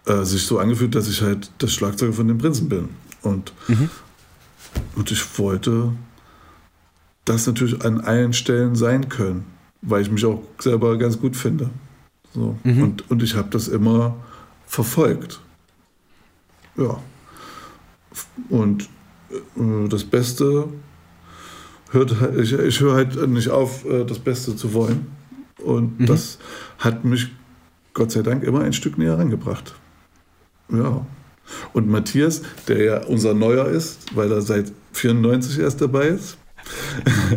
äh, 0.07 0.23
sich 0.25 0.47
so 0.47 0.59
angefühlt, 0.61 0.95
dass 0.95 1.09
ich 1.09 1.21
halt 1.21 1.51
das 1.59 1.75
Schlagzeuger 1.75 2.15
von 2.15 2.27
den 2.27 2.39
Prinzen 2.39 2.71
bin. 2.71 2.89
Und, 3.21 3.53
und 4.97 5.11
ich 5.11 5.39
wollte 5.39 5.93
das 7.25 7.47
natürlich 7.47 7.85
an 7.85 8.01
allen 8.01 8.33
Stellen 8.33 8.75
sein 8.75 9.09
können, 9.09 9.45
weil 9.83 10.03
ich 10.03 10.11
mich 10.11 10.25
auch 10.25 10.43
selber 10.59 10.97
ganz 10.99 11.19
gut 11.21 11.37
finde. 11.37 11.71
So. 12.35 12.57
Und, 12.83 13.11
und 13.11 13.23
ich 13.23 13.35
habe 13.35 13.49
das 13.51 13.69
immer 13.69 14.17
verfolgt. 14.67 15.41
Ja. 16.77 16.99
Und 18.49 18.89
äh, 19.31 19.89
das 19.89 20.05
Beste 20.05 20.69
hört, 21.91 22.21
halt- 22.21 22.39
ich, 22.39 22.53
ich 22.53 22.81
höre 22.81 22.95
halt 22.95 23.29
nicht 23.29 23.49
auf, 23.51 23.85
äh, 23.85 24.05
das 24.05 24.19
Beste 24.19 24.57
zu 24.57 24.73
wollen. 24.75 25.07
Und 25.59 26.07
das 26.09 26.39
hat 26.79 27.05
mich 27.05 27.29
Gott 27.95 28.13
sei 28.13 28.23
Dank 28.23 28.45
immer 28.45 28.61
ein 28.61 28.73
Stück 28.73 28.97
näher 28.97 29.19
rangebracht. 29.19 29.75
Ja. 30.71 31.05
Und 31.73 31.89
Matthias, 31.89 32.43
der 32.67 32.83
ja 32.83 33.05
unser 33.05 33.35
Neuer 33.35 33.67
ist, 33.67 34.15
weil 34.15 34.31
er 34.33 34.43
seit 34.43 34.73
94 34.93 35.59
erst 35.59 35.81
dabei 35.81 36.09
ist, 36.09 36.37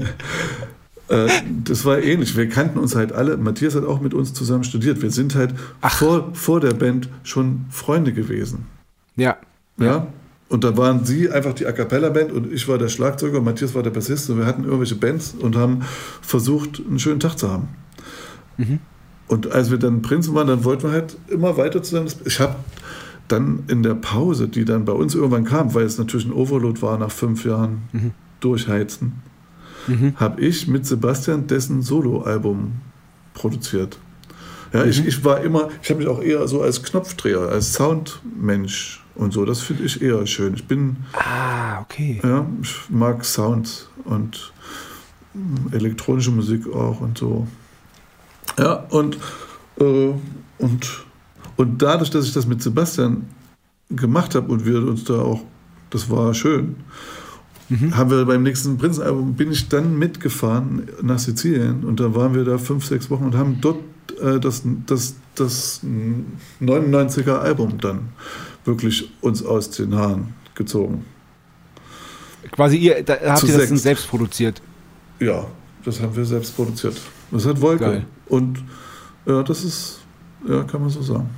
äh, 1.09 1.27
das 1.63 1.85
war 1.85 1.99
ähnlich. 1.99 2.35
Wir 2.35 2.49
kannten 2.49 2.79
uns 2.79 2.95
halt 2.95 3.11
alle. 3.11 3.37
Matthias 3.37 3.75
hat 3.75 3.85
auch 3.85 4.01
mit 4.01 4.13
uns 4.13 4.33
zusammen 4.33 4.63
studiert. 4.63 5.01
Wir 5.01 5.11
sind 5.11 5.35
halt 5.35 5.53
vor, 5.89 6.29
vor 6.33 6.59
der 6.59 6.73
Band 6.73 7.09
schon 7.23 7.65
Freunde 7.69 8.13
gewesen. 8.13 8.67
ja. 9.15 9.37
Ja. 9.77 10.07
Und 10.49 10.65
da 10.65 10.75
waren 10.75 11.05
sie 11.05 11.31
einfach 11.31 11.53
die 11.53 11.65
A 11.65 11.71
Cappella-Band 11.71 12.33
und 12.33 12.51
ich 12.51 12.67
war 12.67 12.77
der 12.77 12.89
Schlagzeuger, 12.89 13.39
Matthias 13.39 13.73
war 13.73 13.83
der 13.83 13.91
Bassist 13.91 14.29
und 14.29 14.37
wir 14.37 14.45
hatten 14.45 14.65
irgendwelche 14.65 14.95
Bands 14.95 15.33
und 15.39 15.55
haben 15.55 15.81
versucht, 16.21 16.81
einen 16.85 16.99
schönen 16.99 17.21
Tag 17.21 17.37
zu 17.37 17.49
haben. 17.49 17.69
Und 19.29 19.49
als 19.53 19.71
wir 19.71 19.77
dann 19.77 20.01
Prinzen 20.01 20.35
waren, 20.35 20.47
dann 20.47 20.65
wollten 20.65 20.83
wir 20.83 20.91
halt 20.91 21.15
immer 21.29 21.55
weiter 21.55 21.81
zusammen. 21.81 22.09
Ich 22.25 22.41
habe 22.41 22.57
dann 23.31 23.63
in 23.67 23.83
der 23.83 23.95
Pause, 23.95 24.47
die 24.47 24.65
dann 24.65 24.85
bei 24.85 24.93
uns 24.93 25.15
irgendwann 25.15 25.45
kam, 25.45 25.73
weil 25.73 25.85
es 25.85 25.97
natürlich 25.97 26.25
ein 26.25 26.33
Overload 26.33 26.81
war 26.81 26.97
nach 26.97 27.11
fünf 27.11 27.45
Jahren 27.45 28.13
Durchheizen, 28.39 29.13
habe 30.15 30.41
ich 30.41 30.67
mit 30.67 30.85
Sebastian 30.85 31.47
dessen 31.47 31.81
Soloalbum 31.81 32.73
produziert. 33.33 33.97
Ja, 34.73 34.85
ich, 34.85 35.05
ich 35.05 35.25
war 35.25 35.41
immer, 35.41 35.69
ich 35.83 35.89
habe 35.89 35.99
mich 35.99 36.07
auch 36.07 36.21
eher 36.21 36.47
so 36.47 36.61
als 36.61 36.81
Knopfdreher, 36.81 37.39
als 37.41 37.73
Soundmensch 37.73 39.03
und 39.15 39.33
so. 39.33 39.43
Das 39.43 39.59
finde 39.61 39.83
ich 39.83 40.01
eher 40.01 40.25
schön. 40.27 40.53
Ich 40.53 40.65
bin, 40.65 40.95
Ah, 41.13 41.81
okay. 41.81 42.21
ja, 42.23 42.45
ich 42.61 42.75
mag 42.89 43.25
Sound 43.25 43.89
und 44.05 44.53
elektronische 45.71 46.31
Musik 46.31 46.67
auch 46.73 47.01
und 47.01 47.17
so. 47.17 47.47
Ja, 48.57 48.75
und, 48.89 49.17
äh, 49.79 50.11
und, 50.57 51.05
und 51.61 51.79
dadurch, 51.79 52.09
dass 52.09 52.25
ich 52.25 52.33
das 52.33 52.47
mit 52.47 52.63
Sebastian 52.63 53.27
gemacht 53.91 54.33
habe 54.33 54.51
und 54.51 54.65
wir 54.65 54.81
uns 54.81 55.03
da 55.03 55.19
auch, 55.21 55.41
das 55.91 56.09
war 56.09 56.33
schön, 56.33 56.77
haben 57.91 58.09
wir 58.09 58.25
beim 58.25 58.41
nächsten 58.41 58.79
Prinzenalbum, 58.79 59.35
bin 59.35 59.51
ich 59.51 59.69
dann 59.69 59.95
mitgefahren 59.95 60.89
nach 61.03 61.19
Sizilien 61.19 61.83
und 61.83 61.99
da 61.99 62.15
waren 62.15 62.33
wir 62.33 62.45
da 62.45 62.57
fünf, 62.57 62.83
sechs 62.85 63.11
Wochen 63.11 63.25
und 63.25 63.35
haben 63.35 63.59
dort 63.61 63.77
äh, 64.19 64.39
das, 64.39 64.63
das, 64.87 65.13
das 65.35 65.81
99er 66.59 67.35
Album 67.37 67.77
dann 67.79 68.09
wirklich 68.65 69.11
uns 69.21 69.45
aus 69.45 69.69
den 69.69 69.93
Haaren 69.93 70.33
gezogen. 70.55 71.05
Quasi 72.51 72.77
ihr, 72.77 73.03
da 73.03 73.17
habt 73.23 73.41
Zu 73.41 73.45
ihr 73.45 73.51
das 73.51 73.61
sechs. 73.61 73.69
dann 73.69 73.77
selbst 73.77 74.07
produziert. 74.07 74.63
Ja, 75.19 75.45
das 75.85 76.01
haben 76.01 76.15
wir 76.15 76.25
selbst 76.25 76.55
produziert. 76.55 76.99
Das 77.29 77.45
hat 77.45 77.61
Wolke. 77.61 77.83
Geil. 77.83 78.05
Und 78.29 78.63
ja, 79.27 79.43
das 79.43 79.63
ist, 79.63 79.99
ja, 80.49 80.63
kann 80.63 80.81
man 80.81 80.89
so 80.89 81.03
sagen. 81.03 81.29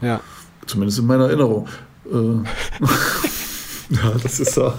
Ja. 0.00 0.20
Zumindest 0.66 0.98
in 0.98 1.06
meiner 1.06 1.24
Erinnerung. 1.24 1.68
Äh, 2.10 2.16
ja, 3.94 4.10
das 4.22 4.40
ist 4.40 4.54
so. 4.54 4.72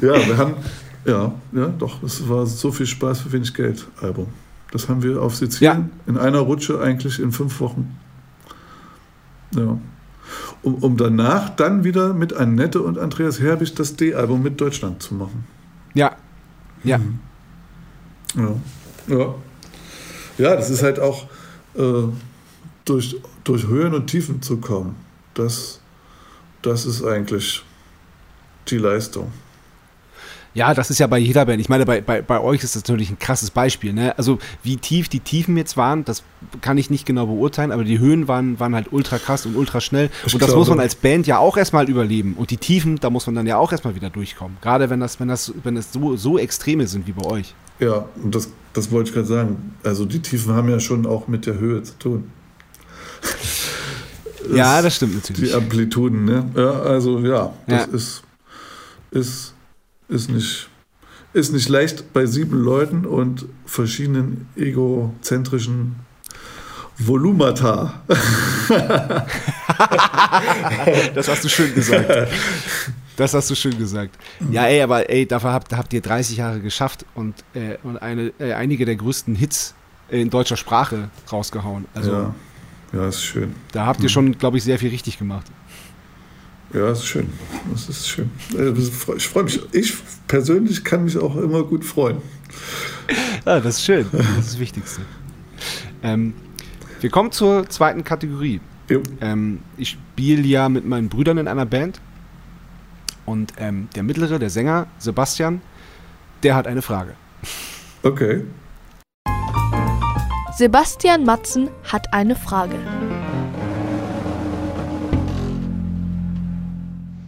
ja, 0.00 0.26
wir 0.26 0.36
haben, 0.36 0.54
ja, 1.04 1.32
ja, 1.52 1.66
doch, 1.78 2.02
es 2.02 2.28
war 2.28 2.46
so 2.46 2.72
viel 2.72 2.86
Spaß 2.86 3.20
für 3.20 3.32
wenig 3.32 3.52
Geld, 3.54 3.86
Album. 4.00 4.28
Das 4.70 4.88
haben 4.88 5.02
wir 5.02 5.22
auf 5.22 5.36
Sizilien 5.36 5.90
in 6.06 6.18
einer 6.18 6.40
Rutsche 6.40 6.80
eigentlich 6.80 7.20
in 7.20 7.30
fünf 7.30 7.60
Wochen. 7.60 7.96
Ja. 9.54 9.78
Um, 10.62 10.74
um 10.76 10.96
danach 10.96 11.50
dann 11.50 11.84
wieder 11.84 12.14
mit 12.14 12.32
Annette 12.32 12.82
und 12.82 12.98
Andreas 12.98 13.38
Herbig 13.38 13.74
das 13.74 13.96
D-Album 13.96 14.42
mit 14.42 14.60
Deutschland 14.60 15.02
zu 15.02 15.14
machen. 15.14 15.46
Ja. 15.94 16.16
Ja. 16.82 16.98
Ja. 18.34 18.56
Ja, 19.06 19.34
ja 20.38 20.56
das 20.56 20.70
ist 20.70 20.82
halt 20.82 20.98
auch 20.98 21.26
äh, 21.76 22.08
durch, 22.84 23.16
durch 23.44 23.66
Höhen 23.66 23.94
und 23.94 24.06
Tiefen 24.06 24.42
zu 24.42 24.58
kommen. 24.58 24.96
Das, 25.34 25.80
das 26.62 26.86
ist 26.86 27.04
eigentlich 27.04 27.62
die 28.68 28.78
Leistung. 28.78 29.30
Ja, 30.54 30.72
das 30.72 30.88
ist 30.88 31.00
ja 31.00 31.08
bei 31.08 31.18
jeder 31.18 31.44
Band. 31.46 31.60
Ich 31.60 31.68
meine, 31.68 31.84
bei, 31.84 32.00
bei, 32.00 32.22
bei 32.22 32.40
euch 32.40 32.62
ist 32.62 32.76
das 32.76 32.82
natürlich 32.82 33.10
ein 33.10 33.18
krasses 33.18 33.50
Beispiel. 33.50 33.92
Ne? 33.92 34.16
Also 34.16 34.38
wie 34.62 34.76
tief 34.76 35.08
die 35.08 35.18
Tiefen 35.18 35.56
jetzt 35.56 35.76
waren, 35.76 36.04
das 36.04 36.22
kann 36.60 36.78
ich 36.78 36.90
nicht 36.90 37.06
genau 37.06 37.26
beurteilen, 37.26 37.72
aber 37.72 37.82
die 37.82 37.98
Höhen 37.98 38.28
waren, 38.28 38.60
waren 38.60 38.72
halt 38.72 38.92
ultra 38.92 39.18
krass 39.18 39.46
und 39.46 39.56
ultra 39.56 39.80
schnell. 39.80 40.10
Ich 40.26 40.32
und 40.32 40.40
das 40.40 40.46
glaube- 40.50 40.60
muss 40.60 40.68
man 40.68 40.78
als 40.78 40.94
Band 40.94 41.26
ja 41.26 41.38
auch 41.38 41.56
erstmal 41.56 41.90
überleben. 41.90 42.34
Und 42.34 42.50
die 42.52 42.56
Tiefen, 42.56 43.00
da 43.00 43.10
muss 43.10 43.26
man 43.26 43.34
dann 43.34 43.48
ja 43.48 43.56
auch 43.56 43.72
erstmal 43.72 43.96
wieder 43.96 44.10
durchkommen. 44.10 44.56
Gerade 44.62 44.88
wenn 44.90 45.00
das, 45.00 45.18
wenn 45.18 45.26
das, 45.26 45.52
wenn 45.64 45.76
es 45.76 45.92
so, 45.92 46.16
so 46.16 46.38
Extreme 46.38 46.86
sind 46.86 47.08
wie 47.08 47.12
bei 47.12 47.26
euch. 47.26 47.52
Ja, 47.80 48.04
und 48.22 48.32
das, 48.32 48.48
das 48.74 48.92
wollte 48.92 49.08
ich 49.08 49.14
gerade 49.14 49.26
sagen. 49.26 49.74
Also 49.82 50.04
die 50.04 50.20
Tiefen 50.22 50.54
haben 50.54 50.68
ja 50.68 50.78
schon 50.78 51.04
auch 51.04 51.26
mit 51.26 51.46
der 51.46 51.58
Höhe 51.58 51.82
zu 51.82 51.98
tun. 51.98 52.30
Ja, 54.54 54.82
das 54.82 54.96
stimmt 54.96 55.14
natürlich. 55.14 55.50
Die 55.50 55.54
Amplituden, 55.56 56.24
ne? 56.24 56.50
Ja, 56.56 56.70
also 56.82 57.18
ja, 57.20 57.52
das 57.66 57.86
Ja. 57.86 57.92
ist, 57.94 58.22
ist, 59.10 59.54
ist, 60.08 60.30
nicht, 60.30 60.68
ist 61.32 61.52
nicht 61.52 61.68
leicht 61.68 62.12
bei 62.12 62.26
sieben 62.26 62.58
Leuten 62.62 63.06
und 63.06 63.46
verschiedenen 63.66 64.48
egozentrischen 64.56 65.96
Volumata. 66.98 68.02
Das 71.14 71.28
hast 71.28 71.44
du 71.44 71.48
schön 71.48 71.74
gesagt. 71.74 72.28
Das 73.16 73.34
hast 73.34 73.50
du 73.50 73.54
schön 73.54 73.76
gesagt. 73.78 74.16
Ja, 74.50 74.64
ey, 74.66 74.82
aber 74.82 75.08
ey, 75.08 75.26
dafür 75.26 75.52
habt, 75.52 75.72
habt 75.72 75.92
ihr 75.92 76.00
30 76.00 76.36
Jahre 76.36 76.60
geschafft 76.60 77.04
und, 77.14 77.34
äh, 77.54 77.76
und 77.82 77.98
eine, 77.98 78.32
äh, 78.38 78.52
einige 78.54 78.84
der 78.84 78.96
größten 78.96 79.34
Hits 79.34 79.74
in 80.08 80.30
deutscher 80.30 80.56
Sprache 80.56 81.10
rausgehauen. 81.30 81.86
Also 81.94 82.12
ja. 82.12 82.34
Ja, 82.94 83.08
ist 83.08 83.24
schön. 83.24 83.54
da 83.72 83.86
habt 83.86 84.02
ihr 84.02 84.08
schon, 84.08 84.38
glaube 84.38 84.56
ich, 84.56 84.64
sehr 84.64 84.78
viel 84.78 84.90
richtig 84.90 85.18
gemacht. 85.18 85.46
Ja, 86.72 86.88
das 86.88 87.00
ist 87.00 87.06
schön. 87.06 87.28
Das 87.70 87.88
ist 87.88 88.08
schön. 88.08 88.30
Äh, 88.56 88.70
ich 89.16 89.28
freue 89.28 89.44
mich. 89.44 89.60
Ich 89.72 89.94
persönlich 90.26 90.82
kann 90.82 91.04
mich 91.04 91.16
auch 91.16 91.36
immer 91.36 91.62
gut 91.62 91.84
freuen. 91.84 92.18
Ja, 93.46 93.60
das 93.60 93.76
ist 93.76 93.84
schön. 93.84 94.06
Das 94.10 94.26
ist 94.26 94.36
das 94.36 94.58
Wichtigste. 94.58 95.02
Ähm, 96.02 96.34
wir 97.00 97.10
kommen 97.10 97.30
zur 97.30 97.68
zweiten 97.68 98.02
Kategorie. 98.02 98.60
Ähm, 99.20 99.60
ich 99.76 99.90
spiele 99.90 100.42
ja 100.42 100.68
mit 100.68 100.84
meinen 100.84 101.08
Brüdern 101.08 101.38
in 101.38 101.48
einer 101.48 101.66
Band. 101.66 102.00
Und 103.26 103.52
ähm, 103.58 103.88
der 103.94 104.02
mittlere, 104.02 104.38
der 104.38 104.50
Sänger, 104.50 104.86
Sebastian, 104.98 105.60
der 106.42 106.56
hat 106.56 106.66
eine 106.66 106.82
Frage. 106.82 107.14
Okay. 108.02 108.42
Sebastian 110.56 111.24
Matzen 111.24 111.68
hat 111.82 112.14
eine 112.14 112.36
Frage. 112.36 112.76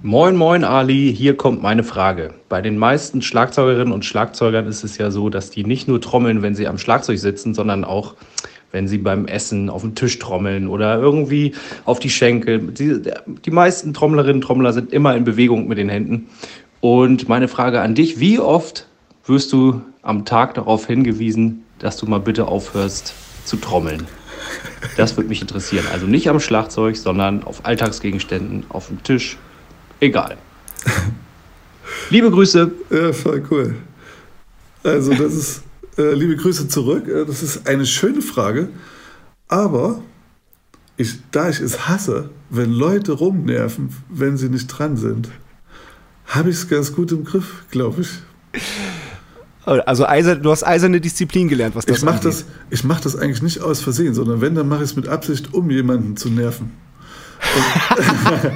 Moin, 0.05 0.37
moin, 0.37 0.63
Ali. 0.63 1.13
Hier 1.13 1.37
kommt 1.37 1.61
meine 1.61 1.83
Frage. 1.83 2.35
Bei 2.49 2.63
den 2.63 2.79
meisten 2.79 3.23
Schlagzeugerinnen 3.23 3.93
und 3.93 4.05
Schlagzeugern 4.05 4.69
ist 4.69 4.85
es 4.85 4.97
ja 4.97 5.11
so, 5.11 5.29
dass 5.29 5.51
die 5.51 5.65
nicht 5.65 5.89
nur 5.89 6.01
trommeln, 6.01 6.43
wenn 6.43 6.55
sie 6.55 6.69
am 6.69 6.79
Schlagzeug 6.79 7.19
sitzen, 7.19 7.53
sondern 7.53 7.83
auch, 7.83 8.15
wenn 8.71 8.87
sie 8.87 8.99
beim 8.99 9.27
Essen 9.27 9.71
auf 9.71 9.83
den 9.83 9.97
Tisch 9.97 10.21
trommeln 10.21 10.69
oder 10.69 11.01
irgendwie 11.01 11.53
auf 11.85 11.99
die 11.99 12.11
Schenkel. 12.11 12.61
Die, 12.61 13.03
die 13.45 13.51
meisten 13.51 13.93
Trommlerinnen 13.93 14.37
und 14.37 14.43
Trommler 14.43 14.73
sind 14.73 14.93
immer 14.93 15.17
in 15.17 15.25
Bewegung 15.25 15.67
mit 15.67 15.79
den 15.79 15.89
Händen. 15.89 16.29
Und 16.81 17.29
meine 17.29 17.49
Frage 17.49 17.81
an 17.81 17.97
dich, 17.97 18.21
wie 18.21 18.39
oft 18.39 18.87
wirst 19.25 19.53
du 19.53 19.81
am 20.03 20.25
Tag 20.25 20.55
darauf 20.55 20.87
hingewiesen, 20.87 21.65
dass 21.87 21.97
du 21.99 22.07
mal 22.07 22.19
bitte 22.19 22.49
aufhörst 22.49 23.15
zu 23.45 23.57
trommeln? 23.59 24.09
Das 24.97 25.17
würde 25.17 25.29
mich 25.29 25.41
interessieren. 25.41 25.87
Also 25.93 26.07
nicht 26.07 26.29
am 26.29 26.41
Schlagzeug, 26.41 26.97
sondern 26.97 27.45
auf 27.45 27.65
Alltagsgegenständen, 27.65 28.65
auf 28.71 28.89
dem 28.89 29.05
Tisch, 29.05 29.39
egal. 30.01 30.37
Liebe 32.11 32.29
Grüße. 32.29 32.73
Ja, 32.91 33.13
voll 33.13 33.45
cool. 33.53 33.77
Also, 34.83 35.15
das 35.15 35.35
ist, 35.35 35.63
äh, 35.97 36.13
liebe 36.15 36.37
Grüße 36.37 36.67
zurück. 36.67 37.07
Äh, 37.09 37.25
das 37.25 37.43
ist 37.45 37.69
eine 37.69 37.87
schöne 37.87 38.21
Frage. 38.21 38.69
Aber 39.47 40.03
ich, 40.97 41.19
da 41.31 41.49
ich 41.49 41.61
es 41.61 41.89
hasse, 41.89 42.31
wenn 42.51 42.73
Leute 42.73 43.13
rumnerven, 43.13 43.91
wenn 44.09 44.37
sie 44.37 44.49
nicht 44.49 44.67
dran 44.67 44.97
sind, 44.97 45.29
habe 46.27 46.51
ich 46.51 46.57
es 46.57 46.69
ganz 46.69 46.93
gut 46.93 47.13
im 47.13 47.25
Griff, 47.25 47.65
glaube 47.71 48.03
ich. 48.03 48.09
Also 49.67 50.07
eisern, 50.07 50.43
du 50.43 50.53
hast 50.53 50.63
eiserne 50.63 51.01
Disziplin 51.01 51.49
gelernt, 51.49 51.75
was 51.75 51.87
das 51.87 51.99
ich 51.99 52.05
mach 52.05 52.21
das 52.21 52.45
Ich 52.71 52.85
mache 52.85 53.03
das 53.03 53.17
eigentlich 53.17 53.43
nicht 53.43 53.61
aus 53.61 53.81
Versehen, 53.81 54.15
sondern 54.15 54.41
wenn, 54.41 54.55
dann 54.55 54.69
mache 54.69 54.85
ich 54.85 54.91
es 54.91 54.97
mit 54.97 55.09
Absicht, 55.09 55.55
um 55.55 55.71
jemanden 55.71 56.17
zu 56.17 56.31
nerven. 56.31 56.71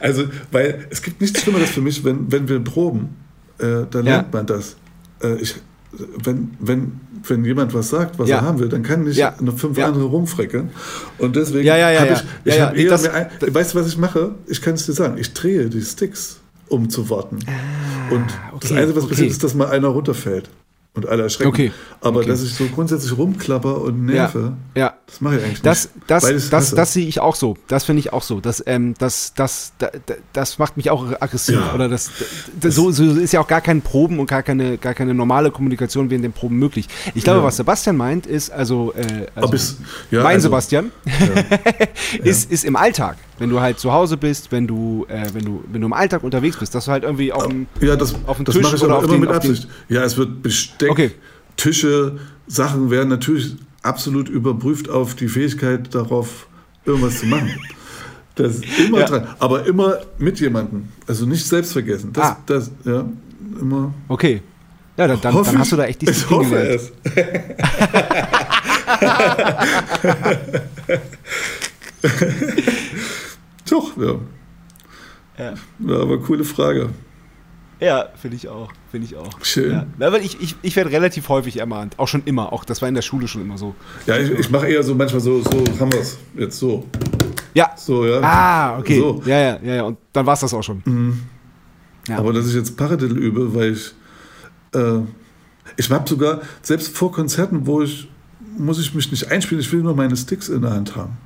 also, 0.00 0.24
weil 0.50 0.86
es 0.90 1.02
gibt 1.02 1.20
nichts 1.20 1.40
Schlimmeres 1.40 1.70
für 1.70 1.82
mich, 1.82 2.02
wenn, 2.02 2.32
wenn 2.32 2.48
wir 2.48 2.60
proben, 2.60 3.10
äh, 3.58 3.84
dann 3.90 4.06
ja. 4.06 4.16
lernt 4.16 4.32
man 4.32 4.46
das. 4.46 4.76
Äh, 5.22 5.36
ich, 5.36 5.54
wenn, 5.92 6.50
wenn, 6.58 7.00
wenn 7.24 7.44
jemand 7.44 7.74
was 7.74 7.90
sagt, 7.90 8.18
was 8.18 8.28
ja. 8.28 8.36
er 8.36 8.42
haben 8.42 8.58
will, 8.58 8.68
dann 8.68 8.82
kann 8.82 9.04
nicht 9.04 9.16
ja. 9.16 9.34
noch 9.40 9.58
fünf 9.58 9.76
ja. 9.76 9.86
andere 9.86 10.04
rumfrecken. 10.04 10.70
Und 11.18 11.36
deswegen 11.36 11.66
ja, 11.66 11.76
ja, 11.76 11.90
ja, 11.90 12.00
habe 12.00 12.12
ich, 12.12 12.52
ich 12.52 12.60
hab 12.60 12.76
eher 12.76 12.90
das, 12.90 13.08
ein, 13.08 13.26
weißt 13.40 13.74
du, 13.74 13.80
was 13.80 13.88
ich 13.88 13.98
mache? 13.98 14.34
Ich 14.46 14.62
kann 14.62 14.74
es 14.74 14.86
dir 14.86 14.92
sagen, 14.92 15.18
ich 15.18 15.32
drehe 15.34 15.68
die 15.68 15.82
Sticks, 15.82 16.40
um 16.70 16.88
zu 16.88 17.10
warten. 17.10 17.40
Ah, 17.46 18.14
und 18.14 18.24
okay, 18.54 18.58
das 18.60 18.72
Einzige, 18.72 18.96
was 18.96 19.04
okay. 19.04 19.10
passiert, 19.10 19.30
ist, 19.30 19.44
dass 19.44 19.54
mal 19.54 19.68
einer 19.68 19.88
runterfällt 19.88 20.48
und 20.94 21.06
alle 21.06 21.22
erschrecken. 21.24 21.48
Okay. 21.48 21.72
Aber 22.00 22.20
okay. 22.20 22.28
dass 22.28 22.42
ich 22.42 22.54
so 22.54 22.64
grundsätzlich 22.66 23.16
rumklapper 23.16 23.80
und 23.80 24.06
nerve, 24.06 24.56
ja. 24.74 24.80
ja. 24.82 24.94
das 25.06 25.20
mache 25.20 25.36
ich 25.36 25.44
eigentlich 25.44 25.62
das, 25.62 25.94
nicht. 25.94 26.10
Das, 26.10 26.24
das, 26.24 26.50
das, 26.50 26.74
das 26.74 26.92
sehe 26.92 27.06
ich 27.06 27.20
auch 27.20 27.36
so. 27.36 27.56
Das 27.68 27.84
finde 27.84 28.00
ich 28.00 28.12
auch 28.12 28.22
so. 28.22 28.40
Das, 28.40 28.62
ähm, 28.66 28.94
das, 28.98 29.32
das, 29.34 29.72
das, 29.78 29.90
das 30.32 30.58
macht 30.58 30.76
mich 30.76 30.90
auch 30.90 31.06
aggressiv. 31.20 31.56
Ja. 31.56 31.74
Oder 31.74 31.88
das, 31.88 32.10
das, 32.60 32.74
so, 32.74 32.90
so 32.90 33.04
ist 33.04 33.32
ja 33.32 33.40
auch 33.40 33.48
gar 33.48 33.60
kein 33.60 33.82
Proben 33.82 34.18
und 34.18 34.26
gar 34.26 34.42
keine, 34.42 34.78
gar 34.78 34.94
keine 34.94 35.14
normale 35.14 35.52
Kommunikation 35.52 36.10
während 36.10 36.24
den 36.24 36.32
Proben 36.32 36.58
möglich. 36.58 36.88
Ich 37.14 37.22
glaube, 37.22 37.40
ja. 37.40 37.44
was 37.44 37.56
Sebastian 37.56 37.96
meint, 37.96 38.26
ist, 38.26 38.50
also, 38.50 38.92
äh, 38.94 39.26
also 39.36 39.54
es, 39.54 39.76
mein 40.10 40.26
also, 40.26 40.48
Sebastian 40.48 40.90
ist, 42.24 42.50
ist 42.50 42.64
im 42.64 42.74
Alltag 42.74 43.16
wenn 43.40 43.48
du 43.48 43.60
halt 43.60 43.80
zu 43.80 43.90
Hause 43.92 44.18
bist, 44.18 44.52
wenn 44.52 44.66
du, 44.66 45.06
äh, 45.08 45.26
wenn 45.32 45.44
du, 45.44 45.64
wenn 45.72 45.80
du 45.80 45.86
im 45.86 45.94
Alltag 45.94 46.22
unterwegs 46.22 46.58
bist, 46.58 46.74
dass 46.74 46.84
du 46.84 46.90
halt 46.90 47.04
irgendwie 47.04 47.32
auf 47.32 47.48
dem, 47.48 47.66
ja, 47.80 47.96
das, 47.96 48.14
auf 48.26 48.36
dem 48.36 48.44
das 48.44 48.54
Tisch 48.54 48.62
mache 48.62 48.76
ich 48.76 48.82
oder 48.82 48.96
auf 48.98 49.04
immer 49.04 49.14
den, 49.14 49.20
mit 49.20 49.30
Absicht. 49.30 49.66
Ja, 49.88 50.04
es 50.04 50.18
wird 50.18 50.42
Besteck, 50.80 50.90
okay. 50.90 51.10
Tische, 51.56 52.18
Sachen 52.46 52.90
werden 52.90 53.10
natürlich 53.10 53.56
absolut 53.82 54.28
überprüft 54.28 54.88
auf 54.88 55.14
die 55.14 55.28
Fähigkeit 55.28 55.94
darauf, 55.94 56.48
irgendwas 56.84 57.20
zu 57.20 57.26
machen. 57.26 57.50
Das 58.34 58.56
ist 58.56 58.64
immer 58.78 59.00
ja. 59.00 59.06
dran, 59.06 59.28
aber 59.38 59.66
immer 59.66 59.98
mit 60.18 60.40
jemandem. 60.40 60.88
Also 61.06 61.26
nicht 61.26 61.46
selbst 61.46 61.72
vergessen. 61.72 62.12
Das, 62.12 62.24
ah. 62.24 62.38
das, 62.46 62.70
ja, 62.84 63.06
immer. 63.60 63.94
Okay. 64.08 64.42
Ja, 64.96 65.06
dann, 65.08 65.20
dann, 65.20 65.34
dann 65.34 65.58
hast 65.58 65.72
du 65.72 65.76
da 65.76 65.84
echt 65.84 66.00
Disziplin 66.02 66.40
ich 66.40 66.46
hoffe 66.46 66.56
es. 66.56 66.92
Doch, 73.70 73.96
ja. 73.96 74.18
ja. 75.38 75.54
ja. 75.86 76.00
aber 76.00 76.20
coole 76.20 76.44
Frage. 76.44 76.90
Ja, 77.80 78.10
finde 78.14 78.36
ich 78.36 78.46
auch. 78.48 78.70
Finde 78.90 79.06
ich 79.06 79.16
auch. 79.16 79.42
Schön. 79.42 79.72
Ja. 79.72 79.86
Na, 79.98 80.12
weil 80.12 80.22
ich, 80.22 80.40
ich, 80.40 80.54
ich 80.60 80.76
werde 80.76 80.90
relativ 80.90 81.28
häufig 81.30 81.56
ermahnt. 81.58 81.98
Auch 81.98 82.08
schon 82.08 82.22
immer. 82.24 82.52
Auch 82.52 82.64
das 82.64 82.82
war 82.82 82.88
in 82.88 82.94
der 82.94 83.02
Schule 83.02 83.26
schon 83.26 83.40
immer 83.40 83.56
so. 83.56 83.74
Ja, 84.06 84.18
ich, 84.18 84.30
ich 84.30 84.50
mache 84.50 84.66
eher 84.68 84.82
so 84.82 84.94
manchmal 84.94 85.20
so, 85.20 85.40
so 85.40 85.64
haben 85.80 85.90
wir 85.90 86.00
es. 86.00 86.18
Jetzt 86.36 86.58
so. 86.58 86.86
Ja. 87.54 87.70
So, 87.76 88.06
ja. 88.06 88.20
Ah, 88.20 88.78
okay. 88.78 88.98
So. 88.98 89.22
Ja, 89.24 89.38
ja, 89.38 89.58
ja, 89.62 89.74
ja. 89.76 89.82
Und 89.84 89.98
dann 90.12 90.26
war 90.26 90.34
es 90.34 90.40
das 90.40 90.52
auch 90.52 90.62
schon. 90.62 90.82
Mhm. 90.84 91.20
Ja. 92.06 92.18
Aber 92.18 92.34
dass 92.34 92.46
ich 92.46 92.54
jetzt 92.54 92.76
Paradiddle 92.76 93.18
übe, 93.18 93.54
weil 93.54 93.72
ich. 93.72 93.94
Äh, 94.74 95.00
ich 95.76 95.88
habe 95.90 96.08
sogar, 96.08 96.42
selbst 96.62 96.94
vor 96.96 97.12
Konzerten, 97.12 97.66
wo 97.66 97.82
ich. 97.82 98.08
Muss 98.58 98.78
ich 98.78 98.94
mich 98.94 99.10
nicht 99.10 99.30
einspielen, 99.30 99.60
ich 99.60 99.72
will 99.72 99.80
nur 99.80 99.94
meine 99.94 100.16
Sticks 100.16 100.48
in 100.48 100.60
der 100.60 100.72
Hand 100.72 100.96
haben. 100.96 101.16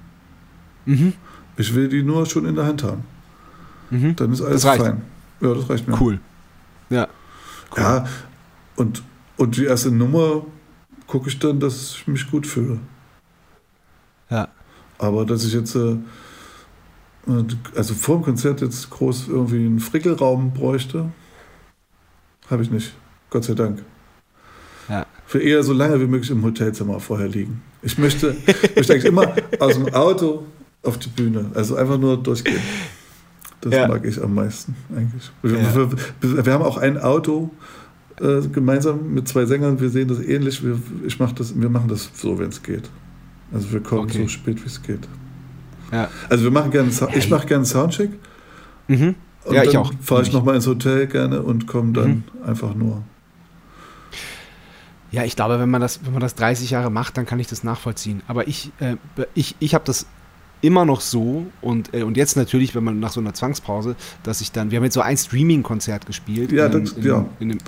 Mhm. 0.84 1.14
Ich 1.57 1.74
will 1.74 1.88
die 1.88 2.02
nur 2.02 2.26
schon 2.26 2.44
in 2.44 2.55
der 2.55 2.66
Hand 2.66 2.82
haben. 2.84 3.02
Mhm. 3.90 4.14
Dann 4.14 4.32
ist 4.32 4.42
alles 4.42 4.62
fein. 4.62 5.02
Ja, 5.40 5.55
das 5.55 5.68
reicht 5.68 5.88
mir. 5.88 6.00
Cool. 6.00 6.20
Ja. 6.91 7.09
Cool. 7.70 7.82
Ja, 7.82 8.07
und, 8.76 9.03
und 9.37 9.57
die 9.57 9.64
erste 9.64 9.91
Nummer 9.91 10.45
gucke 11.07 11.28
ich 11.28 11.39
dann, 11.39 11.61
dass 11.61 11.97
ich 11.97 12.07
mich 12.07 12.30
gut 12.30 12.47
fühle. 12.47 12.78
Ja. 14.30 14.49
Aber 14.99 15.24
dass 15.24 15.45
ich 15.45 15.53
jetzt, 15.53 15.74
äh, 15.74 15.97
also 17.74 17.95
vor 17.95 18.16
dem 18.16 18.24
Konzert 18.24 18.61
jetzt 18.61 18.91
groß 18.91 19.28
irgendwie 19.28 19.66
einen 19.66 19.80
Frickelraum 19.80 20.53
bräuchte, 20.53 21.11
habe 22.51 22.62
ich 22.62 22.70
nicht. 22.70 22.95
Gott 23.30 23.45
sei 23.45 23.55
Dank. 23.55 23.82
Ja. 24.89 25.07
Für 25.26 25.41
eher 25.41 25.62
so 25.62 25.72
lange 25.72 26.01
wie 26.01 26.07
möglich 26.07 26.30
im 26.30 26.45
Hotelzimmer 26.45 27.01
vorher 27.01 27.28
liegen. 27.28 27.62
Ich 27.82 27.99
möchte, 27.99 28.37
möchte 28.76 28.93
eigentlich 28.93 29.05
immer 29.07 29.35
aus 29.59 29.74
dem 29.74 29.93
Auto 29.95 30.47
auf 30.82 30.99
die 30.99 31.09
Bühne. 31.09 31.51
Also 31.55 31.76
einfach 31.76 31.99
nur 31.99 32.22
durchgehen. 32.22 32.61
Das 33.64 33.72
ja. 33.72 33.88
mag 33.88 34.04
ich 34.04 34.22
am 34.22 34.34
meisten 34.34 34.76
eigentlich. 34.94 35.32
Ja. 35.42 35.74
Wir, 36.20 36.44
wir, 36.44 36.52
haben 36.52 36.62
auch 36.62 36.76
ein 36.76 36.98
Auto 36.98 37.50
äh, 38.20 38.42
gemeinsam 38.48 39.14
mit 39.14 39.26
zwei 39.26 39.46
Sängern. 39.46 39.80
Wir 39.80 39.88
sehen 39.88 40.06
das 40.06 40.20
ähnlich. 40.20 40.62
Wir, 40.62 40.78
ich 41.06 41.18
mach 41.18 41.32
das, 41.32 41.58
wir 41.58 41.70
machen 41.70 41.88
das 41.88 42.10
so, 42.12 42.38
wenn 42.38 42.50
es 42.50 42.62
geht. 42.62 42.90
Also 43.54 43.72
wir 43.72 43.80
kommen 43.80 44.02
okay. 44.02 44.20
so 44.20 44.28
spät, 44.28 44.62
wie 44.62 44.66
es 44.66 44.82
geht. 44.82 45.08
Ja. 45.90 46.10
Also 46.28 46.44
wir 46.44 46.50
machen 46.50 46.72
gerne, 46.72 46.90
ich 47.14 47.30
mache 47.30 47.46
gerne 47.46 47.64
Soundcheck. 47.64 48.10
Mhm. 48.88 49.14
Und 49.46 49.54
ja, 49.54 49.62
ich 49.62 49.78
auch. 49.78 49.94
Fahre 50.02 50.20
ich 50.20 50.32
nochmal 50.32 50.56
ins 50.56 50.66
Hotel 50.66 51.06
gerne 51.06 51.40
und 51.40 51.66
komme 51.66 51.94
dann 51.94 52.10
mhm. 52.10 52.24
einfach 52.44 52.74
nur. 52.74 53.02
Ja, 55.10 55.24
ich 55.24 55.36
glaube, 55.36 55.58
wenn 55.58 55.70
man 55.70 55.80
das, 55.80 56.04
wenn 56.04 56.12
man 56.12 56.20
das 56.20 56.34
30 56.34 56.68
Jahre 56.68 56.90
macht, 56.90 57.16
dann 57.16 57.24
kann 57.24 57.40
ich 57.40 57.46
das 57.46 57.64
nachvollziehen. 57.64 58.22
Aber 58.28 58.46
ich, 58.46 58.72
äh, 58.80 58.96
ich, 59.32 59.56
ich 59.58 59.74
habe 59.74 59.84
das 59.86 60.04
immer 60.64 60.84
noch 60.84 61.00
so 61.00 61.46
und, 61.60 61.92
äh, 61.94 62.02
und 62.02 62.16
jetzt 62.16 62.36
natürlich, 62.36 62.74
wenn 62.74 62.84
man 62.84 62.98
nach 62.98 63.12
so 63.12 63.20
einer 63.20 63.34
Zwangspause, 63.34 63.96
dass 64.22 64.40
ich 64.40 64.50
dann, 64.50 64.70
wir 64.70 64.76
haben 64.78 64.84
jetzt 64.84 64.94
so 64.94 65.02
ein 65.02 65.16
Streaming-Konzert 65.16 66.06
gespielt 66.06 66.52
ja, 66.52 66.66
in, 66.66 66.72
das, 66.72 66.92
in, 66.92 67.04
ja. 67.04 67.26
in, 67.38 67.50
in, 67.50 67.58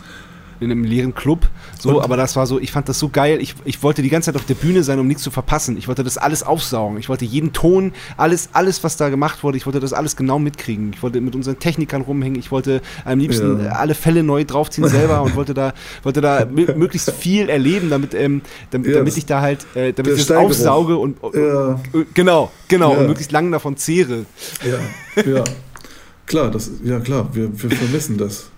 in 0.61 0.71
einem 0.71 0.85
leeren 0.85 1.15
Club. 1.15 1.49
So, 1.79 1.97
und 1.97 2.05
aber 2.05 2.17
das 2.17 2.37
war 2.37 2.47
so, 2.47 2.59
ich 2.61 2.73
fand 2.73 2.89
das 2.89 2.99
so 2.99 3.09
geil. 3.09 3.41
Ich, 3.41 3.55
ich 3.65 3.83
wollte 3.83 4.03
die 4.03 4.09
ganze 4.09 4.27
Zeit 4.27 4.37
auf 4.37 4.47
der 4.47 4.55
Bühne 4.55 4.83
sein, 4.83 4.99
um 4.99 5.07
nichts 5.07 5.23
zu 5.23 5.31
verpassen. 5.31 5.77
Ich 5.77 5.89
wollte 5.89 6.05
das 6.05 6.19
alles 6.19 6.43
aufsaugen. 6.43 6.99
Ich 6.99 7.09
wollte 7.09 7.25
jeden 7.25 7.53
Ton, 7.53 7.93
alles, 8.17 8.51
alles, 8.53 8.83
was 8.85 8.97
da 8.97 9.09
gemacht 9.09 9.43
wurde, 9.43 9.57
ich 9.57 9.67
wollte 9.67 9.81
das 9.81 9.93
alles 9.93 10.17
genau 10.17 10.39
mitkriegen. 10.39 10.93
Ich 10.93 11.03
wollte 11.03 11.21
mit 11.21 11.35
unseren 11.35 11.59
Technikern 11.59 12.03
rumhängen. 12.03 12.39
Ich 12.39 12.51
wollte 12.51 12.81
am 13.05 13.19
liebsten 13.19 13.65
ja. 13.65 13.73
alle 13.73 13.95
Fälle 13.95 14.23
neu 14.23 14.45
draufziehen 14.45 14.89
selber 14.89 15.23
und 15.23 15.37
wollte 15.37 15.55
da, 15.55 15.73
wollte 16.03 16.21
da 16.21 16.47
möglichst 16.47 17.11
viel 17.13 17.49
erleben, 17.49 17.91
damit, 17.91 18.15
ähm, 18.15 18.43
damit, 18.71 18.89
ja, 18.89 18.99
damit 18.99 19.17
ich 19.17 19.27
da 19.27 19.41
halt, 19.41 19.67
äh, 19.75 19.93
damit 19.93 20.13
ich 20.13 20.19
das 20.19 20.25
Steigerung. 20.25 20.51
aufsauge 20.51 20.97
und, 20.97 21.19
ja. 21.35 21.81
genau, 22.15 22.51
genau, 22.69 22.95
und 22.95 23.07
möglichst 23.07 23.33
lange 23.33 23.51
davon 23.51 23.77
zehre. 23.77 24.27
Ja, 24.65 25.23
ja. 25.23 25.45
klar, 26.27 26.51
das, 26.51 26.71
ja 26.85 27.01
klar, 27.01 27.29
wir, 27.33 27.51
wir 27.61 27.71
vermissen 27.71 28.19
das. 28.19 28.51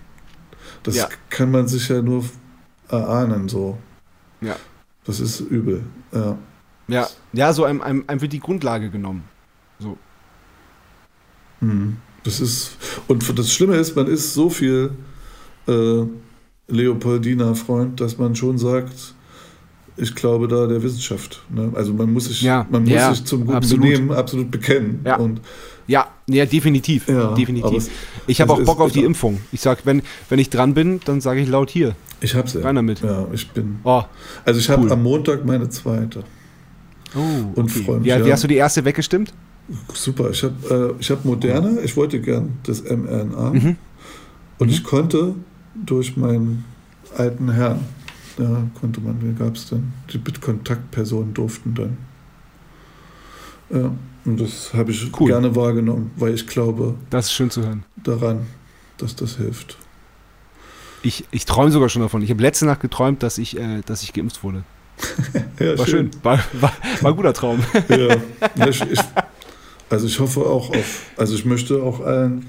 Das 0.83 0.95
ja. 0.95 1.09
kann 1.29 1.51
man 1.51 1.67
sich 1.67 1.89
ja 1.89 2.01
nur 2.01 2.23
erahnen, 2.89 3.49
so. 3.49 3.77
Ja. 4.41 4.55
Das 5.05 5.19
ist 5.19 5.39
übel. 5.39 5.83
Ja, 6.11 6.37
ja, 6.87 7.07
ja 7.33 7.53
so 7.53 7.63
einem, 7.63 7.81
einem, 7.81 8.03
einem 8.07 8.21
wird 8.21 8.33
die 8.33 8.39
Grundlage 8.39 8.89
genommen. 8.89 9.23
So. 9.79 9.97
Mhm. 11.61 11.97
Das 12.23 12.39
ist, 12.39 12.77
und 13.07 13.37
das 13.39 13.53
Schlimme 13.53 13.75
ist, 13.75 13.95
man 13.95 14.07
ist 14.07 14.33
so 14.33 14.49
viel 14.49 14.91
äh, 15.67 16.03
Leopoldiner 16.67 17.55
Freund, 17.55 18.01
dass 18.01 18.17
man 18.17 18.35
schon 18.35 18.57
sagt, 18.57 19.13
ich 19.97 20.15
glaube 20.15 20.47
da 20.47 20.67
der 20.67 20.81
Wissenschaft. 20.81 21.43
Ne? 21.49 21.71
Also 21.75 21.93
man 21.93 22.11
muss 22.11 22.25
sich, 22.25 22.41
Ja, 22.41 22.65
man 22.69 22.83
muss 22.83 22.91
ja, 22.91 23.13
sich 23.13 23.25
zum 23.25 23.45
guten 23.45 23.57
absolut. 23.57 23.83
Benehmen 23.83 24.11
absolut 24.11 24.51
bekennen. 24.51 25.01
Ja. 25.05 25.17
Und 25.17 25.41
Ja, 25.87 26.07
ja, 26.27 26.45
definitiv. 26.45 27.07
Ja, 27.07 27.33
definitiv. 27.33 27.89
Ich 28.29 28.41
habe 28.41 28.53
es 28.53 28.59
auch 28.59 28.65
Bock 28.65 28.79
auf 28.79 28.91
die. 28.91 29.03
Impfung. 29.03 29.41
Ich 29.51 29.61
sag, 29.61 29.85
wenn, 29.85 30.01
wenn 30.29 30.39
ich 30.39 30.49
dran 30.49 30.73
bin, 30.73 30.99
dann 31.05 31.21
sage 31.21 31.41
ich 31.41 31.49
laut 31.49 31.69
hier. 31.69 31.95
ich 32.21 32.35
hab's 32.35 32.53
ja. 32.53 32.61
Rein 32.61 32.75
damit. 32.75 33.01
Ja, 33.01 33.27
ich 33.31 33.49
bin. 33.51 33.79
Oh, 33.83 34.03
Also 34.45 34.59
ich 34.59 34.69
habe 34.69 34.83
Cool. 34.83 34.91
am 34.91 35.03
Montag 35.03 35.45
meine 35.45 35.69
zweite. 35.69 36.23
oh 37.15 37.19
Und 37.55 37.71
okay. 37.71 37.83
freu 37.83 37.99
mich, 37.99 38.05
wie, 38.05 38.23
wie 38.23 38.27
ja. 38.27 38.33
hast 38.33 38.43
du 38.43 38.47
die 38.47 38.55
erste 38.55 38.85
weggestimmt? 38.85 39.33
Super. 39.93 40.31
Ich 40.31 40.43
habe 40.43 40.95
äh, 40.97 41.01
ich 41.01 41.09
hab 41.11 41.25
Moderne. 41.25 41.79
Ich 41.81 41.95
wollte 41.95 42.19
gern 42.19 42.53
das 42.63 42.83
mRNA. 42.83 43.51
Mhm. 43.51 43.75
Und 44.57 44.69
ich 44.69 44.83
konnte 44.83 45.35
durch 45.85 46.17
meinen 46.17 46.65
alten 47.17 47.51
Herrn, 47.51 47.79
da 48.37 48.63
konnte 48.79 48.99
man, 49.01 49.21
wie 49.21 49.33
gab 49.33 49.55
es 49.55 49.69
dann, 49.69 49.93
die 50.11 50.19
Kontaktpersonen 50.19 51.33
durften 51.33 51.73
dann. 51.75 51.97
Ja, 53.71 53.91
und 54.29 54.39
das 54.41 54.73
habe 54.73 54.91
ich 54.91 55.09
Cool. 55.19 55.27
gerne 55.27 55.55
wahrgenommen, 55.55 56.11
weil 56.15 56.33
ich 56.33 56.45
glaube 56.47 56.95
Das 57.09 57.25
ist 57.25 57.33
schön 57.33 57.49
zu 57.49 57.61
hören. 57.63 57.83
daran, 58.03 58.47
dass 58.97 59.15
das 59.15 59.37
hilft. 59.37 59.77
Ich, 61.01 61.25
ich 61.31 61.45
träume 61.45 61.71
sogar 61.71 61.87
schon 61.89 62.01
davon. 62.01 62.21
Ich 62.21 62.29
habe 62.29 62.41
letzte 62.41 62.65
Nacht 62.65 62.81
geträumt, 62.81 63.23
dass 63.23 63.37
ich, 63.37 63.57
äh, 63.57 63.81
dass 63.85 64.03
ich 64.03 64.13
geimpft 64.13 64.43
wurde. 64.43 64.63
Ja, 65.59 65.77
War 65.77 65.87
schön. 65.87 66.09
War, 66.23 66.39
war, 66.53 66.73
war 67.01 67.11
ein 67.11 67.15
guter 67.17 67.33
Traum. 67.33 67.61
Ja. 67.89 68.15
Ja, 68.55 68.67
ich, 68.67 68.81
ich, 68.81 68.99
also 69.89 70.07
ich 70.07 70.19
hoffe 70.19 70.41
auch 70.41 70.69
auf, 70.69 71.01
also 71.17 71.35
ich 71.35 71.43
möchte 71.45 71.81
auch 71.83 71.99
allen, 72.01 72.45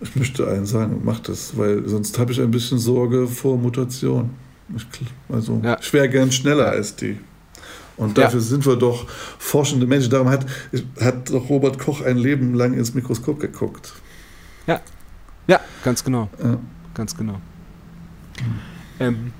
ich 0.00 0.14
möchte 0.16 0.46
allen 0.46 0.66
sagen, 0.66 1.00
macht 1.04 1.28
das, 1.28 1.56
weil 1.56 1.86
sonst 1.88 2.18
habe 2.18 2.32
ich 2.32 2.40
ein 2.40 2.50
bisschen 2.50 2.78
Sorge 2.78 3.26
vor 3.26 3.56
Mutation. 3.58 4.30
Ich, 4.76 4.86
also 5.28 5.60
Ja. 5.64 5.78
ich 5.80 5.92
wäre 5.92 6.08
gern 6.08 6.30
schneller 6.32 6.68
als 6.68 6.94
die. 6.96 7.18
Und 7.98 8.16
Ja. 8.16 8.24
dafür 8.24 8.40
sind 8.40 8.64
wir 8.64 8.76
doch 8.76 9.06
forschende 9.38 9.86
Menschen. 9.86 10.10
Darum 10.10 10.28
hat, 10.30 10.46
hat 11.00 11.30
doch 11.30 11.48
Robert 11.50 11.78
Koch 11.78 12.00
ein 12.00 12.16
Leben 12.16 12.54
lang 12.54 12.72
ins 12.74 12.94
Mikroskop 12.94 13.40
geguckt. 13.40 13.92
Ja, 14.66 15.60
ganz 15.82 16.04
genau. 16.04 16.28
Ja. 16.42 16.58
Ganz 16.94 17.16
genau. 17.16 17.40
Ähm, 19.00 19.32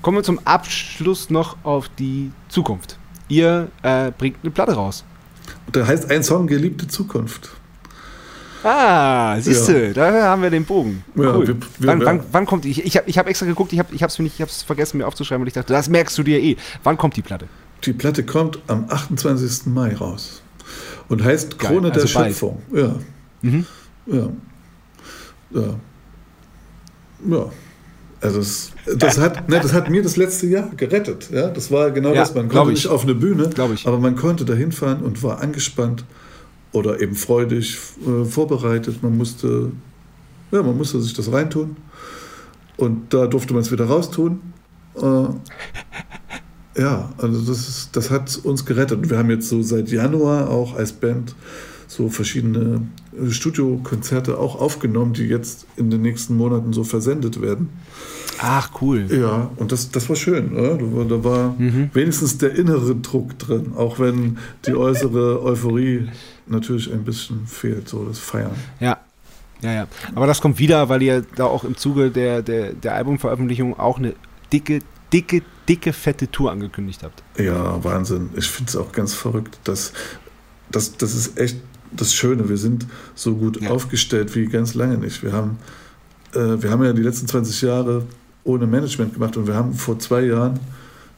kommen 0.00 0.18
wir 0.18 0.22
zum 0.22 0.38
Abschluss 0.44 1.30
noch 1.30 1.56
auf 1.64 1.88
die 1.98 2.30
Zukunft. 2.48 2.96
Ihr 3.28 3.68
äh, 3.82 4.12
bringt 4.16 4.36
eine 4.42 4.50
Platte 4.52 4.72
raus. 4.74 5.04
Und 5.66 5.74
da 5.76 5.86
heißt 5.86 6.10
ein 6.10 6.22
Song 6.22 6.46
Geliebte 6.46 6.86
Zukunft. 6.86 7.50
Ah, 8.62 9.40
siehst 9.40 9.68
du, 9.68 9.92
da 9.92 10.12
haben 10.22 10.42
wir 10.42 10.50
den 10.50 10.64
Bogen. 10.64 11.02
Ja, 11.16 11.34
cool. 11.34 11.48
wir- 11.48 11.56
wir- 11.56 11.88
wann, 11.88 12.04
wann, 12.04 12.20
wann 12.30 12.46
kommt 12.46 12.64
die? 12.64 12.70
Ich, 12.70 12.84
ich 12.84 12.96
habe 12.96 13.10
ich 13.10 13.18
hab 13.18 13.26
extra 13.26 13.44
geguckt, 13.46 13.72
ich 13.72 13.80
habe 13.80 13.92
nicht- 13.92 14.34
ich 14.36 14.40
hab's 14.40 14.62
vergessen, 14.62 14.98
mir 14.98 15.06
aufzuschreiben, 15.08 15.42
weil 15.42 15.48
ich 15.48 15.54
dachte, 15.54 15.72
das 15.72 15.88
merkst 15.88 16.16
du 16.16 16.22
dir 16.22 16.40
eh. 16.40 16.56
Wann 16.84 16.96
kommt 16.96 17.16
die 17.16 17.22
Platte? 17.22 17.48
Die 17.84 17.92
Platte 17.92 18.24
kommt 18.24 18.58
am 18.68 18.86
28. 18.88 19.66
Mai 19.66 19.94
raus 19.94 20.42
und 21.08 21.22
heißt 21.22 21.58
Geil, 21.58 21.70
Krone 21.70 21.90
der 21.90 22.02
also 22.02 22.14
bald. 22.18 22.28
Schöpfung. 22.28 22.62
Ja. 22.72 22.96
Mhm. 23.42 23.66
Ja. 24.06 24.28
Ja. 25.50 25.74
Ja. 27.28 27.50
Also 28.20 28.38
das, 28.38 28.70
das, 28.98 29.18
hat, 29.18 29.48
ne, 29.48 29.58
das 29.60 29.72
hat 29.72 29.90
mir 29.90 30.00
das 30.02 30.16
letzte 30.16 30.46
Jahr 30.46 30.68
gerettet. 30.76 31.28
Ja? 31.32 31.48
Das 31.48 31.72
war 31.72 31.90
genau 31.90 32.10
Ja, 32.10 32.20
das. 32.20 32.34
Man 32.34 32.48
konnte 32.48 32.72
ich. 32.72 32.84
nicht 32.84 32.86
auf 32.86 33.02
eine 33.02 33.14
Bühne, 33.14 33.50
ich. 33.74 33.86
aber 33.86 33.98
man 33.98 34.14
konnte 34.14 34.44
da 34.44 34.54
hinfahren 34.54 35.02
und 35.02 35.22
war 35.24 35.40
angespannt 35.40 36.04
oder 36.70 37.00
eben 37.00 37.16
freudig 37.16 37.78
äh, 38.06 38.24
vorbereitet. 38.24 39.02
Man 39.02 39.16
musste, 39.16 39.72
ja, 40.52 40.62
man 40.62 40.76
musste 40.76 41.00
sich 41.00 41.14
das 41.14 41.32
reintun 41.32 41.76
und 42.76 43.12
da 43.12 43.26
durfte 43.26 43.54
man 43.54 43.62
es 43.62 43.72
wieder 43.72 43.86
raustun. 43.86 44.40
Äh, 44.94 45.24
ja, 46.76 47.10
also 47.18 47.40
das, 47.40 47.68
ist, 47.68 47.90
das 47.96 48.10
hat 48.10 48.40
uns 48.44 48.64
gerettet. 48.64 48.98
Und 48.98 49.10
wir 49.10 49.18
haben 49.18 49.30
jetzt 49.30 49.48
so 49.48 49.62
seit 49.62 49.90
Januar 49.90 50.50
auch 50.50 50.74
als 50.76 50.92
Band 50.92 51.34
so 51.86 52.08
verschiedene 52.08 52.82
äh, 53.20 53.30
Studiokonzerte 53.30 54.38
auch 54.38 54.60
aufgenommen, 54.60 55.12
die 55.12 55.24
jetzt 55.24 55.66
in 55.76 55.90
den 55.90 56.00
nächsten 56.02 56.36
Monaten 56.36 56.72
so 56.72 56.84
versendet 56.84 57.40
werden. 57.42 57.68
Ach, 58.40 58.70
cool. 58.80 59.06
Ja, 59.10 59.50
und 59.56 59.70
das, 59.72 59.90
das 59.90 60.08
war 60.08 60.16
schön. 60.16 60.52
Oder? 60.56 60.76
Da 60.76 60.96
war, 60.96 61.04
da 61.04 61.24
war 61.24 61.54
Mhm. 61.58 61.90
wenigstens 61.92 62.38
der 62.38 62.54
innere 62.54 62.96
Druck 62.96 63.38
drin, 63.38 63.72
auch 63.76 63.98
wenn 63.98 64.38
die 64.66 64.74
äußere 64.74 65.42
Euphorie 65.44 66.08
natürlich 66.46 66.90
ein 66.92 67.04
bisschen 67.04 67.46
fehlt, 67.46 67.88
so 67.88 68.04
das 68.04 68.18
Feiern. 68.18 68.52
Ja. 68.80 68.98
Ja, 69.60 69.72
ja. 69.72 69.86
Aber 70.16 70.26
das 70.26 70.40
kommt 70.40 70.58
wieder, 70.58 70.88
weil 70.88 71.02
ihr 71.02 71.24
da 71.36 71.44
auch 71.44 71.62
im 71.62 71.76
Zuge 71.76 72.10
der, 72.10 72.42
der, 72.42 72.72
der 72.72 72.96
Albumveröffentlichung 72.96 73.78
auch 73.78 73.98
eine 73.98 74.14
dicke, 74.52 74.80
dicke, 75.12 75.42
dicke, 75.68 75.92
fette 75.92 76.30
Tour 76.30 76.50
angekündigt 76.50 77.02
habt. 77.02 77.22
Ja, 77.38 77.82
Wahnsinn. 77.84 78.30
Ich 78.36 78.48
finde 78.48 78.68
es 78.70 78.76
auch 78.76 78.92
ganz 78.92 79.14
verrückt. 79.14 79.58
dass 79.64 79.92
das, 80.70 80.96
das 80.96 81.14
ist 81.14 81.38
echt 81.38 81.58
das 81.92 82.14
Schöne. 82.14 82.48
Wir 82.48 82.56
sind 82.56 82.86
so 83.14 83.34
gut 83.36 83.60
Ja. 83.60 83.70
aufgestellt 83.70 84.34
wie 84.34 84.46
ganz 84.46 84.74
lange 84.74 84.96
nicht. 84.98 85.22
Wir 85.22 85.32
haben, 85.32 85.58
äh, 86.34 86.62
wir 86.62 86.70
haben 86.70 86.82
ja 86.82 86.92
die 86.92 87.02
letzten 87.02 87.26
20 87.26 87.60
Jahre 87.62 88.04
ohne 88.44 88.66
Management 88.66 89.14
gemacht 89.14 89.36
und 89.36 89.46
wir 89.46 89.54
haben 89.54 89.74
vor 89.74 89.98
zwei 89.98 90.22
Jahren 90.22 90.58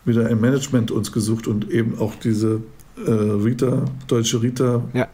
wieder 0.05 0.27
ein 0.27 0.41
Management 0.41 0.91
uns 0.91 1.13
gesucht 1.13 1.47
und 1.47 1.71
eben 1.71 1.97
auch 1.99 2.15
diese 2.17 2.61
äh, 3.07 3.11
Rita, 3.11 3.85
deutsche 4.09 4.43
Rita 4.43 4.83
Ja. 4.93 5.09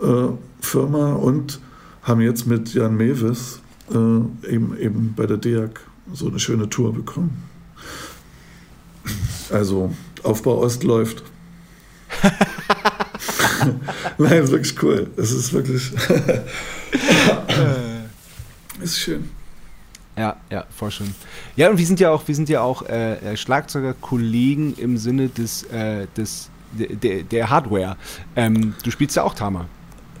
äh, 0.00 0.28
Firma 0.60 1.12
und 1.12 1.60
haben 2.02 2.20
jetzt 2.22 2.46
mit 2.46 2.72
Jan 2.74 2.96
Mewes 2.96 3.60
äh, 3.90 3.94
eben, 4.52 4.76
eben 4.78 5.14
bei 5.14 5.26
der 5.26 5.36
DEAG 5.36 5.78
so 6.12 6.26
eine 6.28 6.38
schöne 6.40 6.68
Tour 6.68 6.92
bekommen. 6.94 7.44
Also 9.50 9.92
Aufbau 10.22 10.58
Ost 10.58 10.84
läuft. 10.84 11.22
Nein, 14.18 14.42
ist 14.42 14.50
wirklich 14.52 14.82
cool. 14.82 15.10
Es 15.16 15.30
ist 15.30 15.52
wirklich. 15.52 15.92
ist 18.80 18.98
schön. 18.98 19.30
Ja, 20.16 20.36
ja, 20.50 20.64
voll 20.76 20.90
schön. 20.90 21.14
Ja, 21.54 21.70
und 21.70 21.78
wir 21.78 21.86
sind 21.86 22.00
ja 22.00 22.10
auch, 22.10 22.26
wir 22.26 22.34
sind 22.34 22.48
ja 22.48 22.60
auch 22.60 22.82
äh, 22.88 23.14
äh, 23.14 23.36
Schlagzeuger-Kollegen 23.36 24.74
im 24.76 24.96
Sinne 24.96 25.28
des, 25.28 25.62
äh, 25.64 26.06
des 26.16 26.50
der, 26.72 26.88
der, 26.88 27.22
der 27.22 27.50
Hardware. 27.50 27.96
Ähm, 28.34 28.74
du 28.82 28.90
spielst 28.90 29.14
ja 29.16 29.22
auch 29.22 29.34
Tama. 29.34 29.66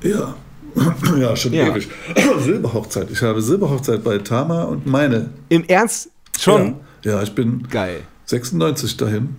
Ja. 0.02 0.34
ja, 1.18 1.34
schon 1.34 1.52
Ja. 1.52 1.68
ewig. 1.68 1.88
Silberhochzeit. 2.38 3.10
Ich 3.10 3.20
habe 3.22 3.42
Silberhochzeit 3.42 4.04
bei 4.04 4.18
Tama 4.18 4.64
und 4.64 4.86
meine. 4.86 5.30
Im 5.48 5.64
Ernst? 5.64 6.10
Schon? 6.38 6.76
Ja, 7.02 7.12
ja 7.12 7.22
ich 7.22 7.34
bin 7.34 7.66
Geil, 7.68 8.02
96 8.28 8.96
dahin. 8.96 9.36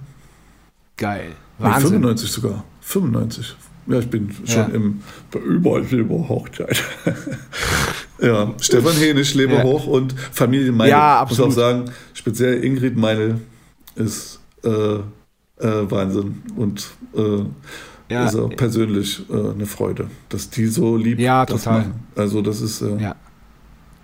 geil. 0.98 1.30
Nee, 1.60 1.66
Wahnsinn. 1.66 1.90
95 1.92 2.32
sogar. 2.32 2.64
95. 2.82 3.56
Ja, 3.88 4.00
ich 4.00 4.10
bin 4.10 4.32
schon 4.46 4.56
Ja. 4.58 4.66
im 4.66 5.02
überall 5.46 5.84
Silberhochzeit. 5.84 6.84
ja, 8.22 8.54
Stefan 8.60 8.94
Henisch, 8.96 9.34
lebe 9.34 9.54
Ja. 9.54 9.64
hoch 9.64 9.88
und 9.88 10.14
Familie 10.32 10.72
Meinl. 10.72 10.90
Ja, 10.90 11.24
Ich 11.24 11.30
muss 11.30 11.40
auch 11.40 11.48
absolut. 11.48 11.54
sagen, 11.88 11.92
speziell 12.14 12.64
Ingrid 12.64 12.98
Meinl 12.98 13.40
ist 13.96 14.40
äh, 14.64 14.70
äh, 14.70 15.02
Wahnsinn 15.60 16.42
und 16.56 16.90
äh, 17.16 17.44
Ja. 18.14 18.26
ist 18.26 18.36
auch 18.36 18.50
persönlich 18.56 19.22
äh, 19.30 19.52
eine 19.52 19.66
Freude, 19.66 20.08
dass 20.30 20.50
die 20.50 20.66
so 20.68 20.98
lieb 20.98 21.20
Ja, 21.20 21.46
das 21.46 21.64
total. 21.64 21.80
machen. 21.80 21.94
Also 22.16 22.42
das 22.42 22.62
ist 22.62 22.82
äh, 22.82 23.14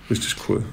richtig 0.10 0.36
cool. 0.48 0.64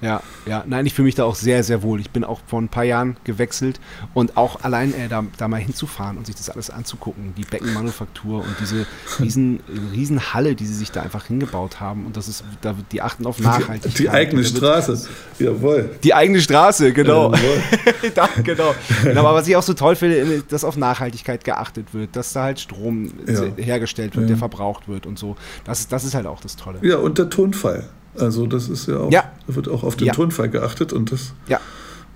Ja, 0.00 0.22
ja. 0.46 0.64
Nein, 0.66 0.86
ich 0.86 0.94
fühle 0.94 1.06
mich 1.06 1.14
da 1.14 1.24
auch 1.24 1.34
sehr, 1.34 1.62
sehr 1.64 1.82
wohl. 1.82 2.00
Ich 2.00 2.10
bin 2.10 2.24
auch 2.24 2.40
vor 2.46 2.60
ein 2.60 2.68
paar 2.68 2.84
Jahren 2.84 3.16
gewechselt 3.24 3.80
und 4.14 4.36
auch 4.36 4.62
allein 4.62 4.94
äh, 4.94 5.08
da, 5.08 5.24
da 5.36 5.48
mal 5.48 5.56
hinzufahren 5.60 6.16
und 6.18 6.26
sich 6.26 6.34
das 6.36 6.48
alles 6.50 6.70
anzugucken, 6.70 7.34
die 7.36 7.44
Beckenmanufaktur 7.44 8.42
und 8.42 8.54
diese 8.60 8.86
riesen, 9.20 9.60
riesen 9.92 10.32
Halle, 10.34 10.54
die 10.54 10.66
sie 10.66 10.74
sich 10.74 10.92
da 10.92 11.02
einfach 11.02 11.26
hingebaut 11.26 11.80
haben 11.80 12.06
und 12.06 12.16
das 12.16 12.28
ist, 12.28 12.44
da, 12.60 12.74
die 12.92 13.02
achten 13.02 13.26
auf 13.26 13.36
Die, 13.36 13.42
Nachhaltigkeit. 13.42 13.98
die 13.98 14.08
eigene 14.10 14.42
Da 14.42 14.48
wird- 14.48 14.56
Straße. 14.56 15.08
Jawohl. 15.38 15.90
Die 16.02 16.14
eigene 16.14 16.40
Straße, 16.40 16.92
genau. 16.92 17.32
Jawohl. 17.34 17.62
da, 18.14 18.28
genau. 18.42 18.74
Aber 19.16 19.34
was 19.34 19.48
ich 19.48 19.56
auch 19.56 19.62
so 19.62 19.74
toll 19.74 19.96
finde, 19.96 20.42
dass 20.48 20.64
auf 20.64 20.76
Nachhaltigkeit 20.76 21.44
geachtet 21.44 21.92
wird, 21.94 22.14
dass 22.16 22.32
da 22.32 22.44
halt 22.44 22.60
Strom 22.60 23.10
Ja. 23.26 23.42
hergestellt 23.56 24.14
wird, 24.16 24.24
Ja. 24.24 24.28
der 24.28 24.36
verbraucht 24.36 24.88
wird 24.88 25.06
und 25.06 25.18
so. 25.18 25.36
Das 25.64 25.80
ist, 25.80 25.92
das 25.92 26.04
ist 26.04 26.14
halt 26.14 26.26
auch 26.26 26.40
das 26.40 26.56
Tolle. 26.56 26.78
Ja, 26.82 26.96
und 26.98 27.18
der 27.18 27.28
Tonfall. 27.30 27.88
Also 28.18 28.46
das 28.46 28.68
ist 28.68 28.86
ja 28.88 28.96
auch, 28.98 29.12
Ja. 29.12 29.30
da 29.46 29.54
wird 29.54 29.68
auch 29.68 29.82
auf 29.84 29.96
den 29.96 30.08
Ja. 30.08 30.12
Tonfall 30.12 30.48
geachtet 30.48 30.92
und 30.92 31.12
das 31.12 31.32
Ja. 31.46 31.60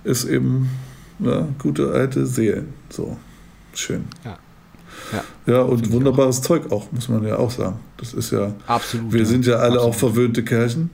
ist 0.03 0.25
eben 0.25 0.69
ja, 1.19 1.47
gute 1.59 1.91
alte 1.91 2.25
Seelen. 2.25 2.73
So, 2.89 3.17
schön. 3.73 4.05
Ja. 4.25 4.37
Ja. 5.45 5.61
Und 5.61 5.91
wunderbares 5.91 6.41
Zeug 6.41 6.71
auch, 6.71 6.91
muss 6.91 7.07
man 7.09 7.23
ja 7.25 7.37
auch 7.37 7.51
sagen. 7.51 7.79
Das 7.97 8.13
ist 8.13 8.31
ja, 8.31 8.53
Absolut. 8.67 9.11
wir 9.13 9.25
sind 9.25 9.45
ja 9.45 9.55
alle 9.55 9.75
Absolut. 9.75 9.95
auch 9.95 9.95
verwöhnte 9.95 10.43
Kerchen. 10.43 10.89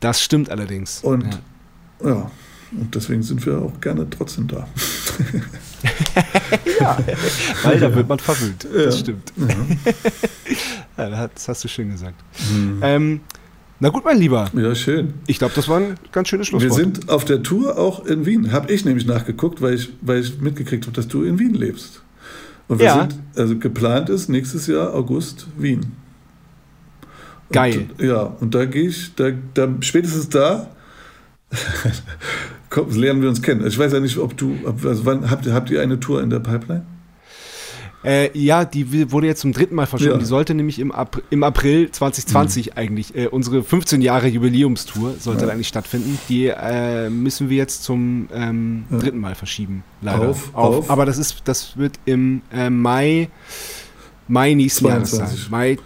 Das 0.00 0.20
stimmt 0.22 0.50
allerdings. 0.50 1.00
Und 1.02 1.38
ja. 2.04 2.30
und 2.72 2.94
deswegen 2.94 3.22
sind 3.22 3.44
wir 3.46 3.58
auch 3.60 3.80
gerne 3.80 4.08
trotzdem 4.10 4.46
da. 4.48 4.66
ja, 6.80 6.98
weil 7.62 7.80
da 7.80 7.94
wird 7.94 8.08
man 8.08 8.18
verwöhnt. 8.18 8.64
Das 8.72 8.94
Ja. 8.96 9.00
stimmt. 9.00 9.32
ja, 10.96 11.28
das 11.34 11.48
hast 11.48 11.64
du 11.64 11.68
schön 11.68 11.90
gesagt. 11.90 12.16
Ähm, 12.82 13.20
na 13.80 13.88
gut, 13.88 14.04
mein 14.04 14.18
Lieber. 14.18 14.50
Ja, 14.54 14.74
schön. 14.74 15.14
Ich 15.26 15.38
glaube, 15.38 15.54
das 15.56 15.68
war 15.68 15.78
ein 15.78 15.96
ganz 16.12 16.28
schönes 16.28 16.52
Wir 16.52 16.60
Schlusswort. 16.60 16.78
sind 16.96 17.08
auf 17.08 17.24
der 17.24 17.42
Tour 17.42 17.78
auch 17.78 18.04
in 18.06 18.26
Wien. 18.26 18.52
Habe 18.52 18.72
ich 18.72 18.84
nämlich 18.84 19.06
nachgeguckt, 19.06 19.60
weil 19.62 19.74
ich, 19.74 19.90
weil 20.02 20.20
ich 20.20 20.40
mitgekriegt 20.40 20.84
habe, 20.86 20.94
dass 20.94 21.08
du 21.08 21.24
in 21.24 21.38
Wien 21.38 21.54
lebst. 21.54 22.02
Und 22.68 22.78
wir 22.78 22.86
Ja. 22.86 23.00
sind, 23.00 23.16
also 23.36 23.56
geplant 23.58 24.10
ist 24.10 24.28
nächstes 24.28 24.66
Jahr 24.66 24.94
August 24.94 25.46
Wien. 25.58 25.80
Und, 27.48 27.52
Geil. 27.52 27.86
Ja, 27.98 28.22
und 28.22 28.54
da 28.54 28.64
gehe 28.66 28.88
ich, 28.88 29.14
da, 29.16 29.30
da 29.54 29.68
spätestens 29.80 30.28
da 30.28 30.70
komm, 32.70 32.90
lernen 32.92 33.22
wir 33.22 33.28
uns 33.28 33.42
kennen. 33.42 33.66
Ich 33.66 33.76
weiß 33.78 33.92
ja 33.92 33.98
nicht, 34.00 34.18
ob 34.18 34.36
du, 34.36 34.56
ob, 34.64 34.84
also 34.84 35.04
wann 35.04 35.28
habt 35.30 35.46
habt 35.48 35.70
ihr 35.70 35.82
eine 35.82 35.98
Tour 35.98 36.22
in 36.22 36.30
der 36.30 36.38
Pipeline? 36.38 36.84
Äh, 38.02 38.30
ja, 38.38 38.64
die 38.64 39.10
wurde 39.12 39.26
jetzt 39.26 39.40
zum 39.42 39.52
dritten 39.52 39.74
Mal 39.74 39.86
verschoben. 39.86 40.12
Ja. 40.12 40.16
Die 40.18 40.24
sollte 40.24 40.54
nämlich 40.54 40.78
im, 40.78 40.90
April, 40.90 41.22
im 41.28 41.42
April 41.42 41.90
2020 41.90 42.76
eigentlich, 42.78 43.14
äh, 43.14 43.26
unsere 43.26 43.62
15 43.62 44.00
Jahre 44.00 44.26
Jubiläumstour 44.28 45.16
sollte 45.18 45.44
Ja. 45.44 45.52
eigentlich 45.52 45.68
stattfinden. 45.68 46.18
Die 46.30 46.46
äh, 46.46 47.10
müssen 47.10 47.50
wir 47.50 47.58
jetzt 47.58 47.84
zum 47.84 48.28
ähm, 48.32 48.84
Ja. 48.90 48.98
dritten 48.98 49.18
Mal 49.18 49.34
verschieben. 49.34 49.84
Leider. 50.00 50.30
Auf, 50.30 50.54
auf. 50.54 50.88
Aber 50.90 51.04
das 51.04 51.18
ist, 51.18 51.42
das 51.44 51.76
wird 51.76 51.98
im 52.06 52.40
äh, 52.52 52.70
Mai, 52.70 53.28
Mai 54.28 54.54
nächsten 54.54 54.86
Jahres 54.86 55.10
sein. 55.10 55.26
22. 55.26 55.50
Mai, 55.50 55.76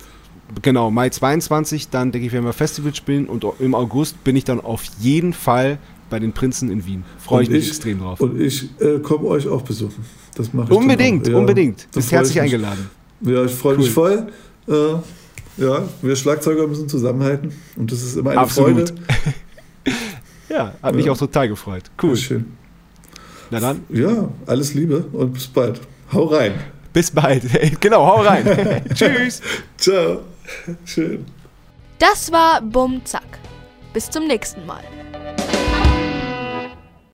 genau, 0.63 0.91
Mai 0.93 1.09
22, 1.11 1.89
dann 1.89 2.13
denke 2.13 2.27
ich, 2.29 2.33
werden 2.33 2.45
wir 2.45 2.53
Festival 2.53 2.95
spielen 2.95 3.27
und 3.27 3.45
im 3.59 3.75
August 3.75 4.23
bin 4.23 4.37
ich 4.37 4.45
dann 4.45 4.61
auf 4.61 4.85
jeden 5.01 5.33
Fall 5.33 5.79
bei 6.11 6.21
den 6.21 6.33
Prinzen 6.33 6.71
in 6.71 6.87
Wien. 6.87 7.05
Freue 7.19 7.43
ich 7.43 7.51
mich 7.51 7.65
ich- 7.65 7.69
extrem 7.71 7.99
drauf. 7.99 8.21
Und 8.21 8.41
ich 8.41 8.69
äh, 8.81 9.01
komme 9.01 9.25
euch 9.27 9.49
auch 9.49 9.63
besuchen. 9.63 10.05
Das 10.35 10.53
mache 10.53 10.73
ich 10.73 10.77
Unbedingt. 10.77 11.27
Ja, 11.29 11.37
unbedingt. 11.37 11.87
Bist 11.93 12.11
herzlich 12.13 12.37
ich 12.37 12.43
mich. 12.43 12.55
eingeladen. 12.55 12.91
Ja, 13.21 13.45
ich 13.45 13.53
freue 13.53 13.77
mich 13.77 13.91
voll. 13.91 14.27
Äh, 14.69 14.73
ja, 15.57 15.83
wir 16.03 16.17
Schlagzeuger 16.17 16.67
müssen 16.67 16.89
zusammenhalten 16.89 17.53
und 17.77 17.93
das 17.93 18.03
ist 18.03 18.17
immer 18.17 18.31
eine 18.33 18.41
Absolut. 18.41 18.89
Freude. 18.91 18.95
Ja, 20.49 20.73
hat 20.83 20.95
mich 20.95 21.07
Ja. 21.07 21.13
auch 21.13 21.19
total 21.19 21.49
gefreut. 21.49 21.85
Cool. 22.03 22.11
Ja, 22.11 22.17
schön. 22.17 22.53
Na 23.51 23.61
dann, 23.61 23.83
Ja, 23.89 24.29
alles 24.47 24.75
Liebe 24.75 25.05
und 25.13 25.33
bis 25.33 25.47
bald. 25.49 25.81
Hau 26.13 26.25
rein. 26.25 26.53
bis 26.93 27.11
bald. 27.11 27.43
genau, 27.81 28.07
hau 28.07 28.21
rein. 28.23 28.83
Tschüss. 28.95 29.41
Ciao. 29.79 30.21
Schön. 30.85 31.25
Das 31.99 32.31
war 32.31 32.61
Bum 32.61 33.01
Zack. 33.05 33.39
Bis 33.93 34.09
zum 34.11 34.27
nächsten 34.27 34.65
Mal. 34.67 34.83